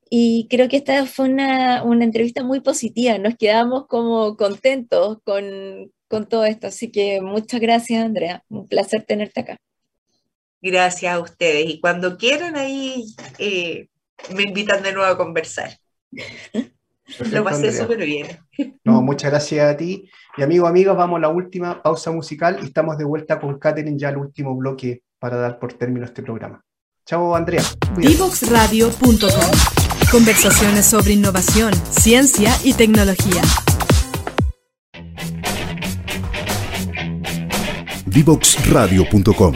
Y 0.09 0.47
creo 0.49 0.67
que 0.69 0.77
esta 0.77 1.05
fue 1.05 1.29
una, 1.29 1.83
una 1.83 2.03
entrevista 2.03 2.43
muy 2.43 2.59
positiva, 2.59 3.17
nos 3.17 3.35
quedamos 3.37 3.87
como 3.87 4.37
contentos 4.37 5.19
con, 5.23 5.91
con 6.09 6.27
todo 6.27 6.45
esto. 6.45 6.67
Así 6.67 6.91
que 6.91 7.21
muchas 7.21 7.61
gracias, 7.61 8.03
Andrea. 8.03 8.43
Un 8.49 8.67
placer 8.67 9.03
tenerte 9.05 9.41
acá. 9.41 9.57
Gracias 10.61 11.13
a 11.13 11.19
ustedes. 11.19 11.69
Y 11.69 11.79
cuando 11.79 12.17
quieran, 12.17 12.57
ahí 12.57 13.05
eh, 13.39 13.87
me 14.35 14.43
invitan 14.43 14.83
de 14.83 14.93
nuevo 14.93 15.11
a 15.11 15.17
conversar. 15.17 15.77
Lo 17.31 17.43
pasé 17.43 17.71
súper 17.71 18.05
bien. 18.05 18.27
No, 18.83 19.01
muchas 19.01 19.31
gracias 19.31 19.73
a 19.73 19.77
ti. 19.77 20.09
Y 20.37 20.43
amigos, 20.43 20.69
amigas, 20.69 20.95
vamos 20.95 21.17
a 21.17 21.21
la 21.21 21.29
última 21.29 21.81
pausa 21.81 22.11
musical 22.11 22.59
y 22.61 22.65
estamos 22.65 22.97
de 22.97 23.05
vuelta 23.05 23.39
con 23.39 23.59
Katherine 23.59 23.97
ya 23.97 24.09
el 24.09 24.17
último 24.17 24.55
bloque 24.55 25.03
para 25.19 25.37
dar 25.37 25.59
por 25.59 25.73
término 25.73 26.05
este 26.05 26.23
programa. 26.23 26.63
Chao, 27.05 27.35
Andrea. 27.35 27.61
Divoxradio.com 27.97 29.29
Conversaciones 30.11 30.85
sobre 30.85 31.13
innovación, 31.13 31.73
ciencia 31.89 32.55
y 32.63 32.73
tecnología. 32.73 33.41
Divoxradio.com 38.05 39.53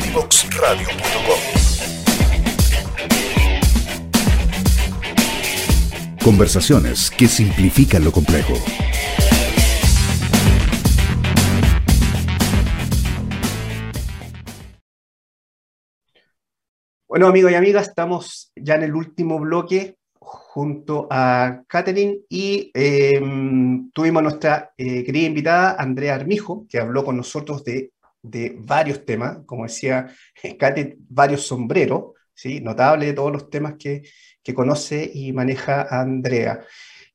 Conversaciones 6.28 7.09
que 7.09 7.25
simplifican 7.25 8.03
lo 8.03 8.11
complejo. 8.11 8.53
Bueno, 17.07 17.28
amigos 17.28 17.53
y 17.53 17.55
amigas, 17.55 17.88
estamos 17.88 18.51
ya 18.57 18.75
en 18.75 18.84
el 18.84 18.93
último 18.93 19.39
bloque 19.39 19.95
junto 20.19 21.07
a 21.09 21.63
Catherine 21.65 22.19
y 22.28 22.71
em, 22.73 23.89
tuvimos 23.91 24.21
nuestra 24.21 24.73
eh, 24.75 25.05
querida 25.05 25.28
invitada 25.28 25.75
Andrea 25.80 26.15
Armijo, 26.15 26.65
que 26.67 26.78
habló 26.78 27.05
con 27.05 27.15
nosotros 27.15 27.63
de, 27.63 27.93
de 28.21 28.53
varios 28.59 29.05
temas, 29.05 29.38
como 29.45 29.63
decía 29.63 30.13
Catherine, 30.59 30.97
varios 31.07 31.47
sombreros, 31.47 32.15
¿sí? 32.34 32.59
notable 32.59 33.05
de 33.05 33.13
todos 33.13 33.32
los 33.32 33.49
temas 33.49 33.75
que, 33.80 34.03
que 34.47 34.53
conoce 34.53 35.11
y 35.13 35.33
maneja 35.33 35.81
Andrea. 35.89 36.61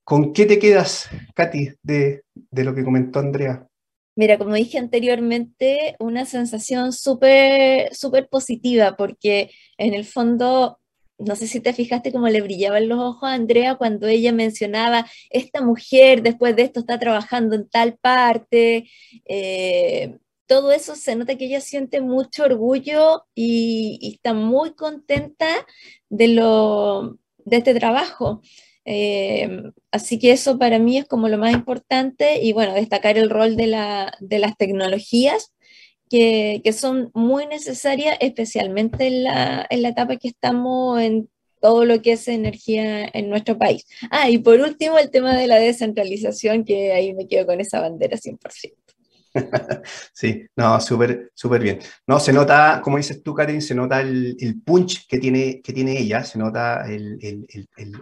¿Con 0.05 0.35
qué 0.35 0.45
te 0.45 0.59
quedas, 0.59 1.09
Katy, 1.35 1.71
de, 1.83 2.25
de 2.35 2.65
lo 2.65 2.75
que 2.75 2.85
comentó 2.85 3.21
Andrea? 3.21 3.67
Mira, 4.15 4.37
como 4.37 4.53
dije 4.53 4.77
anteriormente, 4.77 5.97
una 5.99 6.27
sensación 6.27 6.93
súper, 6.93 7.95
súper 7.95 8.29
positiva, 8.29 8.97
porque 8.99 9.51
en 9.79 9.95
el 9.95 10.05
fondo, 10.05 10.79
no 11.17 11.37
sé 11.37 11.47
si 11.47 11.61
te 11.61 11.73
fijaste 11.73 12.13
cómo 12.13 12.29
le 12.29 12.43
brillaban 12.43 12.87
los 12.87 12.99
ojos 12.99 13.31
a 13.31 13.33
Andrea 13.33 13.77
cuando 13.77 14.09
ella 14.09 14.33
mencionaba, 14.33 15.07
esta 15.31 15.63
mujer 15.63 16.23
después 16.23 16.55
de 16.55 16.65
esto 16.65 16.81
está 16.81 16.99
trabajando 16.99 17.57
en 17.57 17.67
tal 17.67 17.97
parte, 17.97 18.91
eh, 19.25 20.19
todo 20.53 20.71
eso 20.73 20.97
se 20.97 21.17
nota 21.17 21.37
que 21.37 21.47
ella 21.47 21.63
siente 21.63 22.03
mucho 22.03 22.45
orgullo 22.45 23.25
y, 23.35 24.13
está 24.15 24.35
muy 24.35 24.75
contenta 24.75 25.47
de, 26.11 26.29
lo, 26.29 27.17
de 27.45 27.59
este 27.59 27.75
trabajo. 27.75 28.43
Eh, 28.85 29.63
así 29.93 30.19
que 30.19 30.33
eso 30.33 30.59
para 30.59 30.79
mí 30.79 30.99
es 30.99 31.07
como 31.07 31.29
lo 31.29 31.39
más 31.39 31.53
importante 31.53 32.43
y 32.43 32.53
bueno, 32.53 32.75
destacar 32.75 33.17
el 33.17 33.31
rol 33.31 33.57
de, 33.57 33.69
la, 33.69 34.13
de 34.21 34.41
las 34.41 34.57
tecnologías 34.57 35.53
que, 36.11 36.61
que, 36.65 36.73
son 36.73 37.11
muy 37.15 37.47
necesarias, 37.47 38.17
especialmente 38.21 39.07
en 39.07 39.25
la, 39.25 39.67
en 39.71 39.83
la 39.83 39.91
etapa 39.91 40.17
que 40.17 40.29
estamos 40.29 41.01
en 41.01 41.29
todo 41.63 41.85
lo 41.85 42.03
que 42.03 42.13
es 42.13 42.27
energía 42.29 43.09
en 43.15 43.31
nuestro 43.31 43.57
país. 43.57 43.87
Ah, 44.11 44.29
y 44.29 44.39
por 44.39 44.61
último 44.61 44.99
el 44.99 45.11
tema 45.11 45.35
de 45.37 45.47
la 45.47 45.61
descentralización, 45.61 46.65
que 46.65 46.93
ahí 46.93 47.15
me 47.15 47.29
quedo 47.29 47.47
con 47.47 47.61
esa 47.61 47.81
bandera 47.81 48.19
100%. 48.19 48.82
Sí, 50.13 50.47
no, 50.57 50.81
súper, 50.81 51.31
bien. 51.61 51.79
No, 52.07 52.21
se 52.21 52.33
nota, 52.33 52.81
como 52.83 52.97
dices 52.97 53.23
tú, 53.23 53.35
Catherine, 53.35 53.61
se 53.63 53.75
nota 53.75 54.01
el, 54.01 54.63
punch 54.65 55.07
que 55.09 55.19
tiene, 55.19 55.61
que 55.63 55.73
tiene 55.73 55.99
ella, 55.99 56.25
se 56.25 56.39
nota 56.39 56.85
el, 56.87 57.47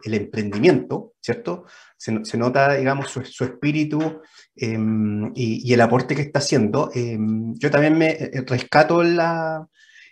emprendimiento, 0.04 1.14
¿cierto? 1.20 1.64
Se, 1.96 2.36
nota, 2.36 2.74
digamos, 2.74 3.10
su, 3.10 3.44
espíritu 3.44 4.22
em, 4.56 5.32
y, 5.34 5.72
el 5.72 5.80
aporte 5.80 6.14
que 6.14 6.22
está 6.22 6.40
haciendo. 6.40 6.90
Em, 6.94 7.54
yo 7.54 7.70
también 7.70 7.96
me 7.96 8.10
eh, 8.10 8.44
rescato 8.46 9.02
la, 9.02 9.66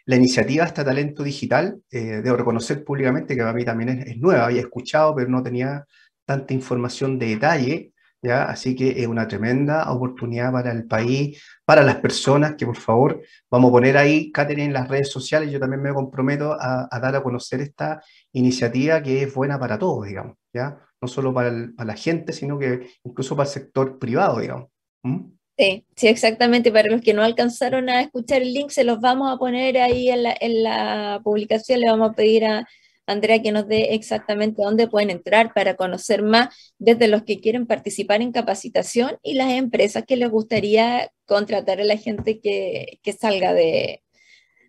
iniciativa, 0.06 0.64
esta 0.64 0.84
talento 0.84 1.22
digital. 1.22 1.80
Eh, 1.90 2.20
debo 2.22 2.36
reconocer 2.36 2.84
públicamente 2.84 3.34
que 3.34 3.42
para 3.42 3.52
mí 3.52 3.64
también 3.64 3.90
es, 3.90 4.06
es 4.08 4.18
nueva, 4.18 4.46
había 4.46 4.62
escuchado, 4.62 5.14
pero 5.14 5.28
no 5.28 5.42
tenía 5.42 5.84
tanta 6.24 6.54
información 6.54 7.18
de 7.18 7.26
detalle. 7.26 7.92
¿Ya? 8.22 8.44
Así 8.44 8.74
que 8.74 9.00
es 9.00 9.06
una 9.06 9.28
tremenda 9.28 9.90
oportunidad 9.92 10.52
para 10.52 10.72
el 10.72 10.86
país, 10.86 11.42
para 11.64 11.82
las 11.82 11.96
personas, 11.96 12.54
que 12.56 12.66
por 12.66 12.76
favor 12.76 13.22
vamos 13.50 13.68
a 13.68 13.72
poner 13.72 13.96
ahí, 13.96 14.32
Catherine, 14.32 14.66
en 14.66 14.72
las 14.72 14.88
redes 14.88 15.10
sociales, 15.10 15.50
yo 15.50 15.60
también 15.60 15.82
me 15.82 15.92
comprometo 15.92 16.56
a, 16.58 16.88
dar 17.00 17.16
a 17.16 17.22
conocer 17.22 17.60
esta 17.60 18.02
iniciativa 18.32 19.02
que 19.02 19.22
es 19.22 19.34
buena 19.34 19.58
para 19.58 19.78
todos, 19.78 20.06
digamos, 20.06 20.36
¿ya? 20.52 20.78
No 21.00 21.08
solo 21.08 21.32
para, 21.32 21.50
la 21.50 21.94
gente, 21.94 22.32
sino 22.32 22.58
que 22.58 22.88
incluso 23.04 23.36
para 23.36 23.48
el 23.48 23.52
sector 23.52 23.98
privado, 23.98 24.40
digamos. 24.40 24.68
¿Mm? 25.02 25.30
Sí, 25.56 25.84
sí, 25.96 26.06
exactamente. 26.06 26.70
Para 26.70 26.90
los 26.90 27.00
que 27.00 27.14
no 27.14 27.22
alcanzaron 27.22 27.88
a 27.88 28.00
escuchar 28.00 28.42
el 28.42 28.54
link, 28.54 28.70
se 28.70 28.84
los 28.84 29.00
vamos 29.00 29.32
a 29.32 29.38
poner 29.38 29.78
ahí 29.78 30.08
en 30.08 30.22
la, 30.22 30.36
en 30.40 30.62
la 30.62 31.20
publicación, 31.24 31.80
le 31.80 31.90
vamos 31.90 32.10
a 32.10 32.14
pedir 32.14 32.44
a, 32.44 32.66
Andrea, 33.08 33.42
que 33.42 33.52
nos 33.52 33.66
dé 33.66 33.94
exactamente 33.94 34.62
dónde 34.62 34.86
pueden 34.86 35.10
entrar 35.10 35.52
para 35.54 35.76
conocer 35.76 36.22
más 36.22 36.74
desde 36.78 37.08
los 37.08 37.22
que 37.22 37.40
quieren 37.40 37.66
participar 37.66 38.20
en 38.20 38.32
capacitación 38.32 39.18
y 39.22 39.34
las 39.34 39.50
empresas 39.50 40.04
que 40.06 40.16
les 40.16 40.30
gustaría 40.30 41.10
contratar 41.24 41.80
a 41.80 41.84
la 41.84 41.96
gente 41.96 42.40
que, 42.40 43.00
salga 43.18 43.54
de, 43.54 44.02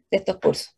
estos 0.09 0.37
cursos. 0.37 0.75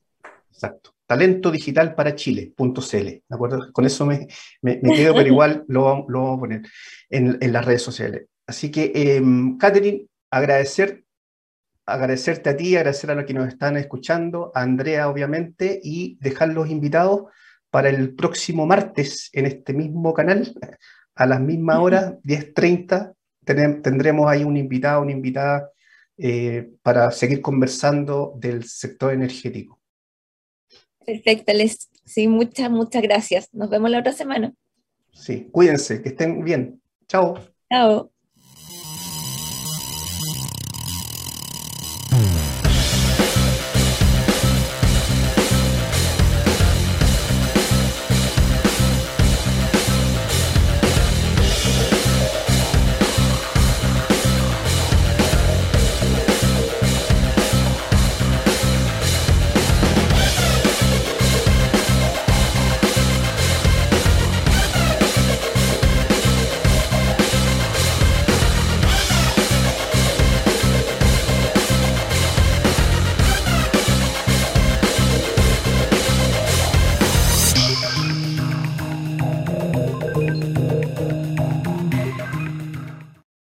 Exacto. 0.52 0.94
Talento 1.06 1.52
digital 1.52 1.94
para 1.94 2.16
Chile.cl. 2.16 2.96
¿De 2.96 3.22
acuerdo? 3.30 3.72
Con 3.72 3.86
eso 3.86 4.06
me, 4.06 4.28
quedo, 4.62 5.14
pero 5.14 5.28
igual 5.28 5.64
lo, 5.68 5.84
vamos 5.84 6.38
a 6.38 6.40
poner 6.40 6.62
en, 7.10 7.54
las 7.54 7.66
redes 7.66 7.84
sociales. 7.84 8.26
Así 8.48 8.72
que, 8.72 8.92
eh, 8.96 9.22
Catherine, 9.60 10.08
agradecer 10.32 11.04
agradecerte 11.86 12.50
a 12.50 12.58
ti, 12.58 12.76
agradecer 12.76 13.12
a 13.12 13.16
los 13.16 13.26
que 13.26 13.34
nos 13.34 13.48
están 13.48 13.78
escuchando, 13.78 14.52
a 14.56 14.62
Andrea 14.62 15.10
obviamente, 15.10 15.80
y 15.84 16.18
dejar 16.22 16.50
los 16.50 16.70
invitados 16.70 17.26
para 17.72 17.90
el 17.90 18.14
próximo 18.14 18.68
martes 18.68 19.30
en 19.34 19.48
este 19.48 19.74
mismo 19.74 20.14
canal, 20.14 20.54
a 21.16 21.26
las 21.26 21.40
mismas 21.40 21.80
horas, 21.80 22.14
10.30, 22.24 23.14
tendremos 23.82 24.30
ahí 24.30 24.44
un 24.44 24.58
invitado, 24.58 25.02
una 25.02 25.12
invitada 25.12 25.72
eh, 26.18 26.70
para 26.84 27.10
seguir 27.12 27.42
conversando 27.42 28.34
del 28.38 28.66
sector 28.66 29.14
energético. 29.14 29.80
Perfecto, 31.06 31.54
Les. 31.54 31.90
Sí, 32.06 32.28
muchas, 32.28 32.70
muchas 32.70 33.02
gracias. 33.02 33.50
Nos 33.54 33.70
vemos 33.70 33.90
la 33.90 34.00
otra 34.00 34.12
semana. 34.12 34.54
Sí, 35.14 35.50
cuídense, 35.52 36.02
que 36.02 36.10
estén 36.10 36.44
bien. 36.44 36.82
Chao. 37.08 37.40
Chao. 37.70 38.11